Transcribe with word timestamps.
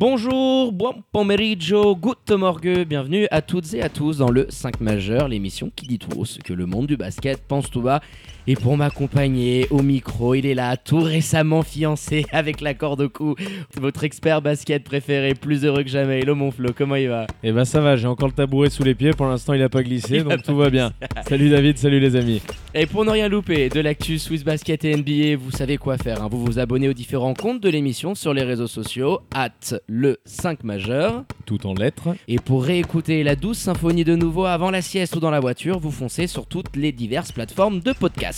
Bonjour, 0.00 0.72
buon 0.72 1.02
pomeriggio, 1.12 1.94
good 1.94 2.16
morgue, 2.30 2.86
bienvenue 2.88 3.28
à 3.30 3.42
toutes 3.42 3.74
et 3.74 3.82
à 3.82 3.90
tous 3.90 4.16
dans 4.16 4.30
le 4.30 4.46
5 4.48 4.80
majeur, 4.80 5.28
l'émission 5.28 5.70
qui 5.76 5.86
dit 5.86 5.98
tout 5.98 6.24
ce 6.24 6.38
que 6.38 6.54
le 6.54 6.64
monde 6.64 6.86
du 6.86 6.96
basket 6.96 7.46
pense 7.46 7.68
tout 7.68 7.82
bas. 7.82 8.00
Et 8.46 8.54
pour 8.54 8.76
m'accompagner 8.76 9.66
au 9.70 9.82
micro, 9.82 10.34
il 10.34 10.46
est 10.46 10.54
là, 10.54 10.76
tout 10.76 11.00
récemment 11.00 11.62
fiancé 11.62 12.24
avec 12.32 12.60
la 12.60 12.74
corde 12.74 13.02
au 13.02 13.08
cou, 13.08 13.34
votre 13.78 14.04
expert 14.04 14.40
basket 14.42 14.82
préféré, 14.82 15.34
plus 15.34 15.64
heureux 15.64 15.82
que 15.82 15.90
jamais, 15.90 16.20
Hello 16.20 16.34
mon 16.34 16.50
Flo, 16.50 16.70
comment 16.76 16.96
il 16.96 17.08
va? 17.08 17.26
Eh 17.42 17.52
ben 17.52 17.64
ça 17.64 17.80
va, 17.80 17.96
j'ai 17.96 18.06
encore 18.06 18.28
le 18.28 18.34
tabouret 18.34 18.70
sous 18.70 18.82
les 18.82 18.94
pieds, 18.94 19.10
pour 19.10 19.26
l'instant 19.26 19.52
il 19.52 19.62
a 19.62 19.68
pas 19.68 19.82
glissé, 19.82 20.22
donc 20.22 20.42
tout 20.42 20.56
va 20.56 20.70
bien. 20.70 20.92
salut 21.28 21.50
David, 21.50 21.78
salut 21.78 22.00
les 22.00 22.16
amis. 22.16 22.40
Et 22.74 22.86
pour 22.86 23.04
ne 23.04 23.10
rien 23.10 23.28
louper 23.28 23.68
de 23.68 23.80
l'actu 23.80 24.18
Swiss 24.18 24.44
Basket 24.44 24.84
et 24.84 24.96
NBA, 24.96 25.36
vous 25.36 25.50
savez 25.50 25.76
quoi 25.76 25.98
faire, 25.98 26.22
hein. 26.22 26.28
vous 26.30 26.44
vous 26.44 26.58
abonnez 26.58 26.88
aux 26.88 26.94
différents 26.94 27.34
comptes 27.34 27.60
de 27.60 27.68
l'émission 27.68 28.14
sur 28.14 28.32
les 28.32 28.42
réseaux 28.42 28.68
sociaux, 28.68 29.20
at 29.34 29.50
le 29.86 30.18
5 30.24 30.64
majeur. 30.64 31.24
Tout 31.46 31.66
en 31.66 31.74
lettres. 31.74 32.14
Et 32.28 32.38
pour 32.38 32.64
réécouter 32.64 33.22
la 33.22 33.36
douce 33.36 33.58
symphonie 33.58 34.04
de 34.04 34.14
nouveau 34.14 34.44
avant 34.44 34.70
la 34.70 34.82
sieste 34.82 35.16
ou 35.16 35.20
dans 35.20 35.30
la 35.30 35.40
voiture, 35.40 35.78
vous 35.78 35.90
foncez 35.90 36.26
sur 36.26 36.46
toutes 36.46 36.76
les 36.76 36.92
diverses 36.92 37.32
plateformes 37.32 37.80
de 37.80 37.92
podcast. 37.92 38.29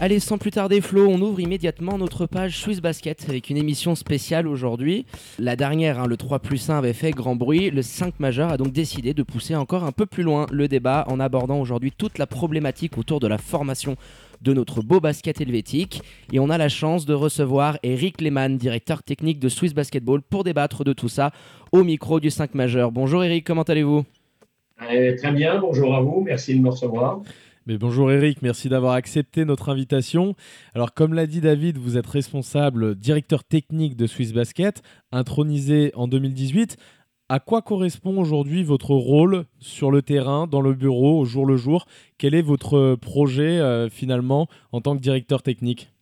Allez, 0.00 0.18
sans 0.18 0.38
plus 0.38 0.50
tarder, 0.50 0.80
Flo, 0.80 1.06
on 1.06 1.20
ouvre 1.20 1.38
immédiatement 1.38 1.98
notre 1.98 2.26
page 2.26 2.58
Swiss 2.58 2.80
Basket 2.80 3.26
avec 3.28 3.50
une 3.50 3.56
émission 3.56 3.94
spéciale 3.94 4.48
aujourd'hui. 4.48 5.06
La 5.38 5.54
dernière, 5.54 6.00
hein, 6.00 6.06
le 6.06 6.16
3 6.16 6.40
plus 6.40 6.70
1, 6.70 6.78
avait 6.78 6.92
fait 6.92 7.12
grand 7.12 7.36
bruit. 7.36 7.70
Le 7.70 7.82
5 7.82 8.18
majeur 8.18 8.50
a 8.50 8.56
donc 8.56 8.72
décidé 8.72 9.14
de 9.14 9.22
pousser 9.22 9.54
encore 9.54 9.84
un 9.84 9.92
peu 9.92 10.06
plus 10.06 10.22
loin 10.22 10.46
le 10.50 10.66
débat 10.66 11.04
en 11.08 11.20
abordant 11.20 11.60
aujourd'hui 11.60 11.92
toute 11.96 12.18
la 12.18 12.26
problématique 12.26 12.98
autour 12.98 13.20
de 13.20 13.28
la 13.28 13.38
formation 13.38 13.96
de 14.40 14.52
notre 14.52 14.82
beau 14.82 14.98
basket 14.98 15.40
helvétique. 15.40 16.02
Et 16.32 16.40
on 16.40 16.50
a 16.50 16.58
la 16.58 16.68
chance 16.68 17.06
de 17.06 17.14
recevoir 17.14 17.78
Eric 17.82 18.20
Lehmann, 18.20 18.56
directeur 18.56 19.02
technique 19.02 19.38
de 19.38 19.48
Swiss 19.48 19.74
Basketball, 19.74 20.22
pour 20.22 20.42
débattre 20.42 20.84
de 20.84 20.92
tout 20.92 21.08
ça 21.08 21.30
au 21.70 21.84
micro 21.84 22.18
du 22.18 22.30
5 22.30 22.54
majeur. 22.54 22.90
Bonjour 22.90 23.22
Eric, 23.22 23.46
comment 23.46 23.62
allez-vous? 23.62 24.04
Très 24.78 25.32
bien, 25.32 25.60
bonjour 25.60 25.94
à 25.94 26.00
vous, 26.00 26.22
merci 26.22 26.56
de 26.56 26.60
me 26.60 26.70
recevoir. 26.70 27.20
Mais 27.66 27.78
bonjour 27.78 28.10
Eric, 28.10 28.42
merci 28.42 28.68
d'avoir 28.68 28.94
accepté 28.94 29.44
notre 29.44 29.68
invitation. 29.68 30.34
Alors 30.74 30.94
comme 30.94 31.14
l'a 31.14 31.28
dit 31.28 31.40
David, 31.40 31.78
vous 31.78 31.96
êtes 31.96 32.08
responsable 32.08 32.96
directeur 32.96 33.44
technique 33.44 33.96
de 33.96 34.08
Swiss 34.08 34.32
Basket, 34.32 34.82
intronisé 35.12 35.92
en 35.94 36.08
2018. 36.08 36.76
À 37.28 37.38
quoi 37.38 37.62
correspond 37.62 38.18
aujourd'hui 38.18 38.64
votre 38.64 38.90
rôle 38.90 39.44
sur 39.60 39.92
le 39.92 40.02
terrain, 40.02 40.48
dans 40.48 40.60
le 40.60 40.74
bureau, 40.74 41.20
au 41.20 41.24
jour 41.24 41.46
le 41.46 41.56
jour? 41.56 41.86
Quel 42.18 42.34
est 42.34 42.42
votre 42.42 42.96
projet 42.96 43.60
euh, 43.60 43.88
finalement 43.88 44.48
en 44.72 44.80
tant 44.80 44.96
que 44.96 45.00
directeur 45.00 45.44
technique? 45.44 45.92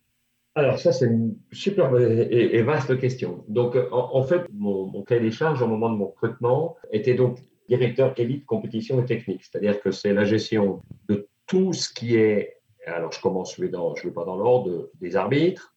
Alors 0.55 0.79
ça, 0.79 0.91
c'est 0.91 1.05
une 1.05 1.35
super 1.51 1.95
et, 1.95 2.61
vaste 2.63 2.99
question. 2.99 3.45
Donc 3.47 3.75
euh, 3.75 3.87
en, 3.91 4.17
en 4.17 4.23
fait, 4.23 4.47
mon, 4.51 4.87
mon 4.87 5.03
cahier 5.03 5.21
des 5.21 5.31
charges 5.31 5.61
au 5.61 5.67
moment 5.67 5.91
de 5.91 5.95
mon 5.95 6.07
recrutement 6.07 6.75
était 6.91 7.13
donc 7.13 7.37
directeur 7.69 8.13
élite 8.17 8.47
compétition 8.47 8.99
et 8.99 9.05
technique, 9.05 9.43
c'est-à-dire 9.43 9.79
que 9.79 9.91
c'est 9.91 10.13
la 10.13 10.25
gestion 10.25 10.81
de 11.07 11.27
tout 11.51 11.73
ce 11.73 11.93
qui 11.93 12.15
est, 12.15 12.61
alors 12.87 13.11
je 13.11 13.19
commence, 13.19 13.57
je 13.57 13.61
vais, 13.61 13.67
dans, 13.67 13.93
je 13.95 14.07
vais 14.07 14.13
pas 14.13 14.23
dans 14.23 14.37
l'ordre, 14.37 14.89
des 15.01 15.17
arbitres, 15.17 15.75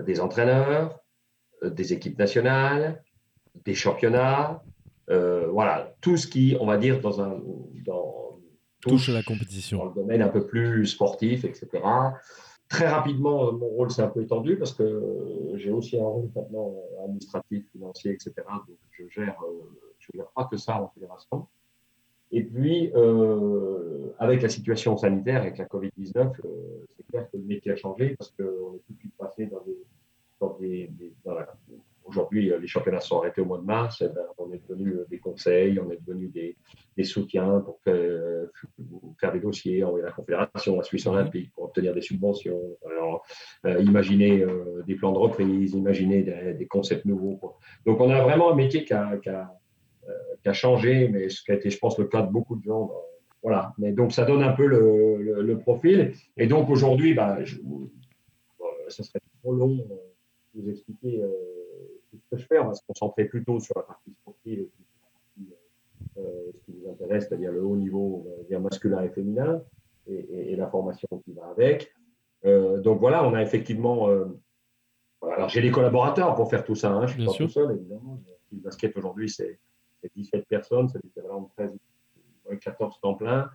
des 0.00 0.18
entraîneurs, 0.18 0.98
euh, 1.62 1.68
des 1.68 1.92
équipes 1.92 2.18
nationales, 2.18 3.04
des 3.66 3.74
championnats, 3.74 4.62
euh, 5.10 5.46
voilà, 5.48 5.94
tout 6.00 6.16
ce 6.16 6.26
qui, 6.26 6.56
on 6.58 6.64
va 6.64 6.78
dire, 6.78 7.02
dans 7.02 7.20
un, 7.20 7.38
dans, 7.84 8.40
Touche 8.80 9.10
à 9.10 9.12
la 9.12 9.20
dans 9.20 9.34
compétition. 9.34 9.84
le 9.84 9.94
domaine 9.94 10.22
un 10.22 10.28
peu 10.28 10.46
plus 10.46 10.86
sportif, 10.86 11.44
etc. 11.44 11.68
Très 12.70 12.88
rapidement, 12.88 13.48
euh, 13.48 13.52
mon 13.52 13.66
rôle 13.66 13.90
s'est 13.90 14.00
un 14.00 14.08
peu 14.08 14.22
étendu 14.22 14.56
parce 14.56 14.72
que 14.72 15.52
j'ai 15.56 15.70
aussi 15.70 16.00
un 16.00 16.06
rôle 16.06 16.30
maintenant 16.34 16.74
administratif, 17.04 17.70
financier, 17.72 18.12
etc. 18.12 18.32
Donc 18.48 18.78
je 18.90 19.06
gère, 19.10 19.36
je 19.98 20.08
gère 20.14 20.30
pas 20.34 20.48
que 20.50 20.56
ça 20.56 20.80
en 20.80 20.88
fédération. 20.94 21.46
Et 22.36 22.42
puis, 22.42 22.90
euh, 22.96 24.08
avec 24.18 24.42
la 24.42 24.48
situation 24.48 24.96
sanitaire, 24.96 25.40
avec 25.42 25.56
la 25.58 25.66
Covid-19, 25.66 26.16
euh, 26.18 26.48
c'est 26.96 27.06
clair 27.06 27.30
que 27.30 27.36
le 27.36 27.44
métier 27.44 27.72
a 27.72 27.76
changé 27.76 28.16
parce 28.18 28.30
qu'on 28.32 28.74
est 28.76 28.82
tout 28.86 28.92
de 28.94 28.98
suite 28.98 29.14
passé 29.16 29.46
dans 29.46 29.62
des. 29.64 29.78
Dans 30.40 30.58
des, 30.60 30.88
des- 30.98 31.12
dans 31.24 31.34
la- 31.34 31.46
Aujourd'hui, 32.06 32.52
euh, 32.52 32.58
les 32.58 32.66
championnats 32.66 33.00
sont 33.00 33.18
arrêtés 33.20 33.40
au 33.40 33.46
mois 33.46 33.56
de 33.58 33.64
mars. 33.64 34.02
eh 34.04 34.08
ben, 34.12 34.26
on 34.36 34.52
est 34.52 34.60
devenu 34.68 34.90
euh, 34.94 35.06
des 35.08 35.18
conseils, 35.18 35.78
on 35.80 35.90
est 35.90 35.98
devenu 36.06 36.26
des, 36.28 36.54
des 36.98 37.04
soutiens 37.04 37.60
pour 37.60 37.80
que- 37.82 37.90
euh, 37.90 38.46
faire 39.18 39.32
des 39.32 39.40
dossiers, 39.40 39.82
envoyer 39.84 40.04
la 40.04 40.12
Confédération, 40.12 40.76
la 40.76 40.82
Suisse 40.82 41.06
olympique 41.06 41.50
pour 41.54 41.64
obtenir 41.64 41.94
des 41.94 42.02
subventions. 42.02 42.60
Alors, 42.90 43.24
euh, 43.64 43.80
imaginer 43.80 44.42
euh, 44.42 44.82
des 44.86 44.96
plans 44.96 45.12
de 45.12 45.18
reprise, 45.18 45.72
imaginer 45.72 46.22
des, 46.24 46.52
des 46.54 46.66
concepts 46.66 47.06
nouveaux. 47.06 47.36
quoi. 47.36 47.56
Donc, 47.86 47.98
on 48.00 48.10
a 48.10 48.20
vraiment 48.22 48.50
un 48.52 48.56
métier 48.56 48.84
qui 48.84 48.92
a, 48.92 49.16
qui 49.16 49.30
a, 49.30 49.50
qui 50.42 50.48
a 50.48 50.52
changé, 50.52 51.08
mais 51.08 51.28
ce 51.28 51.42
qui 51.42 51.52
a 51.52 51.54
été, 51.54 51.70
je 51.70 51.78
pense, 51.78 51.98
le 51.98 52.06
cas 52.06 52.22
de 52.22 52.30
beaucoup 52.30 52.56
de 52.56 52.62
gens. 52.64 52.86
dans- 52.86 53.02
voilà. 53.42 53.74
Mais 53.78 53.92
donc, 53.92 54.12
ça 54.12 54.24
donne 54.24 54.42
un 54.42 54.52
peu 54.52 54.66
le, 54.66 55.16
le- 55.22 55.42
le 55.42 55.58
profil. 55.58 56.12
Et 56.36 56.46
donc, 56.46 56.70
aujourd'hui, 56.70 57.12
bah, 57.14 57.42
je, 57.44 57.56
euh, 57.58 58.88
ça 58.88 59.02
serait 59.02 59.20
trop 59.42 59.52
long 59.54 59.78
euh, 59.90 59.94
de 60.54 60.62
vous 60.62 60.70
expliquer 60.70 61.20
euh, 61.22 61.28
tout 62.10 62.18
ce 62.18 62.26
que 62.30 62.36
je 62.42 62.46
fais. 62.46 62.58
On 62.58 62.68
va 62.68 62.74
se 62.74 62.82
concentrer 62.86 63.26
plutôt 63.26 63.60
sur 63.60 63.74
la 63.76 63.82
partie 63.82 64.12
sportive 64.22 64.60
et 64.60 65.42
euh, 66.18 66.50
ce 66.54 66.58
qui 66.64 66.72
nous 66.78 66.90
intéresse, 66.90 67.26
c'est-à-dire 67.28 67.52
le 67.52 67.62
haut 67.62 67.76
niveau 67.76 68.26
dire 68.48 68.60
masculin 68.60 69.02
et 69.02 69.08
féminin 69.10 69.62
et, 70.06 70.14
et- 70.14 70.52
et 70.52 70.56
la 70.56 70.68
formation 70.68 71.08
qui 71.24 71.32
va 71.32 71.46
avec. 71.48 71.92
Euh, 72.46 72.78
donc 72.80 73.00
voilà, 73.00 73.26
on 73.26 73.34
a 73.34 73.42
effectivement. 73.42 74.08
euh, 74.08 74.26
alors 75.22 75.48
j'ai 75.48 75.62
des 75.62 75.70
collaborateurs 75.70 76.34
pour 76.34 76.48
faire 76.50 76.64
tout 76.64 76.74
ça. 76.74 76.90
Hein. 76.92 77.06
Je 77.06 77.12
suis 77.12 77.18
Bien 77.22 77.26
pas 77.26 77.32
sûr. 77.32 77.46
tout 77.46 77.52
seul, 77.52 77.72
évidemment. 77.76 78.20
Le 78.52 78.58
basket 78.60 78.96
aujourd'hui, 78.96 79.28
c'est 79.28 79.58
c'est 80.04 80.12
17 80.14 80.46
personnes, 80.46 80.88
c'est 80.88 81.02
l'équivalent 81.02 81.42
de 81.42 81.48
13, 81.56 81.70
ouais, 82.50 82.58
14 82.58 83.00
temps 83.00 83.14
plein. 83.14 83.50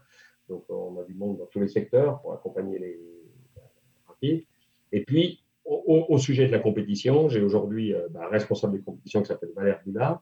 Donc 0.47 0.65
on 0.69 0.99
a 0.99 1.03
du 1.03 1.13
monde 1.13 1.37
dans 1.37 1.45
tous 1.45 1.59
les 1.59 1.67
secteurs 1.67 2.21
pour 2.21 2.33
accompagner 2.33 2.79
les 2.79 2.99
rapides. 4.07 4.43
Et 4.91 5.03
puis, 5.03 5.43
au, 5.65 6.17
sujet 6.17 6.47
de 6.47 6.51
la 6.51 6.59
compétition, 6.59 7.29
j'ai 7.29 7.41
aujourd'hui 7.41 7.93
euh, 7.93 8.07
bah, 8.09 8.21
un 8.25 8.29
responsable 8.29 8.73
des 8.73 8.83
compétitions 8.83 9.21
qui 9.21 9.27
s'appelle 9.27 9.51
Valère 9.55 9.79
Boula, 9.85 10.19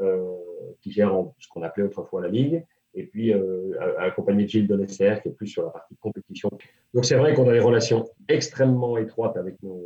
euh, 0.00 0.34
qui 0.80 0.90
gère 0.90 1.14
en- 1.14 1.34
ce 1.38 1.46
qu'on 1.48 1.62
appelait 1.62 1.84
autrefois 1.84 2.20
la 2.20 2.28
Ligue, 2.28 2.64
et 2.94 3.06
puis 3.06 3.32
euh, 3.32 3.74
accompagné 3.98 4.42
de 4.42 4.48
Gilles 4.48 4.66
Delesser, 4.66 5.18
qui 5.22 5.28
est 5.28 5.32
plus 5.32 5.46
sur 5.46 5.62
la 5.62 5.70
partie 5.70 5.94
compétition. 5.96 6.50
Donc 6.94 7.04
c'est 7.04 7.14
vrai 7.14 7.34
qu'on 7.34 7.48
a 7.48 7.52
des 7.52 7.60
relations 7.60 8.08
extrêmement 8.28 8.98
étroites 8.98 9.36
avec 9.36 9.62
nos, 9.62 9.78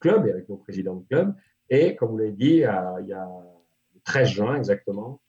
clubs 0.00 0.26
et 0.26 0.30
avec 0.30 0.48
nos 0.48 0.56
présidents 0.56 0.96
de 0.96 1.04
clubs. 1.06 1.34
Et 1.68 1.94
comme 1.96 2.12
vous 2.12 2.18
l'avez 2.18 2.32
dit, 2.32 2.62
il 2.62 3.06
y 3.06 3.12
a 3.12 3.28
13 4.04 4.28
juin 4.28 4.56
exactement, 4.56 5.20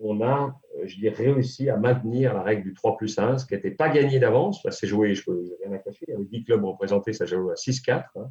on 0.00 0.20
a, 0.22 0.58
euh, 0.76 0.86
je 0.86 0.96
dirais, 0.96 1.14
réussi 1.24 1.68
à 1.68 1.76
maintenir 1.76 2.34
la 2.34 2.42
règle 2.42 2.62
du 2.62 2.74
3 2.74 2.96
plus 2.96 3.18
1, 3.18 3.38
ce 3.38 3.46
qui 3.46 3.54
n'était 3.54 3.70
pas 3.70 3.90
gagné 3.90 4.18
d'avance. 4.18 4.62
Ça 4.62 4.70
s'est 4.70 4.86
joué, 4.86 5.14
je 5.14 5.24
peux 5.24 5.44
rien 5.62 5.72
à 5.74 5.78
cacher, 5.78 6.06
il 6.08 6.12
y 6.12 6.14
avait 6.14 6.24
10 6.24 6.44
clubs 6.44 6.64
représentés, 6.64 7.12
ça 7.12 7.26
joué 7.26 7.52
à 7.52 7.54
6-4 7.54 8.04
hein, 8.16 8.30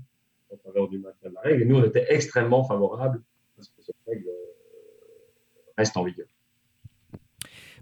en 0.52 0.58
faveur 0.58 0.90
du 0.90 0.98
maintien 1.00 1.30
de 1.30 1.36
la 1.36 1.42
règle. 1.42 1.62
Et 1.62 1.66
nous, 1.66 1.78
on 1.78 1.86
était 1.86 2.06
extrêmement 2.10 2.64
favorables 2.64 3.22
parce 3.56 3.70
que 3.70 3.82
cette 3.84 3.96
règle 4.08 4.28
euh, 4.28 5.72
reste 5.78 5.96
en 5.96 6.04
vigueur. 6.04 6.28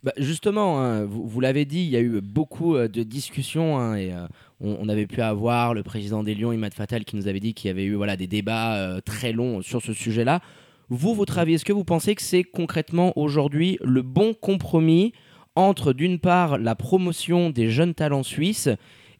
Bah, 0.04 0.14
justement, 0.18 0.80
hein, 0.82 1.06
vous, 1.06 1.40
l'avez 1.40 1.66
dit, 1.66 1.80
il 1.80 1.90
y 1.90 1.96
a 1.96 2.02
eu 2.02 2.22
beaucoup 2.22 2.76
euh, 2.76 2.88
de 2.88 3.04
discussions 3.04 3.80
hein, 3.80 3.96
et 3.96 4.14
on, 4.60 4.90
avait 4.90 5.08
pu 5.08 5.22
avoir 5.22 5.74
le 5.74 5.84
président 5.84 6.24
des 6.24 6.36
Lions, 6.36 6.52
Imad 6.52 6.74
Fatal, 6.74 7.06
qui 7.06 7.16
nous 7.16 7.28
avait 7.28 7.40
dit 7.40 7.54
qu'il 7.54 7.70
y 7.70 7.72
avait 7.72 7.86
eu 7.86 7.96
voilà, 7.96 8.18
des 8.18 8.28
débats 8.28 9.00
très 9.06 9.32
longs 9.32 9.62
sur 9.62 9.82
ce 9.82 9.94
sujet-là. 9.94 10.42
Vous, 10.90 11.14
votre 11.14 11.38
avis, 11.38 11.56
est-ce 11.56 11.66
que 11.66 11.74
vous 11.74 11.84
pensez 11.84 12.16
que 12.16 12.22
c'est 12.22 12.44
concrètement 12.44 13.12
aujourd'hui 13.18 13.78
le 13.84 14.02
bon 14.02 14.34
compromis 14.34 15.14
entre 15.56 15.92
d'une 15.92 16.20
part 16.20 16.58
la 16.58 16.76
promotion 16.76 17.50
des 17.50 17.70
jeunes 17.70 17.94
talents 17.94 18.24
suisses 18.24 18.70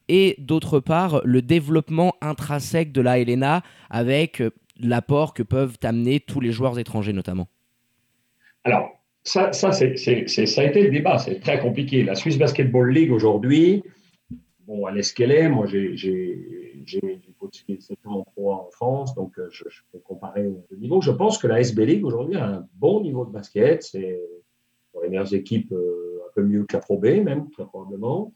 et 0.08 0.36
d'autre 0.38 0.80
part 0.80 1.20
le 1.24 1.42
développement 1.42 2.14
intrinsèque 2.22 2.92
de 2.92 3.00
la 3.00 3.22
LNA 3.22 3.62
avec 3.90 4.40
euh, 4.40 4.50
l'apport 4.80 5.34
que 5.34 5.42
peuvent 5.42 5.76
amener 5.82 6.20
tous 6.20 6.40
les 6.40 6.52
joueurs 6.52 6.78
étrangers 6.78 7.12
notamment? 7.12 7.48
Alors, 8.64 8.90
ça, 9.22 9.52
ça, 9.52 9.72
ça 9.72 9.82
a 9.82 10.64
été 10.64 10.82
le 10.82 10.90
débat, 10.90 11.18
c'est 11.18 11.40
très 11.40 11.58
compliqué. 11.58 12.02
La 12.02 12.14
Swiss 12.14 12.38
Basketball 12.38 12.90
League 12.90 13.12
aujourd'hui, 13.12 13.82
bon, 14.66 14.88
elle 14.88 14.98
est 14.98 15.02
ce 15.02 15.12
qu'elle 15.12 15.32
est. 15.32 15.48
Moi, 15.48 15.66
j'ai, 15.66 16.67
j'ai, 16.84 17.00
j'ai, 17.00 17.20
j'ai 17.20 17.32
posé 17.38 17.62
coaché 17.66 17.80
7 17.80 17.98
ans 18.06 18.18
en 18.18 18.22
Pro 18.24 18.52
en 18.52 18.68
France, 18.70 19.14
donc 19.14 19.32
je, 19.50 19.64
je 19.68 19.80
peux 19.92 19.98
comparer 19.98 20.42
le 20.42 20.76
niveau. 20.76 21.00
Je 21.00 21.10
pense 21.10 21.38
que 21.38 21.46
la 21.46 21.60
SB 21.60 21.86
League 21.86 22.04
aujourd'hui 22.04 22.36
a 22.36 22.46
un 22.46 22.66
bon 22.74 23.00
niveau 23.00 23.24
de 23.24 23.30
basket. 23.30 23.82
C'est 23.82 24.20
pour 24.92 25.02
les 25.02 25.08
meilleures 25.08 25.34
équipes 25.34 25.72
un 25.72 26.30
peu 26.34 26.42
mieux 26.42 26.64
que 26.64 26.76
la 26.76 26.80
Pro 26.80 26.98
B, 26.98 27.06
même, 27.22 27.50
très 27.50 27.64
probablement. 27.64 28.32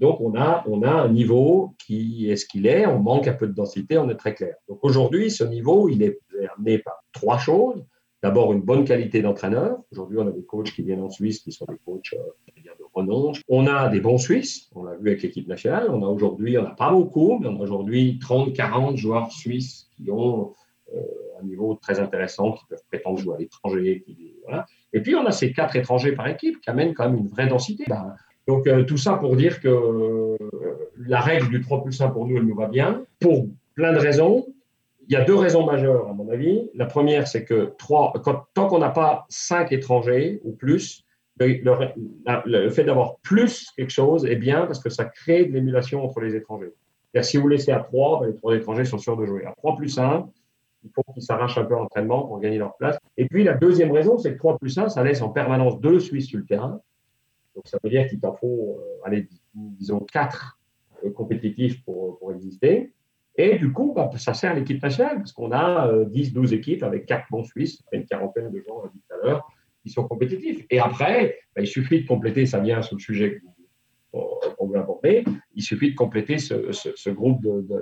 donc, 0.00 0.20
on 0.20 0.34
a, 0.34 0.64
on 0.66 0.82
a 0.82 0.90
un 0.90 1.08
niveau 1.08 1.74
qui 1.78 2.30
est 2.30 2.36
ce 2.36 2.46
qu'il 2.46 2.66
est. 2.66 2.86
On 2.86 2.98
manque 2.98 3.28
un 3.28 3.34
peu 3.34 3.46
de 3.46 3.52
densité, 3.52 3.98
on 3.98 4.08
est 4.10 4.16
très 4.16 4.34
clair. 4.34 4.54
Donc, 4.68 4.80
aujourd'hui, 4.82 5.30
ce 5.30 5.44
niveau, 5.44 5.88
il 5.88 6.02
est 6.02 6.18
amené 6.56 6.78
par 6.78 7.02
trois 7.12 7.38
choses. 7.38 7.84
D'abord, 8.22 8.52
une 8.52 8.62
bonne 8.62 8.84
qualité 8.84 9.20
d'entraîneur. 9.20 9.78
Aujourd'hui, 9.90 10.18
on 10.18 10.28
a 10.28 10.30
des 10.30 10.44
coachs 10.44 10.70
qui 10.72 10.82
viennent 10.82 11.02
en 11.02 11.10
Suisse 11.10 11.40
qui 11.40 11.50
sont 11.50 11.64
des 11.68 11.78
coachs 11.84 12.14
euh, 12.14 12.52
On 12.94 13.66
a 13.66 13.88
des 13.88 14.00
bons 14.00 14.18
Suisses. 14.18 14.68
On 14.74 14.84
l'a 14.84 14.94
vu 14.96 15.10
avec 15.10 15.22
l'équipe 15.22 15.48
nationale. 15.48 15.86
On 15.90 16.02
a 16.04 16.08
aujourd'hui, 16.08 16.58
on 16.58 16.62
n'a 16.62 16.70
pas 16.70 16.90
beaucoup, 16.90 17.38
mais 17.38 17.48
on 17.48 17.56
a 17.56 17.62
aujourd'hui 17.62 18.18
30, 18.18 18.52
40 18.52 18.96
joueurs 18.96 19.32
suisses 19.32 19.88
qui 19.96 20.10
ont 20.10 20.54
euh, 20.94 21.00
un 21.40 21.44
niveau 21.44 21.78
très 21.80 22.00
intéressant, 22.00 22.52
qui 22.52 22.64
peuvent 22.66 22.84
prétendre 22.88 23.18
jouer 23.18 23.36
à 23.36 23.38
l'étranger. 23.38 24.04
Et 24.92 25.00
puis, 25.00 25.14
on 25.14 25.24
a 25.24 25.32
ces 25.32 25.52
quatre 25.52 25.76
étrangers 25.76 26.12
par 26.12 26.28
équipe 26.28 26.60
qui 26.60 26.70
amènent 26.70 26.94
quand 26.94 27.08
même 27.08 27.18
une 27.18 27.28
vraie 27.28 27.46
densité. 27.46 27.84
Ben, 27.88 28.14
donc, 28.46 28.66
euh, 28.66 28.84
tout 28.84 28.98
ça 28.98 29.14
pour 29.14 29.36
dire 29.36 29.60
que 29.60 29.68
euh, 29.68 30.36
la 30.98 31.20
règle 31.20 31.48
du 31.48 31.60
3 31.60 31.82
plus 31.82 32.00
1 32.00 32.10
pour 32.10 32.26
nous, 32.26 32.36
elle 32.36 32.44
nous 32.44 32.54
va 32.54 32.66
bien, 32.66 33.04
pour 33.20 33.46
plein 33.74 33.92
de 33.92 33.98
raisons 33.98 34.46
il 35.08 35.12
y 35.12 35.16
a 35.16 35.24
deux 35.24 35.34
raisons 35.34 35.64
majeures, 35.64 36.08
à 36.08 36.12
mon 36.12 36.30
avis. 36.30 36.70
La 36.74 36.86
première, 36.86 37.26
c'est 37.26 37.44
que 37.44 37.74
trois, 37.76 38.12
tant 38.54 38.66
qu'on 38.66 38.78
n'a 38.78 38.90
pas 38.90 39.26
cinq 39.28 39.72
étrangers 39.72 40.40
ou 40.44 40.52
plus, 40.52 41.04
le, 41.38 42.70
fait 42.70 42.84
d'avoir 42.84 43.16
plus 43.18 43.70
quelque 43.76 43.90
chose 43.90 44.24
est 44.26 44.36
bien 44.36 44.66
parce 44.66 44.82
que 44.82 44.90
ça 44.90 45.04
crée 45.04 45.44
de 45.44 45.52
l'émulation 45.52 46.04
entre 46.04 46.20
les 46.20 46.34
étrangers. 46.34 46.72
si 47.22 47.36
vous 47.36 47.48
laissez 47.48 47.72
à 47.72 47.80
trois, 47.80 48.20
ben, 48.20 48.28
les 48.28 48.34
trois 48.34 48.54
étrangers 48.54 48.84
sont 48.84 48.98
sûrs 48.98 49.16
de 49.16 49.24
jouer. 49.24 49.44
À 49.44 49.52
3 49.56 49.76
plus 49.76 49.98
1, 49.98 50.28
il 50.84 50.90
faut 50.94 51.02
qu'ils 51.12 51.22
s'arrachent 51.22 51.58
un 51.58 51.64
peu 51.64 51.74
l'entraînement 51.74 52.26
pour 52.26 52.40
gagner 52.40 52.58
leur 52.58 52.76
place. 52.76 52.98
Et 53.16 53.26
puis 53.26 53.44
la 53.44 53.54
deuxième 53.54 53.92
raison, 53.92 54.18
c'est 54.18 54.32
que 54.32 54.38
3 54.38 54.58
plus 54.58 54.76
1, 54.76 54.88
ça 54.88 55.02
laisse 55.02 55.22
en 55.22 55.30
permanence 55.30 55.80
deux 55.80 56.00
Suisses 56.00 56.26
sur 56.26 56.38
le 56.38 56.44
terrain. 56.44 56.80
Donc 57.54 57.66
ça 57.66 57.78
veut 57.82 57.90
dire 57.90 58.08
qu'il 58.08 58.20
t'en 58.20 58.34
faut, 58.34 58.78
euh, 58.78 59.06
allez, 59.06 59.28
disons, 59.54 60.00
quatre 60.00 60.58
euh, 61.04 61.10
compétitifs 61.10 61.84
pour, 61.84 62.18
pour 62.18 62.32
exister. 62.32 62.92
Et 63.36 63.56
du 63.56 63.72
coup, 63.72 63.92
bah, 63.94 64.10
ça 64.16 64.34
sert 64.34 64.52
à 64.52 64.54
l'équipe 64.54 64.82
nationale, 64.82 65.16
parce 65.18 65.32
qu'on 65.32 65.52
a 65.52 65.90
10-12 66.04 66.52
euh, 66.52 66.56
équipes 66.56 66.82
avec 66.82 67.06
quatre 67.06 67.26
bons 67.30 67.44
Suisses, 67.44 67.82
une 67.92 68.04
quarantaine 68.04 68.50
de 68.50 68.58
gens, 68.60 68.80
on 68.80 68.82
l'a 68.84 68.90
dit 68.90 69.00
tout 69.08 69.14
à 69.14 69.26
l'heure, 69.26 69.48
qui 69.82 69.90
sont 69.90 70.04
compétitifs. 70.06 70.64
Et 70.70 70.78
après, 70.78 71.38
bah, 71.54 71.62
il 71.62 71.66
suffit 71.66 72.02
de 72.02 72.06
compléter, 72.06 72.46
ça 72.46 72.60
vient 72.60 72.82
sur 72.82 72.96
le 72.96 73.00
sujet 73.00 73.40
qu'on 74.12 74.68
veut 74.68 74.78
aborder, 74.78 75.24
il 75.54 75.62
suffit 75.62 75.92
de 75.92 75.96
compléter 75.96 76.38
ce, 76.38 77.10
groupe 77.10 77.40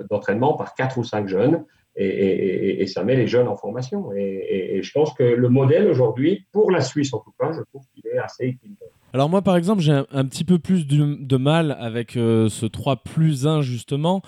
d'entraînement 0.09 0.53
par 0.53 0.75
quatre 0.75 0.97
ou 0.97 1.03
cinq 1.03 1.27
jeunes, 1.27 1.65
et, 1.97 2.85
ça 2.87 3.03
met 3.03 3.15
les 3.17 3.27
jeunes 3.27 3.49
en 3.49 3.57
formation. 3.57 4.11
Et, 4.13 4.79
je 4.81 4.91
pense 4.91 5.13
que 5.13 5.23
le 5.23 5.49
modèle 5.49 5.87
aujourd'hui, 5.87 6.45
pour 6.51 6.71
la 6.71 6.81
Suisse 6.81 7.13
en 7.13 7.19
tout 7.19 7.33
cas, 7.37 7.51
je 7.51 7.61
trouve 7.69 7.83
qu'il 7.93 8.07
est 8.07 8.17
assez 8.17 8.45
équilibré. 8.45 8.85
Alors 9.13 9.29
moi, 9.29 9.41
par 9.41 9.57
exemple, 9.57 9.81
j'ai 9.81 9.91
un, 9.91 10.25
petit 10.25 10.45
peu 10.45 10.57
plus 10.57 10.87
de, 10.87 11.37
mal 11.37 11.75
avec 11.79 12.15
euh, 12.15 12.47
ce 12.47 12.65
3 12.65 13.03
plus 13.03 13.45
1, 13.45 13.61
justement, 13.61 14.21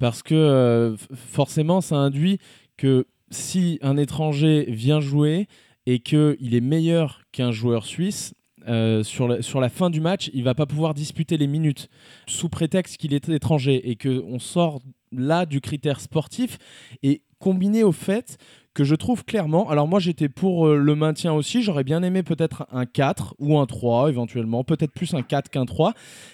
parce 0.00 0.24
que 0.24 0.34
euh, 0.34 0.96
forcément, 1.14 1.80
ça 1.80 1.96
induit 1.96 2.38
que 2.76 3.06
si 3.30 3.78
un 3.80 3.96
étranger 3.96 4.64
vient 4.68 5.00
jouer 5.00 5.46
et 5.86 6.00
qu'il 6.00 6.54
est 6.54 6.60
meilleur 6.60 7.22
qu'un 7.32 7.52
joueur 7.52 7.86
suisse, 7.86 8.34
euh, 8.66 9.02
sur, 9.02 9.28
la, 9.28 9.42
sur 9.42 9.60
la 9.60 9.68
fin 9.68 9.90
du 9.90 10.00
match, 10.00 10.30
il 10.32 10.42
va 10.42 10.54
pas 10.54 10.64
pouvoir 10.64 10.94
disputer 10.94 11.36
les 11.36 11.46
minutes. 11.46 11.90
Sous 12.26 12.48
prétexte 12.48 12.96
qu'il 12.96 13.12
est 13.12 13.28
étranger 13.28 13.90
et 13.90 13.96
qu'on 13.96 14.38
sort 14.38 14.80
là 15.12 15.44
du 15.44 15.60
critère 15.60 16.00
sportif 16.00 16.58
et 17.02 17.22
combiné 17.38 17.82
au 17.82 17.92
fait 17.92 18.38
que 18.72 18.82
je 18.82 18.94
trouve 18.94 19.24
clairement, 19.24 19.68
alors 19.68 19.86
moi 19.86 20.00
j'étais 20.00 20.28
pour 20.28 20.66
euh, 20.66 20.76
le 20.76 20.94
maintien 20.94 21.32
aussi, 21.34 21.62
j'aurais 21.62 21.84
bien 21.84 22.02
aimé 22.02 22.22
peut-être 22.22 22.66
un 22.72 22.86
4 22.86 23.34
ou 23.38 23.58
un 23.58 23.66
3 23.66 24.08
éventuellement, 24.08 24.64
peut-être 24.64 24.92
plus 24.92 25.12
un 25.14 25.22
4 25.22 25.50
qu'un 25.50 25.66
3, 25.66 25.92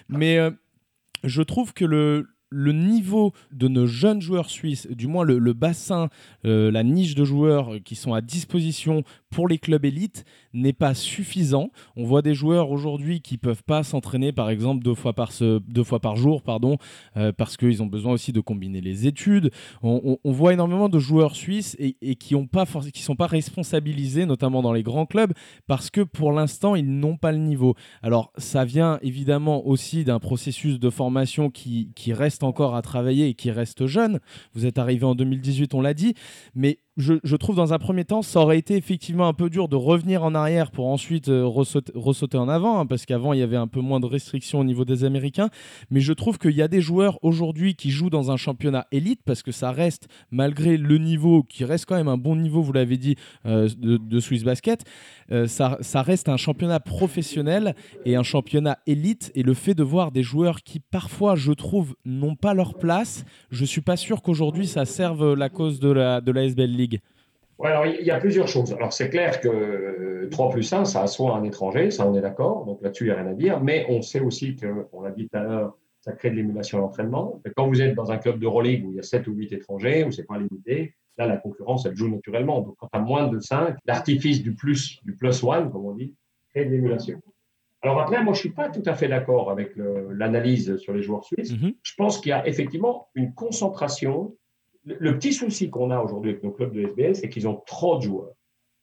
mais 0.09 0.39
je 1.25 1.43
trouve 1.43 1.75
que 1.75 1.85
le, 1.85 2.29
le 2.51 2.73
niveau 2.73 3.33
de 3.53 3.69
nos 3.69 3.87
jeunes 3.87 4.21
joueurs 4.21 4.51
suisses, 4.51 4.89
du 4.89 5.07
moins 5.07 5.25
le, 5.25 5.53
bassin, 5.53 6.09
euh, 6.45 6.71
la 6.71 6.83
niche 6.83 7.15
de 7.15 7.25
joueurs 7.25 7.77
qui 7.85 7.95
sont 7.95 8.13
à 8.13 8.21
disposition 8.21 9.05
pour 9.31 9.47
les 9.47 9.59
clubs 9.59 9.85
élites 9.85 10.25
n'est 10.53 10.73
pas 10.73 10.95
suffisant. 10.95 11.71
On 11.97 12.05
voit 12.05 12.23
des 12.23 12.35
joueurs 12.35 12.73
aujourd'hui 12.73 13.21
qui 13.21 13.39
peuvent 13.39 13.63
pas 13.63 13.85
s'entraîner 13.85 14.33
par 14.33 14.51
exemple 14.51 14.83
deux 14.83 14.97
fois 14.97 15.13
par, 15.13 15.31
deux 15.41 15.85
fois 15.85 16.01
par 16.01 16.17
jour 16.17 16.43
pardon, 16.43 16.77
euh, 17.17 17.31
parce 17.33 17.57
qu'ils 17.57 17.83
ont 17.83 17.87
besoin 17.87 18.13
aussi 18.13 18.33
de 18.33 18.41
combiner 18.41 18.81
les 18.81 19.07
études. 19.07 19.53
On, 19.83 20.19
voit 20.25 20.53
énormément 20.53 20.89
de 20.89 20.99
joueurs 20.99 21.37
suisses 21.37 21.77
et, 21.79 22.17
qui 22.17 22.35
ne 22.35 22.47
sont 22.95 23.17
pas 23.17 23.27
responsabilisés, 23.27 24.27
notamment 24.27 24.63
dans 24.63 24.73
les 24.73 24.83
grands 24.83 25.07
clubs, 25.07 25.33
parce 25.69 25.91
que 25.91 26.01
pour 26.01 26.33
l'instant 26.33 26.75
ils 26.75 26.99
n'ont 26.99 27.17
pas 27.17 27.31
le 27.31 27.39
niveau. 27.39 27.77
Alors 28.03 28.33
ça 28.37 28.65
vient 28.65 28.99
évidemment 29.03 29.67
aussi 29.67 30.05
d'un 30.05 30.19
processus 30.19 30.81
de 30.81 30.91
formation 30.91 31.51
qui 31.51 32.13
reste 32.13 32.40
encore 32.43 32.75
à 32.75 32.83
travailler 32.83 33.29
et 33.29 33.35
qui 33.35 33.51
reste 33.51 33.87
jeune. 33.87 34.21
Vous 34.55 34.67
êtes 34.67 34.79
arrivé 34.79 35.05
en 35.05 35.15
2018, 35.15 35.75
on 35.75 35.81
l'a 35.81 35.95
dit, 35.95 36.15
mais 36.55 36.79
je, 36.97 37.37
trouve 37.37 37.57
dans 37.57 37.73
un 37.73 37.79
premier 37.79 38.05
temps, 38.05 38.23
ça 38.23 38.41
aurait 38.41 38.59
été 38.59 38.77
effectivement 38.77 39.29
un 39.29 39.33
peu 39.33 39.49
dur 39.49 39.69
de 39.69 39.77
revenir 39.77 40.25
en 40.25 40.35
arrière 40.35 40.73
pour 40.73 40.89
ensuite 40.89 41.29
euh, 41.29 41.47
ressauter, 41.47 42.37
en 42.37 42.49
avant, 42.49 42.81
hein, 42.81 42.87
parce 42.87 43.07
qu'avant, 43.07 43.33
il 43.33 43.39
y 43.39 43.43
avait 43.43 43.57
un 43.57 43.69
peu 43.69 43.81
moins 43.81 44.01
de 44.01 44.07
restrictions 44.07 44.59
au 44.59 44.65
niveau 44.65 44.85
des 44.85 45.05
Américains. 45.05 45.51
Mais 45.91 46.01
je 46.01 46.13
trouve 46.13 46.39
qu'il 46.39 46.53
y 46.53 46.63
a 46.63 46.69
des 46.69 46.81
joueurs 46.81 47.19
aujourd'hui 47.23 47.75
qui 47.75 47.91
jouent 47.91 48.11
dans 48.11 48.31
un 48.31 48.37
championnat 48.37 48.87
élite, 48.91 49.21
parce 49.25 49.43
que 49.43 49.53
ça 49.53 49.71
reste, 49.71 50.09
malgré 50.31 50.77
le 50.77 50.99
niveau, 50.99 51.45
qui 51.45 51.65
reste 51.65 51.87
quand 51.87 51.95
même 51.95 52.09
un 52.09 52.19
bon 52.19 52.35
niveau, 52.35 52.61
vous 52.61 52.73
l'avez 52.73 52.97
dit, 52.97 53.17
euh, 53.47 53.69
de, 53.79 54.21
Swiss 54.21 54.43
Basket, 54.43 54.85
euh, 55.31 55.47
ça, 55.47 55.79
ça 55.81 56.03
reste 56.03 56.29
un 56.29 56.37
championnat 56.37 56.81
professionnel 56.81 57.75
et 58.05 58.17
un 58.17 58.23
championnat 58.25 58.79
élite. 58.87 59.31
Et 59.35 59.43
le 59.45 59.55
fait 59.55 59.75
de 59.75 59.83
voir 59.83 60.11
des 60.11 60.25
joueurs 60.25 60.63
qui, 60.63 60.81
parfois, 60.81 61.37
je 61.37 61.53
trouve, 61.53 61.95
n'ont 62.05 62.35
pas 62.35 62.53
leur 62.53 62.75
place, 62.75 63.25
je 63.51 63.65
suis 63.65 63.81
pas 63.81 63.97
sûr 63.97 64.23
qu'aujourd'hui, 64.23 64.67
ça 64.67 64.85
serve 64.85 65.35
la 65.35 65.49
cause 65.49 65.79
de 65.79 65.91
la, 65.91 66.21
de 66.21 66.33
la 66.33 66.45
SBL 66.45 66.80
League 66.81 67.01
alors, 67.63 67.87
il 67.87 68.07
y 68.07 68.11
a 68.11 68.19
plusieurs 68.19 68.49
choses. 68.49 68.73
Alors, 68.73 68.93
c'est 68.93 69.11
clair 69.11 69.41
que 69.41 70.29
3 70.31 70.51
plus 70.51 70.73
1, 70.73 70.85
ça 70.87 71.03
assoit 71.03 71.37
un 71.37 71.45
étranger, 71.45 71.91
ça, 71.91 72.07
on 72.07 72.17
est 72.17 72.21
d'accord. 72.21 72.65
Donc, 72.65 72.81
là-dessus, 72.83 73.05
il 73.05 73.07
n'y 73.09 73.13
a 73.13 73.17
rien 73.23 73.31
à 73.31 73.35
dire. 73.35 73.61
Mais 73.61 73.87
on 73.89 74.03
sait 74.03 74.21
aussi 74.21 74.57
que, 74.57 74.87
on 74.93 75.03
l'a 75.03 75.11
dit 75.11 75.29
tout 75.29 75.37
à 75.37 75.43
l'heure, 75.43 75.77
ça 76.01 76.13
crée 76.13 76.31
de 76.31 76.37
l'émulation 76.37 76.79
d'entraînement. 76.79 77.41
Quand 77.57 77.69
vous 77.69 77.83
êtes 77.83 77.95
dans 77.95 78.11
un 78.11 78.17
club 78.17 78.39
de 78.39 78.47
Euroleague 78.47 78.87
où 78.87 78.93
il 78.93 78.97
y 78.97 79.01
a 79.01 79.03
7 79.03 79.27
ou 79.27 79.33
8 79.33 79.53
étrangers, 79.53 80.05
où 80.05 80.11
c'est 80.11 80.25
pas 80.25 80.39
limité, 80.39 80.95
là, 81.19 81.27
la 81.27 81.37
concurrence, 81.37 81.85
elle 81.85 81.97
joue 81.97 82.09
naturellement. 82.09 82.63
Donc, 82.63 82.77
quand 82.79 82.89
tu 82.91 82.99
as 82.99 83.03
moins 83.03 83.29
de 83.29 83.39
5, 83.39 83.77
l'artifice 83.85 84.43
du 84.43 84.55
plus, 84.55 85.03
du 85.05 85.15
plus 85.15 85.45
one, 85.45 85.71
comme 85.71 85.85
on 85.85 85.93
dit, 85.93 86.15
crée 86.51 86.65
de 86.65 86.71
l'émulation. 86.71 87.21
Alors 87.83 88.01
après, 88.01 88.23
moi, 88.23 88.35
je 88.35 88.41
suis 88.41 88.51
pas 88.51 88.69
tout 88.69 88.83
à 88.85 88.95
fait 88.95 89.09
d'accord 89.09 89.51
avec 89.51 89.73
l'analyse 89.77 90.77
sur 90.77 90.93
les 90.93 91.03
joueurs 91.03 91.25
suisses. 91.25 91.53
Mm-hmm. 91.53 91.77
Je 91.83 91.95
pense 91.97 92.19
qu'il 92.19 92.29
y 92.29 92.33
a 92.33 92.47
effectivement 92.47 93.09
une 93.15 93.33
concentration 93.33 94.35
le 94.85 95.15
petit 95.15 95.33
souci 95.33 95.71
qu'on 95.71 95.91
a 95.91 96.01
aujourd'hui 96.01 96.33
avec 96.33 96.43
nos 96.43 96.53
clubs 96.53 96.73
de 96.73 96.83
SBL, 96.83 97.17
c'est 97.17 97.29
qu'ils 97.29 97.49
ont 97.49 97.63
trop 97.67 97.99
de 97.99 98.03
joueurs. 98.03 98.35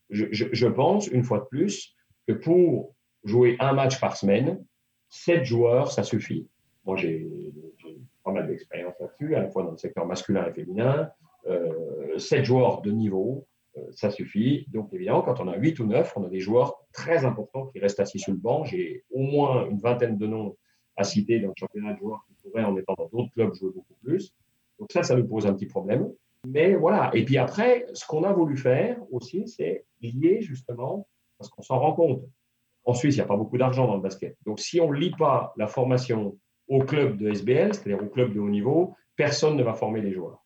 Je, 0.09 0.67
pense, 0.67 1.07
une 1.07 1.23
fois 1.23 1.39
de 1.39 1.45
plus, 1.45 1.93
que 2.27 2.33
pour 2.33 2.95
jouer 3.23 3.57
un 3.59 3.73
match 3.73 3.99
par 3.99 4.15
semaine, 4.15 4.63
sept 5.09 5.43
joueurs, 5.43 5.91
ça 5.91 6.03
suffit. 6.03 6.47
Moi, 6.85 6.95
j'ai 6.95 7.27
pas 8.23 8.31
mal 8.31 8.47
d'expérience 8.47 8.93
là-dessus, 8.99 9.35
à 9.35 9.41
la 9.41 9.49
fois 9.49 9.63
dans 9.63 9.71
le 9.71 9.77
secteur 9.77 10.05
masculin 10.05 10.47
et 10.47 10.53
féminin. 10.53 11.09
Euh, 11.47 12.17
sept 12.17 12.45
joueurs 12.45 12.81
de 12.81 12.91
niveau, 12.91 13.47
euh, 13.77 13.81
ça 13.91 14.11
suffit. 14.11 14.65
Donc, 14.69 14.93
évidemment, 14.93 15.21
quand 15.21 15.39
on 15.39 15.47
a 15.47 15.57
huit 15.57 15.79
ou 15.79 15.85
neuf, 15.85 16.13
on 16.15 16.23
a 16.23 16.29
des 16.29 16.39
joueurs 16.39 16.85
très 16.93 17.25
importants 17.25 17.67
qui 17.67 17.79
restent 17.79 17.99
assis 17.99 18.19
sur 18.19 18.33
le 18.33 18.39
banc. 18.39 18.63
J'ai 18.63 19.03
au 19.11 19.21
moins 19.21 19.67
une 19.69 19.79
vingtaine 19.79 20.17
de 20.17 20.27
noms 20.27 20.55
à 20.95 21.03
citer 21.03 21.39
dans 21.39 21.49
le 21.49 21.53
championnat 21.57 21.93
de 21.93 21.99
joueurs 21.99 22.25
qui 22.27 22.33
pourraient, 22.41 22.63
en 22.63 22.75
étant 22.77 22.95
dans 22.97 23.07
d'autres 23.07 23.31
clubs, 23.33 23.53
jouer 23.53 23.71
beaucoup 23.73 23.95
plus. 24.03 24.33
Donc 24.79 24.91
ça, 24.91 25.03
ça 25.03 25.15
nous 25.15 25.27
pose 25.27 25.45
un 25.47 25.53
petit 25.53 25.65
problème. 25.65 26.09
Mais 26.45 26.75
voilà. 26.75 27.11
Et 27.13 27.25
puis 27.25 27.37
après, 27.37 27.85
ce 27.93 28.05
qu'on 28.05 28.23
a 28.23 28.31
voulu 28.31 28.57
faire 28.57 28.97
aussi, 29.11 29.47
c'est 29.47 29.85
lier 30.01 30.41
justement, 30.41 31.07
parce 31.37 31.49
qu'on 31.49 31.61
s'en 31.61 31.79
rend 31.79 31.93
compte. 31.93 32.23
En 32.85 32.93
Suisse, 32.93 33.15
il 33.15 33.17
n'y 33.17 33.23
a 33.23 33.27
pas 33.27 33.35
beaucoup 33.35 33.57
d'argent 33.57 33.85
dans 33.87 33.95
le 33.95 34.01
basket. 34.01 34.37
Donc 34.45 34.59
si 34.59 34.79
on 34.79 34.91
ne 34.91 34.97
lie 34.97 35.11
pas 35.11 35.53
la 35.57 35.67
formation 35.67 36.37
au 36.67 36.79
club 36.79 37.17
de 37.17 37.29
SBL, 37.29 37.73
c'est-à-dire 37.73 38.03
au 38.03 38.07
club 38.07 38.33
de 38.33 38.39
haut 38.39 38.49
niveau, 38.49 38.95
personne 39.15 39.57
ne 39.57 39.63
va 39.63 39.73
former 39.73 40.01
les 40.01 40.13
joueurs. 40.13 40.45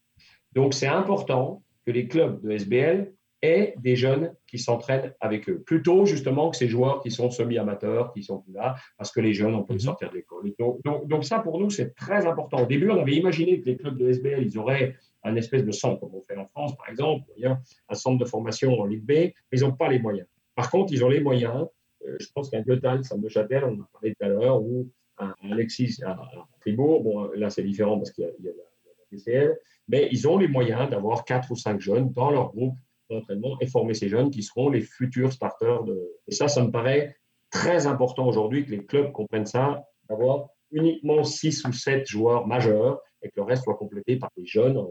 Donc 0.53 0.73
c'est 0.73 0.87
important 0.87 1.61
que 1.85 1.91
les 1.91 2.07
clubs 2.07 2.41
de 2.41 2.51
SBL 2.51 3.13
aient 3.41 3.73
des 3.77 3.95
jeunes 3.95 4.33
qui 4.47 4.59
s'entraînent 4.59 5.13
avec 5.19 5.49
eux. 5.49 5.61
Plutôt 5.61 6.05
justement 6.05 6.49
que 6.49 6.57
ces 6.57 6.67
joueurs 6.67 7.01
qui 7.01 7.11
sont 7.11 7.31
semi-amateurs, 7.31 8.13
qui 8.13 8.23
sont 8.23 8.39
plus 8.39 8.53
là, 8.53 8.75
parce 8.97 9.11
que 9.11 9.19
les 9.19 9.33
jeunes, 9.33 9.55
on 9.55 9.63
peut 9.63 9.73
mhm. 9.73 9.79
sortir 9.79 10.09
de 10.09 10.15
l'école. 10.15 10.51
Donc, 10.59 11.07
donc, 11.07 11.25
ça, 11.25 11.39
pour 11.39 11.59
nous, 11.59 11.69
c'est 11.69 11.95
très 11.95 12.25
important. 12.25 12.63
Au 12.63 12.65
début, 12.65 12.89
on 12.89 12.99
avait 12.99 13.15
imaginé 13.15 13.59
que 13.59 13.65
les 13.65 13.77
clubs 13.77 13.97
de 13.97 14.09
SBL, 14.09 14.43
ils 14.43 14.57
auraient 14.57 14.95
un 15.23 15.35
espèce 15.35 15.63
de 15.63 15.71
centre, 15.71 15.99
comme 15.99 16.15
on 16.15 16.21
fait 16.21 16.37
en 16.37 16.47
France, 16.47 16.75
par 16.75 16.89
exemple, 16.89 17.25
un 17.43 17.95
centre 17.95 18.17
de 18.17 18.25
formation 18.25 18.79
en 18.79 18.85
Ligue 18.85 19.05
B, 19.05 19.11
mais 19.11 19.33
ils 19.53 19.61
n'ont 19.61 19.71
pas 19.71 19.89
les 19.89 19.99
moyens. 19.99 20.27
Par 20.55 20.69
contre, 20.69 20.93
ils 20.93 21.03
ont 21.03 21.09
les 21.09 21.21
moyens. 21.21 21.67
Euh, 22.05 22.17
je 22.19 22.27
pense 22.33 22.49
qu'un 22.49 22.61
Gothal, 22.61 23.03
ça 23.03 23.17
me 23.17 23.29
Châtel, 23.29 23.63
on 23.63 23.73
en 23.73 23.81
a 23.81 23.89
parlé 23.93 24.15
tout 24.15 24.25
à 24.25 24.29
l'heure, 24.29 24.61
ou 24.61 24.89
un, 25.19 25.33
Alexis 25.51 25.99
à, 26.03 26.17
Fribourg, 26.59 27.03
bon, 27.03 27.29
là, 27.35 27.49
c'est 27.49 27.63
différent 27.63 27.97
parce 27.97 28.11
qu'il 28.11 28.23
y 28.23 28.47
a, 28.47 28.51
la, 28.51 28.63
PCL, 29.09 29.57
mais 29.89 30.07
ils 30.11 30.27
ont 30.27 30.37
les 30.37 30.47
moyens 30.47 30.89
d'avoir 30.89 31.25
quatre 31.25 31.51
ou 31.51 31.55
cinq 31.55 31.81
jeunes 31.81 32.11
dans 32.13 32.31
leur 32.31 32.53
groupe 32.53 32.75
d'entraînement 33.11 33.57
et 33.59 33.67
former 33.67 33.93
ces 33.93 34.09
jeunes 34.09 34.31
qui 34.31 34.43
seront 34.43 34.69
les 34.69 34.81
futurs 34.81 35.31
starters. 35.31 35.83
De... 35.83 35.99
Et 36.27 36.33
ça, 36.33 36.47
ça 36.47 36.63
me 36.63 36.71
paraît 36.71 37.15
très 37.49 37.85
important 37.85 38.27
aujourd'hui 38.27 38.65
que 38.65 38.71
les 38.71 38.85
clubs 38.85 39.11
comprennent 39.11 39.45
ça, 39.45 39.83
d'avoir 40.09 40.47
uniquement 40.71 41.23
six 41.23 41.65
ou 41.65 41.73
sept 41.73 42.07
joueurs 42.07 42.47
majeurs 42.47 43.01
et 43.21 43.29
que 43.29 43.35
le 43.37 43.43
reste 43.43 43.63
soit 43.63 43.75
complété 43.75 44.17
par 44.17 44.31
des 44.35 44.45
jeunes 44.45 44.77
en, 44.77 44.89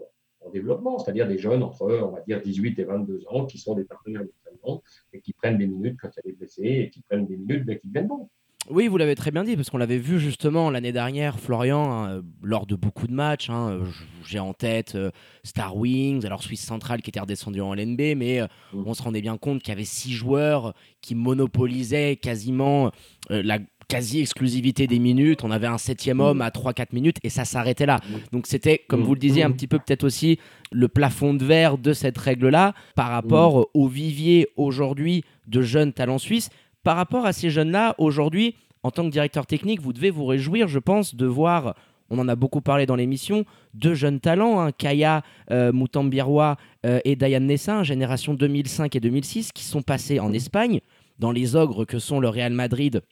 développement, 0.53 0.99
c'est-à-dire 0.99 1.29
des 1.29 1.39
jeunes 1.39 1.63
entre, 1.63 1.85
on 2.03 2.13
va 2.13 2.23
dire, 2.23 2.41
18 2.41 2.79
et 2.79 2.85
22 2.85 3.25
ans 3.29 3.45
qui 3.45 3.59
sont 3.59 3.75
des 3.75 3.85
partenaires 3.85 4.23
d'entraînement 4.23 4.83
et 5.13 5.21
qui 5.21 5.35
prennent 5.35 5.59
des 5.59 5.67
minutes 5.67 5.99
quand 6.01 6.09
il 6.09 6.17
y 6.17 6.21
a 6.21 6.33
des 6.33 6.37
blessés 6.37 6.63
et 6.63 6.91
qui 6.91 7.03
prennent 7.03 7.27
des 7.27 7.37
minutes 7.37 7.67
dès 7.67 7.79
qu'ils 7.79 7.93
viennent 7.93 8.09
bons. 8.09 8.31
Oui, 8.69 8.89
vous 8.89 8.99
l'avez 8.99 9.15
très 9.15 9.31
bien 9.31 9.43
dit, 9.43 9.57
parce 9.57 9.71
qu'on 9.71 9.79
l'avait 9.79 9.99
vu 9.99 10.21
justement 10.21 10.71
l'année 10.71 10.93
dernière, 10.93 11.41
Florian, 11.41 12.05
hein, 12.05 12.23
lors 12.43 12.67
de 12.67 12.77
beaucoup 12.77 13.07
de 13.07 13.13
matchs. 13.13 13.49
Hein, 13.49 13.81
j'ai 14.27 14.39
en 14.39 14.53
tête 14.53 14.95
euh, 14.97 15.11
Star 15.45 15.77
Wings, 15.77 16.27
alors 16.27 16.43
Suisse 16.43 16.61
Centrale 16.61 17.01
qui 17.01 17.09
était 17.09 17.21
redescendu 17.21 17.63
en 17.63 17.75
LNB, 17.75 18.15
mais 18.17 18.41
euh, 18.41 18.47
mmh. 18.75 18.83
on 18.85 18.95
se 18.95 19.03
rendait 19.03 19.23
bien 19.23 19.39
compte 19.39 19.63
qu'il 19.63 19.71
y 19.71 19.73
avait 19.73 19.85
six 19.85 20.13
joueurs 20.13 20.75
qui 21.01 21.15
monopolisaient 21.15 22.17
quasiment 22.17 22.93
euh, 23.31 23.43
la 23.43 23.59
quasi-exclusivité 23.89 24.87
des 24.87 25.01
minutes. 25.01 25.43
On 25.43 25.51
avait 25.51 25.67
un 25.67 25.79
septième 25.79 26.21
homme 26.21 26.43
à 26.43 26.51
3-4 26.51 26.89
minutes 26.93 27.17
et 27.25 27.29
ça 27.29 27.45
s'arrêtait 27.45 27.87
là. 27.87 27.97
Mmh. 27.97 28.15
Donc 28.31 28.47
c'était, 28.47 28.79
comme 28.79 29.03
vous 29.03 29.15
le 29.15 29.21
disiez, 29.21 29.43
un 29.43 29.51
petit 29.51 29.67
peu 29.67 29.79
peut-être 29.79 30.05
aussi 30.05 30.39
le 30.71 30.87
plafond 30.87 31.35
de 31.35 31.45
verre 31.45 31.79
de 31.79 31.93
cette 31.93 32.19
règle-là 32.19 32.75
par 32.95 33.09
rapport 33.09 33.69
au 33.75 33.89
vivier 33.89 34.49
aujourd'hui 34.57 35.25
de 35.49 35.63
jeunes 35.63 35.93
talents 35.93 36.19
suisses 36.19 36.51
par 36.83 36.97
rapport 36.97 37.27
à 37.27 37.33
ces 37.33 37.51
jeunes-là, 37.51 37.95
aujourd'hui, 37.99 38.55
en 38.83 38.91
tant 38.91 39.05
que 39.05 39.11
directeur 39.11 39.47
technique, 39.47 39.81
vous 39.81 39.93
devez 39.93 40.11
vous 40.11 40.25
réjouir, 40.25 40.69
je 40.69 40.79
pense, 40.79 41.15
de 41.15 41.27
voir, 41.27 41.75
on 42.09 42.19
en 42.19 42.29
a 42.29 42.37
beaucoup 42.37 42.61
parlé 42.61 42.87
dans 42.87 42.97
l'émission, 42.97 43.45
deux 43.75 43.95
jeunes 43.95 44.21
talents, 44.21 44.61
hein, 44.61 44.73
Kaya 44.73 45.23
euh, 45.51 45.73
Moutambirois 45.73 46.57
euh, 46.87 47.01
et 47.05 47.17
Dayan 47.17 47.41
Nessa, 47.41 47.83
génération 47.83 48.35
2005 48.35 48.97
et 48.97 49.01
2006, 49.01 49.53
qui 49.53 49.65
sont 49.65 49.83
passés 49.83 50.19
en 50.19 50.33
Espagne, 50.33 50.81
dans 51.19 51.33
les 51.33 51.57
ogres 51.57 51.85
que 51.85 51.99
sont 51.99 52.21
le 52.21 52.29
Real 52.29 52.53
Madrid 52.53 53.03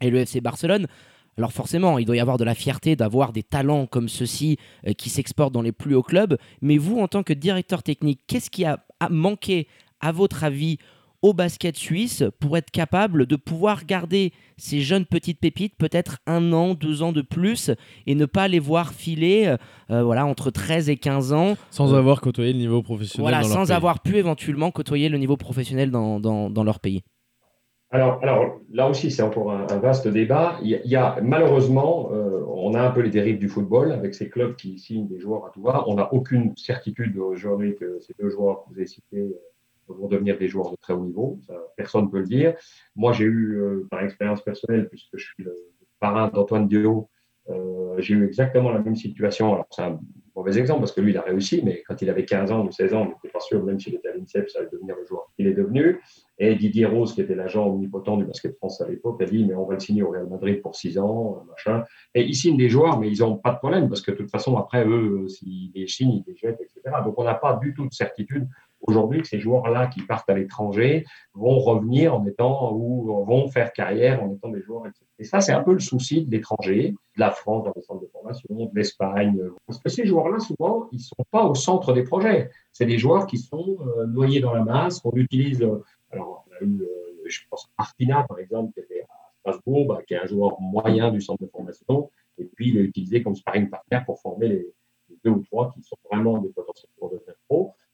et 0.00 0.10
le 0.10 0.18
FC 0.18 0.40
Barcelone. 0.40 0.88
Alors 1.38 1.52
forcément, 1.52 1.98
il 1.98 2.04
doit 2.04 2.16
y 2.16 2.20
avoir 2.20 2.36
de 2.36 2.44
la 2.44 2.54
fierté 2.54 2.96
d'avoir 2.96 3.32
des 3.32 3.42
talents 3.44 3.86
comme 3.86 4.08
ceux-ci 4.08 4.58
euh, 4.86 4.92
qui 4.92 5.08
s'exportent 5.08 5.54
dans 5.54 5.62
les 5.62 5.72
plus 5.72 5.94
hauts 5.94 6.02
clubs. 6.02 6.36
Mais 6.60 6.76
vous, 6.76 6.98
en 6.98 7.06
tant 7.06 7.22
que 7.22 7.32
directeur 7.32 7.84
technique, 7.84 8.20
qu'est-ce 8.26 8.50
qui 8.50 8.64
a 8.64 8.84
manqué, 9.08 9.68
à 10.00 10.10
votre 10.10 10.42
avis, 10.42 10.78
au 11.22 11.32
basket 11.32 11.76
suisse 11.76 12.24
pour 12.40 12.56
être 12.56 12.70
capable 12.70 13.26
de 13.26 13.36
pouvoir 13.36 13.84
garder 13.86 14.32
ces 14.56 14.80
jeunes 14.80 15.06
petites 15.06 15.40
pépites 15.40 15.76
peut-être 15.78 16.18
un 16.26 16.52
an, 16.52 16.74
deux 16.74 17.02
ans 17.02 17.12
de 17.12 17.22
plus 17.22 17.70
et 18.06 18.14
ne 18.14 18.26
pas 18.26 18.48
les 18.48 18.58
voir 18.58 18.92
filer 18.92 19.46
euh, 19.46 19.56
euh, 19.90 20.02
voilà, 20.02 20.26
entre 20.26 20.50
13 20.50 20.90
et 20.90 20.96
15 20.96 21.32
ans. 21.32 21.54
Sans 21.70 21.94
euh, 21.94 21.98
avoir 21.98 22.20
côtoyé 22.20 22.52
le 22.52 22.58
niveau 22.58 22.82
professionnel. 22.82 23.22
Voilà, 23.22 23.42
sans 23.44 23.70
avoir 23.70 24.00
pu 24.00 24.16
éventuellement 24.16 24.70
côtoyer 24.70 25.08
le 25.08 25.18
niveau 25.18 25.36
professionnel 25.36 25.90
dans, 25.90 26.18
dans, 26.20 26.64
leur 26.64 26.80
pays. 26.80 27.02
Alors, 27.90 28.18
alors, 28.22 28.58
là 28.72 28.88
aussi, 28.88 29.10
c'est 29.10 29.22
encore 29.22 29.52
un, 29.52 29.66
vaste 29.78 30.08
débat. 30.08 30.56
Il 30.62 30.80
y 30.84 30.96
a, 30.96 31.18
malheureusement, 31.22 32.10
on 32.10 32.74
a 32.74 32.80
un 32.80 32.90
peu 32.90 33.00
les 33.00 33.10
dérives 33.10 33.38
du 33.38 33.48
football 33.48 33.92
avec 33.92 34.14
ces 34.14 34.28
clubs 34.28 34.56
qui 34.56 34.78
signent 34.78 35.08
des 35.08 35.18
joueurs 35.18 35.46
à 35.46 35.50
tout 35.50 35.62
va. 35.62 35.84
On 35.86 35.94
n'a 35.94 36.12
aucune 36.12 36.56
certitude 36.56 37.16
aujourd'hui 37.18 37.76
que 37.76 37.98
ces 38.00 38.14
deux 38.18 38.30
joueurs 38.30 38.64
que 38.64 38.70
vous 38.70 38.76
avez 38.76 38.86
cités 38.86 39.36
vont 39.88 40.08
devenir 40.08 40.38
des 40.38 40.48
joueurs 40.48 40.70
de 40.70 40.76
très 40.76 40.92
haut 40.92 41.04
niveau. 41.04 41.38
personne 41.76 42.04
ne 42.04 42.10
peut 42.10 42.20
le 42.20 42.26
dire. 42.26 42.54
Moi, 42.96 43.12
j'ai 43.12 43.24
eu, 43.24 43.56
euh, 43.56 43.86
par 43.90 44.02
expérience 44.02 44.42
personnelle, 44.42 44.88
puisque 44.88 45.16
je 45.16 45.24
suis 45.24 45.44
le 45.44 45.54
parrain 46.00 46.28
d'Antoine 46.28 46.68
Dio, 46.68 47.08
euh, 47.50 47.96
j'ai 47.98 48.14
eu 48.14 48.26
exactement 48.26 48.70
la 48.70 48.78
même 48.78 48.96
situation. 48.96 49.52
Alors, 49.52 49.66
c'est 49.70 49.82
un 49.82 49.98
mauvais 50.36 50.58
exemple 50.58 50.80
parce 50.80 50.92
que 50.92 51.00
lui, 51.00 51.10
il 51.10 51.16
a 51.16 51.22
réussi, 51.22 51.60
mais 51.64 51.82
quand 51.86 52.00
il 52.00 52.08
avait 52.08 52.24
15 52.24 52.52
ans 52.52 52.64
ou 52.64 52.70
16 52.70 52.94
ans, 52.94 53.02
on 53.02 53.08
n'était 53.08 53.28
pas 53.28 53.40
sûr, 53.40 53.62
même 53.64 53.80
s'il 53.80 53.94
était 53.94 54.08
à 54.08 54.14
l'INSEP, 54.14 54.48
ça 54.48 54.60
allait 54.60 54.68
devenir 54.70 54.94
le 54.96 55.04
joueur 55.04 55.28
qu'il 55.36 55.46
est 55.46 55.54
devenu. 55.54 56.00
Et 56.38 56.54
Didier 56.54 56.86
Rose, 56.86 57.14
qui 57.14 57.20
était 57.20 57.34
l'agent 57.34 57.66
omnipotent 57.68 58.16
du 58.16 58.24
basket 58.24 58.56
France 58.56 58.80
à 58.80 58.88
l'époque, 58.88 59.20
a 59.22 59.24
dit, 59.24 59.44
mais 59.44 59.54
on 59.54 59.66
va 59.66 59.74
le 59.74 59.80
signer 59.80 60.02
au 60.02 60.10
Real 60.10 60.28
Madrid 60.28 60.62
pour 60.62 60.76
6 60.76 60.98
ans, 60.98 61.44
machin. 61.48 61.84
Et 62.14 62.22
ils 62.22 62.34
signent 62.34 62.56
des 62.56 62.68
joueurs, 62.68 62.98
mais 62.98 63.10
ils 63.10 63.20
n'ont 63.20 63.36
pas 63.36 63.52
de 63.52 63.58
problème 63.58 63.88
parce 63.88 64.02
que 64.02 64.12
de 64.12 64.16
toute 64.16 64.30
façon, 64.30 64.56
après, 64.56 64.86
eux, 64.86 65.26
s'ils 65.28 65.72
les 65.74 65.88
signent, 65.88 66.22
ils 66.26 66.30
les 66.30 66.36
jettent, 66.36 66.60
etc. 66.60 66.96
Donc, 67.04 67.18
on 67.18 67.24
n'a 67.24 67.34
pas 67.34 67.54
du 67.56 67.74
tout 67.74 67.86
de 67.86 67.92
certitude 67.92 68.48
aujourd'hui 68.82 69.24
ces 69.24 69.38
joueurs-là 69.38 69.86
qui 69.86 70.02
partent 70.02 70.28
à 70.28 70.34
l'étranger 70.34 71.04
vont 71.34 71.58
revenir 71.58 72.14
en 72.14 72.26
étant 72.26 72.72
ou 72.72 73.24
vont 73.24 73.48
faire 73.48 73.72
carrière 73.72 74.22
en 74.22 74.32
étant 74.32 74.48
des 74.48 74.62
joueurs. 74.62 74.84
Et 75.18 75.24
ça, 75.24 75.40
c'est 75.40 75.52
un 75.52 75.62
peu 75.62 75.72
le 75.72 75.80
souci 75.80 76.24
de 76.24 76.30
l'étranger, 76.30 76.90
de 76.90 77.20
la 77.20 77.30
France 77.30 77.64
dans 77.64 77.72
les 77.76 77.82
centres 77.82 78.02
de 78.02 78.08
formation, 78.08 78.46
de 78.50 78.70
l'Espagne. 78.74 79.40
Parce 79.66 79.78
que 79.78 79.88
ces 79.88 80.04
joueurs-là, 80.06 80.38
souvent, 80.40 80.88
ils 80.92 80.96
ne 80.98 81.02
sont 81.02 81.24
pas 81.30 81.44
au 81.44 81.54
centre 81.54 81.92
des 81.92 82.02
projets. 82.02 82.50
C'est 82.72 82.86
des 82.86 82.98
joueurs 82.98 83.26
qui 83.26 83.38
sont 83.38 83.78
euh, 83.80 84.06
noyés 84.06 84.40
dans 84.40 84.52
la 84.52 84.64
masse, 84.64 85.00
qu'on 85.00 85.12
utilise. 85.12 85.62
Euh, 85.62 85.84
alors, 86.10 86.44
on 86.48 86.54
a 86.54 86.66
eu, 86.66 86.82
euh, 86.82 87.22
je 87.26 87.40
pense, 87.48 87.70
Martina, 87.78 88.24
par 88.28 88.38
exemple, 88.38 88.72
qui 88.72 88.80
était 88.80 89.02
à 89.44 89.52
Strasbourg, 89.52 89.86
bah, 89.86 90.00
qui 90.06 90.14
est 90.14 90.18
un 90.18 90.26
joueur 90.26 90.60
moyen 90.60 91.10
du 91.10 91.20
centre 91.20 91.42
de 91.42 91.48
formation. 91.48 92.10
Et 92.38 92.44
puis, 92.44 92.70
il 92.70 92.78
est 92.78 92.82
utilisé 92.82 93.22
comme 93.22 93.36
sparring 93.36 93.68
partner 93.70 94.00
pour 94.04 94.20
former 94.20 94.48
les, 94.48 94.74
deux 95.24 95.30
ou 95.30 95.42
trois 95.44 95.70
qui 95.70 95.82
sont 95.82 95.96
vraiment 96.10 96.38
des 96.38 96.48
potentiels 96.48 96.90
pour 96.98 97.10
devenir. 97.10 97.31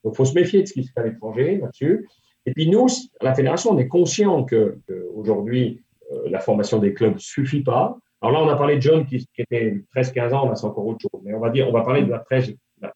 Donc, 0.08 0.14
il 0.14 0.16
faut 0.16 0.24
se 0.24 0.34
méfier 0.34 0.62
de 0.62 0.66
ce 0.66 0.72
qui 0.72 0.84
se 0.84 0.90
fait 0.90 1.00
à 1.00 1.04
l'étranger 1.04 1.58
là-dessus. 1.58 2.08
Et 2.46 2.52
puis, 2.52 2.70
nous, 2.70 2.86
à 3.20 3.24
la 3.24 3.34
fédération, 3.34 3.72
on 3.72 3.78
est 3.78 3.88
conscient 3.88 4.46
qu'aujourd'hui, 4.46 5.82
euh, 6.10 6.30
la 6.30 6.38
formation 6.38 6.78
des 6.78 6.94
clubs 6.94 7.12
ne 7.12 7.18
suffit 7.18 7.62
pas. 7.62 7.98
Alors 8.22 8.32
là, 8.32 8.42
on 8.42 8.48
a 8.48 8.56
parlé 8.56 8.76
de 8.76 8.80
jeunes 8.80 9.04
qui, 9.04 9.28
étaient 9.36 9.84
13-15 9.94 10.32
ans, 10.32 10.48
là, 10.48 10.54
c'est 10.54 10.66
encore 10.66 10.86
autre 10.86 11.00
chose. 11.02 11.20
Mais 11.24 11.34
on 11.34 11.40
va 11.40 11.50
dire, 11.50 11.68
on 11.68 11.72
va 11.72 11.82
parler 11.82 12.04
de 12.04 12.10
la, 12.10 12.24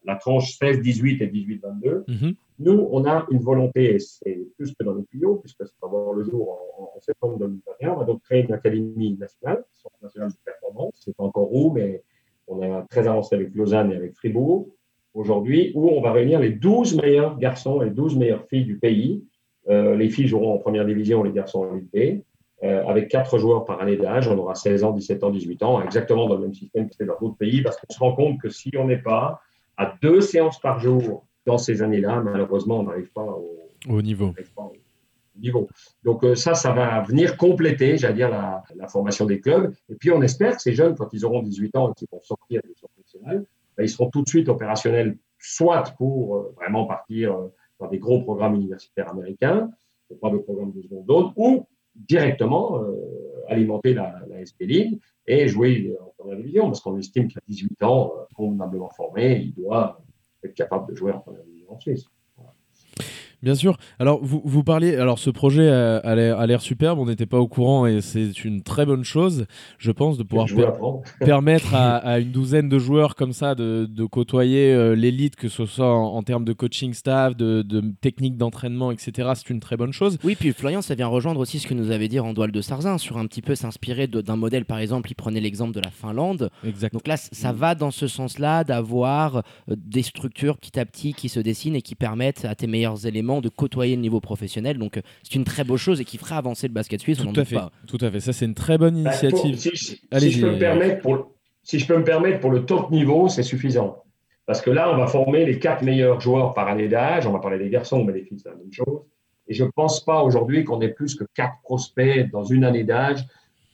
la, 0.05 0.17
tranche 0.17 0.59
16-18 0.59 1.23
et 1.23 1.27
18-22. 1.27 2.05
Mm-hmm. 2.07 2.35
Nous, 2.61 2.89
on 2.91 3.05
a 3.05 3.27
une 3.31 3.41
volonté, 3.41 3.97
et 3.97 3.99
c'est 3.99 4.39
plus 4.57 4.75
que 4.75 4.83
dans 4.85 4.95
les 4.95 5.05
tuyaux, 5.05 5.37
puisque 5.37 5.67
ça 5.67 5.75
va 5.83 5.89
voir 5.89 6.15
le 6.15 6.25
jour 6.25 6.59
en, 6.79 6.99
septembre 7.01 7.39
2021. 7.41 7.91
On 7.91 7.97
va 7.99 8.05
donc 8.05 8.23
créer 8.23 8.45
une 8.45 8.55
académie 8.55 9.19
nationale, 9.19 9.65
Centre 9.75 9.97
national 10.03 10.31
de 10.31 10.37
performance. 10.47 10.95
C'est 11.05 11.15
pas 11.15 11.25
encore 11.25 11.55
où, 11.55 11.73
mais 11.73 12.03
on 12.49 12.63
est 12.63 12.87
très 12.89 13.07
avancé 13.07 13.35
avec 13.35 13.55
Lausanne 13.55 13.93
et 13.93 13.97
avec 13.97 14.15
Fribourg 14.15 14.67
aujourd'hui, 15.15 15.73
où 15.75 15.89
on 15.91 16.01
va 16.01 16.13
réunir 16.13 16.41
les 16.41 16.51
12 16.51 16.97
meilleurs 16.97 17.39
garçons 17.39 17.83
et 17.83 17.87
les 17.87 17.91
12 17.91 18.17
meilleures 18.17 18.47
filles 18.47 18.65
du 18.65 18.79
pays. 18.79 19.25
Euh, 19.69 19.95
les 19.97 20.09
filles 20.09 20.27
joueront 20.27 20.55
en 20.55 20.59
première 20.59 20.85
division, 20.85 21.23
les 21.23 21.33
garçons 21.33 21.61
en 21.61 21.75
Ligue 21.75 22.23
euh, 22.65 22.87
avec 22.87 23.09
quatre 23.09 23.39
joueurs 23.39 23.65
par 23.65 23.81
année 23.81 23.97
d'âge. 23.97 24.29
On 24.29 24.39
aura 24.39 24.55
16 24.55 24.85
ans, 24.85 24.93
17 24.93 25.25
ans, 25.25 25.31
18 25.31 25.63
ans, 25.65 25.83
exactement 25.83 26.29
dans 26.29 26.37
le 26.37 26.43
même 26.43 26.55
système 26.55 26.89
que 26.89 26.95
c'est 26.97 27.07
dans 27.07 27.19
d'autres 27.21 27.37
pays, 27.37 27.61
parce 27.61 27.77
qu'on 27.77 27.93
se 27.93 27.99
rend 27.99 28.15
compte 28.15 28.41
que 28.41 28.51
si 28.51 28.71
on 28.79 28.87
n'est 28.87 29.03
pas 29.03 29.41
à 29.77 29.95
deux 30.01 30.21
séances 30.21 30.61
par 30.61 30.79
jour 30.79 31.27
dans 31.45 31.59
ces 31.59 31.83
années-là, 31.83 32.21
malheureusement, 32.21 32.79
on 32.79 32.85
n'arrive 32.85 33.11
pas 33.13 33.27
au, 33.89 34.01
niveau. 34.01 34.33
niveau. 35.37 35.69
Donc 36.05 36.23
euh, 36.23 36.37
ça, 36.37 36.55
ça 36.55 36.73
va 36.73 37.01
venir 37.03 37.37
compléter, 37.37 37.97
j'allais 37.97 38.15
dire, 38.15 38.31
la, 38.31 38.63
formation 38.89 39.27
des 39.27 39.41
clubs. 39.41 39.75
Et 39.89 39.97
puis 39.97 40.13
on 40.13 40.23
espère 40.23 40.55
que 40.55 40.63
ces 40.63 40.73
jeunes, 40.73 40.95
quand 40.95 41.13
ils 41.13 41.25
auront 41.25 41.43
18 41.43 41.77
ans 41.77 41.91
et 41.91 41.95
qu'ils 41.95 42.09
vont 42.13 42.23
sortir 42.23 42.61
du 42.63 42.75
centre 42.77 42.93
national, 42.97 43.45
ben, 43.77 43.85
ils 43.85 43.89
seront 43.89 44.11
tout 44.11 44.23
de 44.23 44.29
suite 44.29 44.49
opérationnels, 44.49 45.19
soit 45.39 45.85
pour 45.97 46.37
euh, 46.37 46.55
vraiment 46.57 46.87
partir 46.87 47.37
euh, 47.37 47.49
dans 47.81 47.89
des 47.89 47.99
gros 47.99 48.23
programmes 48.23 48.55
universitaires 48.55 49.11
américains, 49.11 49.71
pas 50.21 50.31
de 50.31 50.39
programme 50.39 50.73
de 50.73 50.83
seconde 50.83 51.07
zone, 51.07 51.33
ou 51.37 51.67
directement 51.95 52.81
alimenter 53.49 53.95
la, 53.95 54.21
la, 54.29 54.45
SP 54.45 54.69
et 55.27 55.49
jouer 55.49 55.97
en 56.01 56.13
première 56.19 56.37
division, 56.37 56.67
parce 56.67 56.81
qu'on 56.81 56.99
estime 56.99 57.29
qu'à 57.29 57.41
18 57.49 57.83
ans, 57.83 58.13
convenablement 58.35 58.91
formé, 58.91 59.39
il 59.39 59.55
doit 59.55 60.03
être 60.45 60.55
capable 60.55 60.91
de 60.91 60.95
jouer 60.95 61.13
en 61.13 61.21
première 61.21 61.45
division 61.45 61.73
en 61.73 61.81
Suisse. 61.81 62.05
Bien 63.43 63.55
sûr. 63.55 63.77
Alors, 63.99 64.21
vous, 64.23 64.41
vous 64.45 64.63
parliez. 64.63 64.95
Alors, 64.95 65.19
ce 65.19 65.31
projet 65.31 65.69
a, 65.69 66.47
l'air 66.47 66.61
superbe. 66.61 66.99
On 66.99 67.07
n'était 67.07 67.27
pas 67.27 67.39
au 67.39 67.49
courant 67.49 67.87
et 67.87 68.01
c'est 68.01 68.45
une 68.45 68.63
très 68.63 68.87
bonne 68.87 69.05
chose, 69.05 69.47
je 69.79 69.91
pense, 69.91 70.17
de 70.17 70.23
pouvoir 70.23 70.47
permettre 71.21 71.75
à, 71.75 72.19
une 72.21 72.31
douzaine 72.31 72.69
de 72.69 72.79
joueurs 72.79 73.17
comme 73.17 73.33
ça 73.33 73.55
de, 73.55 74.05
côtoyer 74.07 74.73
euh, 74.73 74.95
l'élite, 74.95 75.37
que 75.37 75.49
ce 75.49 75.65
soit 75.67 75.93
en, 75.93 76.23
termes 76.23 76.45
de 76.45 76.53
coaching 76.53 76.93
staff, 76.93 77.37
de, 77.37 77.63
technique 78.01 78.37
d'entraînement, 78.37 78.93
etc. 78.93 79.31
C'est 79.35 79.51
une 79.51 79.61
très 79.61 79.77
bonne 79.77 79.93
chose. 79.93 80.19
Oui, 80.25 80.37
puis 80.39 80.53
Florian, 80.53 80.83
ça 80.83 80.95
vient 80.95 81.07
rejoindre 81.07 81.41
aussi 81.41 81.59
ce 81.59 81.67
que 81.67 81.75
nous 81.75 81.91
avait 81.91 82.09
dit 82.09 82.19
Randoual 82.19 82.53
de 82.53 82.61
Sarzin 82.61 82.99
sur 82.99 83.19
un 83.19 83.27
petit 83.27 83.43
peu 83.43 83.55
s'inspirer 83.55 84.07
d'un 84.07 84.37
modèle. 84.37 84.65
Par 84.65 84.79
exemple, 84.79 85.11
il 85.11 85.15
prenait 85.15 85.41
l'exemple 85.41 85.73
de 85.73 85.81
la 85.81 85.91
Finlande. 85.91 86.51
Exact. 86.65 86.93
Donc 86.93 87.09
là, 87.09 87.17
ça 87.17 87.53
va 87.53 87.75
dans 87.75 87.91
ce 87.91 88.07
sens-là 88.07 88.65
d'avoir 88.65 89.37
euh, 89.37 89.41
des 89.77 90.03
structures 90.03 90.59
petit 90.59 90.79
à 90.79 90.85
petit 90.85 91.13
qui 91.15 91.29
se 91.29 91.41
dessinent 91.41 91.77
et 91.77 91.83
qui 91.83 91.95
permettent 91.95 92.45
à 92.45 92.55
tes 92.55 92.67
meilleurs 92.67 93.07
éléments 93.07 93.32
de 93.41 93.49
côtoyer 93.49 93.97
le 93.97 94.03
niveau 94.03 94.21
professionnel. 94.21 94.79
Donc 94.79 94.97
euh, 94.97 95.03
c'est 95.23 95.35
une 95.35 95.45
très 95.45 95.65
beau 95.65 95.77
chose 95.77 96.01
et 96.01 96.05
qui 96.05 96.19
fera 96.19 96.37
avancer 96.37 96.69
le 96.69 96.73
basket 96.73 97.01
suisse. 97.01 97.19
Tout 97.19 97.41
à 97.41 97.45
fait. 97.45 97.57
Tout 97.87 97.99
à 98.01 98.11
fait. 98.11 98.21
Ça 98.21 98.33
c'est 98.33 98.45
une 98.45 98.55
très 98.55 98.79
bonne 98.79 99.03
bah, 99.03 99.11
initiative. 99.11 99.57
si, 99.57 100.31
je 100.31 100.41
peux 100.41 100.53
me 100.53 100.59
permettre 100.59 101.01
pour, 101.01 101.33
si 101.63 101.79
je 101.79 101.87
peux 101.87 101.97
me 101.97 102.05
permettre 102.05 102.41
pour 102.41 102.51
le 102.51 102.65
top 102.65 102.91
niveau, 102.91 103.29
c'est 103.29 103.43
suffisant. 103.43 104.03
Parce 104.47 104.61
que 104.61 104.71
là, 104.71 104.93
on 104.93 104.97
va 104.97 105.07
former 105.07 105.47
les 105.47 105.59
quatre 105.59 105.83
meilleurs 105.83 106.21
joueurs 106.21 106.53
par 106.53 106.67
année 106.69 106.89
d'âge. 106.89 107.27
On 107.27 107.33
va 107.33 107.39
parler 107.39 107.59
des 107.59 107.71
garçons, 107.71 108.05
mais 108.05 108.13
des 108.13 108.25
filles, 108.25 108.41
c'est 108.41 108.49
la 108.49 108.57
même 108.57 108.73
chose. 108.73 109.03
Et 109.49 109.55
je 109.55 109.65
ne 109.65 109.71
pense 109.71 110.05
pas 110.05 110.23
aujourd'hui 110.23 110.65
qu'on 110.65 110.81
ait 110.81 110.89
plus 110.89 111.15
que 111.15 111.25
quatre 111.35 111.55
prospects 111.63 112.31
dans 112.31 112.45
une 112.45 112.65
année 112.65 112.85
d'âge 112.85 113.25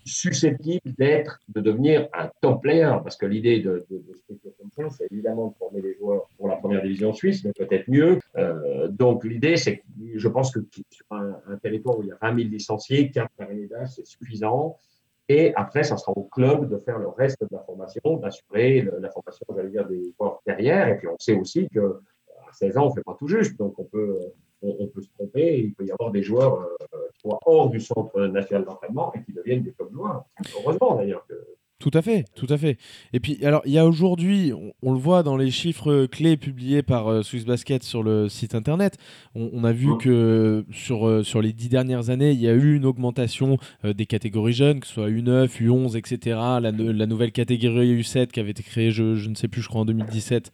susceptible 0.09 0.93
d'être, 0.99 1.41
de 1.49 1.61
devenir 1.61 2.09
un 2.13 2.31
top 2.41 2.63
player, 2.63 2.93
parce 3.03 3.17
que 3.17 3.27
l'idée 3.27 3.61
de, 3.61 3.87
de, 3.91 3.99
de 3.99 4.17
structure 4.17 4.53
comme 4.59 4.71
c'est 4.91 5.11
évidemment 5.11 5.49
de 5.49 5.55
former 5.55 5.81
des 5.81 5.95
joueurs 5.95 6.29
pour 6.37 6.49
la 6.49 6.57
première 6.57 6.83
division 6.83 7.13
suisse, 7.13 7.45
mais 7.45 7.53
peut-être 7.53 7.89
mieux. 7.89 8.19
Euh, 8.37 8.89
donc 8.89 9.25
l'idée, 9.25 9.57
c'est 9.57 9.83
je 10.15 10.29
pense 10.29 10.53
que 10.53 10.61
sur 10.91 11.07
un, 11.11 11.57
territoire 11.63 11.99
où 11.99 12.03
il 12.03 12.09
y 12.09 12.13
a 12.13 12.19
20 12.21 12.37
000 12.37 12.49
licenciés, 12.49 13.11
4 13.11 13.31
d'âge, 13.69 13.89
c'est 13.97 14.07
suffisant. 14.07 14.77
Et 15.29 15.53
après, 15.57 15.83
ça 15.83 15.97
sera 15.99 16.13
au 16.13 16.25
club 16.25 16.71
de 16.71 16.79
faire 16.79 16.99
le 16.99 17.09
reste 17.09 17.43
de 17.43 17.49
la 17.51 17.61
formation, 17.61 18.17
d'assurer 18.17 18.89
la 19.01 19.11
formation, 19.11 19.47
j'allais 19.55 19.71
dire, 19.71 19.87
des 19.87 20.13
joueurs 20.17 20.41
derrière. 20.47 20.89
Et 20.89 20.97
puis 20.97 21.09
on 21.09 21.19
sait 21.19 21.35
aussi 21.35 21.69
que 21.69 22.01
à 22.49 22.53
16 22.53 22.79
ans, 22.79 22.87
on 22.87 22.89
ne 22.89 22.95
fait 22.95 23.03
pas 23.03 23.17
tout 23.19 23.29
juste, 23.29 23.59
donc 23.59 23.79
on 23.79 23.85
peut, 23.85 24.19
on, 24.63 24.87
peut 24.87 25.03
se 25.03 25.09
tromper. 25.11 25.61
Il 25.61 25.75
peut 25.75 25.85
y 25.85 25.93
avoir 25.93 26.11
des 26.11 26.23
joueurs 26.23 26.61
euh, 26.61 27.09
qui 27.13 27.21
soient 27.21 27.39
hors 27.47 27.71
du 27.71 27.81
centre 27.81 28.21
national 28.27 28.65
d'entraînement 28.65 29.13
et 29.15 29.23
qui 29.23 29.33
deviennent 29.33 29.63
des 29.63 29.73
top 29.73 29.93
joueurs. 29.93 30.25
Heureusement 30.57 30.97
d'ailleurs 30.97 31.27
que 31.27 31.35
tout 31.79 31.93
à 31.95 32.03
fait, 32.03 32.25
tout 32.35 32.49
à 32.49 32.59
fait. 32.59 32.77
Et 33.13 33.21
puis, 33.21 33.39
alors, 33.45 33.63
il 33.65 33.71
y 33.71 33.79
a 33.79 33.87
aujourd'hui, 33.87 34.53
on, 34.53 34.73
on, 34.83 34.93
le 34.93 34.99
voit 34.99 35.23
dans 35.23 35.37
les 35.37 35.53
chiffres 35.53 36.07
clés 36.07 36.37
publiés 36.37 36.83
par 36.83 37.07
euh, 37.07 37.23
Swiss 37.23 37.45
Basket 37.45 37.85
sur 37.85 38.03
le 38.03 38.29
site 38.29 38.57
internet, 38.57 38.97
on, 39.37 39.49
on 39.53 39.63
a 39.63 39.71
vu 39.71 39.97
que 39.99 40.65
sur, 40.73 41.07
euh, 41.07 41.23
sur 41.23 41.41
les 41.41 41.53
dix 41.53 41.69
dernières 41.69 42.11
années, 42.11 42.33
il 42.33 42.41
y 42.41 42.49
a 42.49 42.53
eu 42.53 42.75
une 42.75 42.85
augmentation 42.85 43.59
euh, 43.85 43.93
des 43.93 44.07
catégories 44.07 44.55
jeunes, 44.55 44.81
que 44.81 44.89
ce 44.89 44.95
soit 44.95 45.09
U9, 45.09 45.49
U11, 45.63 45.97
etc. 45.97 46.37
La, 46.61 46.73
la 46.73 47.07
nouvelle 47.07 47.31
catégorie 47.31 47.95
U7 48.01 48.27
qui 48.27 48.41
avait 48.41 48.51
été 48.51 48.65
créée, 48.65 48.91
je, 48.91 49.15
je, 49.15 49.29
ne 49.29 49.37
sais 49.37 49.47
plus, 49.47 49.63
je 49.63 49.69
crois 49.69 49.83
en 49.83 49.87
2017. 49.87 50.51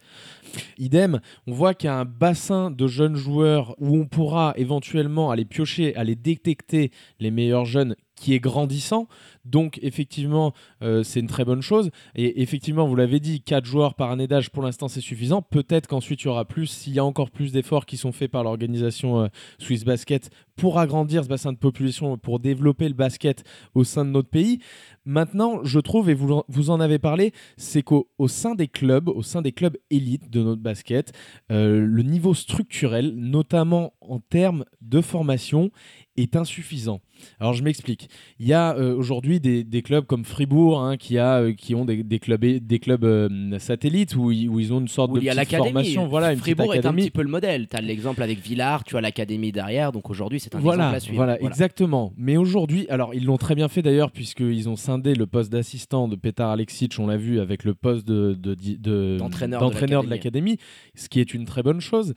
Idem, 0.77 1.21
on 1.47 1.53
voit 1.53 1.73
qu'il 1.73 1.87
y 1.87 1.89
a 1.89 1.97
un 1.97 2.05
bassin 2.05 2.69
de 2.69 2.85
jeunes 2.85 3.15
joueurs 3.15 3.75
où 3.79 3.97
on 3.97 4.05
pourra 4.05 4.53
éventuellement 4.57 5.31
aller 5.31 5.45
piocher, 5.45 5.95
aller 5.95 6.15
détecter 6.15 6.91
les 7.19 7.31
meilleurs 7.31 7.65
jeunes 7.65 7.95
qui 8.15 8.33
est 8.33 8.39
grandissant. 8.39 9.07
Donc, 9.45 9.79
effectivement, 9.81 10.53
euh, 10.81 11.03
c'est 11.03 11.19
une 11.19 11.27
très 11.27 11.45
bonne 11.45 11.61
chose. 11.61 11.91
Et 12.15 12.41
effectivement, 12.41 12.87
vous 12.87 12.95
l'avez 12.95 13.19
dit, 13.19 13.41
4 13.41 13.65
joueurs 13.65 13.95
par 13.95 14.11
année 14.11 14.27
d'âge, 14.27 14.49
pour 14.49 14.63
l'instant, 14.63 14.87
c'est 14.87 15.01
suffisant. 15.01 15.41
Peut-être 15.41 15.87
qu'ensuite, 15.87 16.23
il 16.23 16.25
y 16.25 16.29
aura 16.29 16.45
plus, 16.45 16.67
s'il 16.67 16.93
y 16.93 16.99
a 16.99 17.05
encore 17.05 17.31
plus 17.31 17.51
d'efforts 17.51 17.85
qui 17.85 17.97
sont 17.97 18.11
faits 18.11 18.31
par 18.31 18.43
l'organisation 18.43 19.21
euh, 19.21 19.27
Swiss 19.59 19.85
Basket 19.85 20.29
pour 20.55 20.79
agrandir 20.79 21.23
ce 21.23 21.29
bassin 21.29 21.51
de 21.51 21.57
population, 21.57 22.17
pour 22.17 22.39
développer 22.39 22.87
le 22.87 22.93
basket 22.93 23.43
au 23.73 23.83
sein 23.83 24.05
de 24.05 24.09
notre 24.09 24.29
pays. 24.29 24.59
Maintenant, 25.05 25.63
je 25.63 25.79
trouve, 25.79 26.09
et 26.09 26.13
vous, 26.13 26.69
en 26.69 26.79
avez 26.79 26.97
parlé, 26.97 27.33
c'est 27.57 27.83
qu'au 27.83 28.07
sein 28.27 28.55
des 28.55 28.67
clubs, 28.67 29.09
au 29.09 29.21
sein 29.21 29.41
des 29.41 29.51
clubs 29.51 29.77
élites 29.91 30.31
de 30.31 30.41
notre 30.41 30.61
basket, 30.61 31.11
euh, 31.51 31.85
le 31.85 32.03
niveau 32.03 32.33
structurel, 32.33 33.13
notamment 33.15 33.93
en 34.01 34.19
termes 34.19 34.65
de 34.81 35.01
formation, 35.01 35.71
est 36.17 36.35
insuffisant. 36.35 37.01
Alors 37.39 37.53
je 37.53 37.63
m'explique. 37.63 38.09
Il 38.39 38.47
y 38.47 38.53
a 38.53 38.75
euh, 38.75 38.95
aujourd'hui 38.95 39.39
des, 39.39 39.63
des, 39.63 39.81
clubs 39.81 40.05
comme 40.05 40.25
Fribourg 40.25 40.81
hein, 40.81 40.97
qui, 40.97 41.17
a, 41.17 41.41
euh, 41.41 41.53
qui 41.53 41.75
ont 41.75 41.85
des, 41.85 42.03
des 42.03 42.19
clubs, 42.19 42.43
des 42.43 42.79
clubs 42.79 43.03
euh, 43.03 43.59
satellites 43.59 44.15
où, 44.15 44.27
où, 44.27 44.31
ils 44.31 44.73
ont 44.73 44.79
une 44.79 44.87
sorte 44.87 45.11
où 45.11 45.15
de 45.15 45.21
il 45.21 45.25
y 45.25 45.29
a 45.29 45.45
formation. 45.45 46.07
Voilà, 46.07 46.33
une 46.33 46.39
Fribourg 46.39 46.73
est 46.73 46.85
un 46.85 46.93
petit 46.93 47.11
peu 47.11 47.21
le 47.21 47.29
modèle. 47.29 47.67
Tu 47.67 47.75
as 47.75 47.81
l'exemple 47.81 48.23
avec 48.23 48.39
Villars, 48.39 48.83
tu 48.83 48.97
as 48.97 49.01
l'académie 49.01 49.51
derrière, 49.51 49.91
donc 49.91 50.09
aujourd'hui 50.09 50.39
c'est 50.39 50.55
un 50.55 50.59
voilà, 50.59 50.85
exemple 50.85 50.95
à 50.95 50.99
suivre. 50.99 51.17
Voilà, 51.17 51.37
voilà. 51.39 51.53
exactement. 51.53 52.13
Mais 52.17 52.37
aujourd'hui, 52.37 52.85
alors 52.89 53.13
ils 53.13 53.25
l'ont 53.25 53.37
très 53.37 53.55
bien 53.55 53.67
fait 53.67 53.81
d'ailleurs 53.81 54.11
puisqu'ils 54.11 54.69
ont 54.69 54.75
scindé 54.75 55.15
le 55.15 55.25
poste 55.25 55.51
d'assistant 55.51 56.07
de 56.07 56.15
Petar 56.15 56.49
Alexic, 56.51 56.95
on 56.99 57.07
l'a 57.07 57.17
vu, 57.17 57.39
avec 57.39 57.63
le 57.63 57.73
poste 57.73 58.07
d'entraîneur 58.07 59.61
de, 59.61 59.69
de, 59.69 60.05
de 60.05 60.09
l'académie, 60.09 60.57
ce 60.95 61.09
qui 61.09 61.19
est 61.19 61.33
une 61.33 61.45
très 61.45 61.63
bonne 61.63 61.81
chose. 61.81 62.13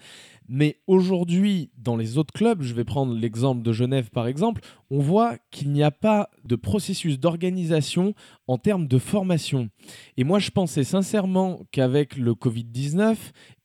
Mais 0.48 0.80
aujourd'hui, 0.86 1.70
dans 1.76 1.96
les 1.96 2.16
autres 2.16 2.32
clubs, 2.32 2.62
je 2.62 2.74
vais 2.74 2.84
prendre 2.84 3.14
l'exemple 3.14 3.62
de 3.62 3.72
Genève 3.72 4.10
par 4.10 4.26
exemple, 4.26 4.62
on 4.90 5.00
voit 5.00 5.36
qu'il 5.50 5.70
n'y 5.70 5.82
a 5.82 5.90
pas 5.90 6.30
de 6.44 6.56
processus 6.56 7.20
d'organisation 7.20 8.14
en 8.46 8.56
termes 8.56 8.88
de 8.88 8.98
formation. 8.98 9.68
Et 10.16 10.24
moi, 10.24 10.38
je 10.38 10.50
pensais 10.50 10.84
sincèrement 10.84 11.60
qu'avec 11.70 12.16
le 12.16 12.32
Covid-19 12.32 13.16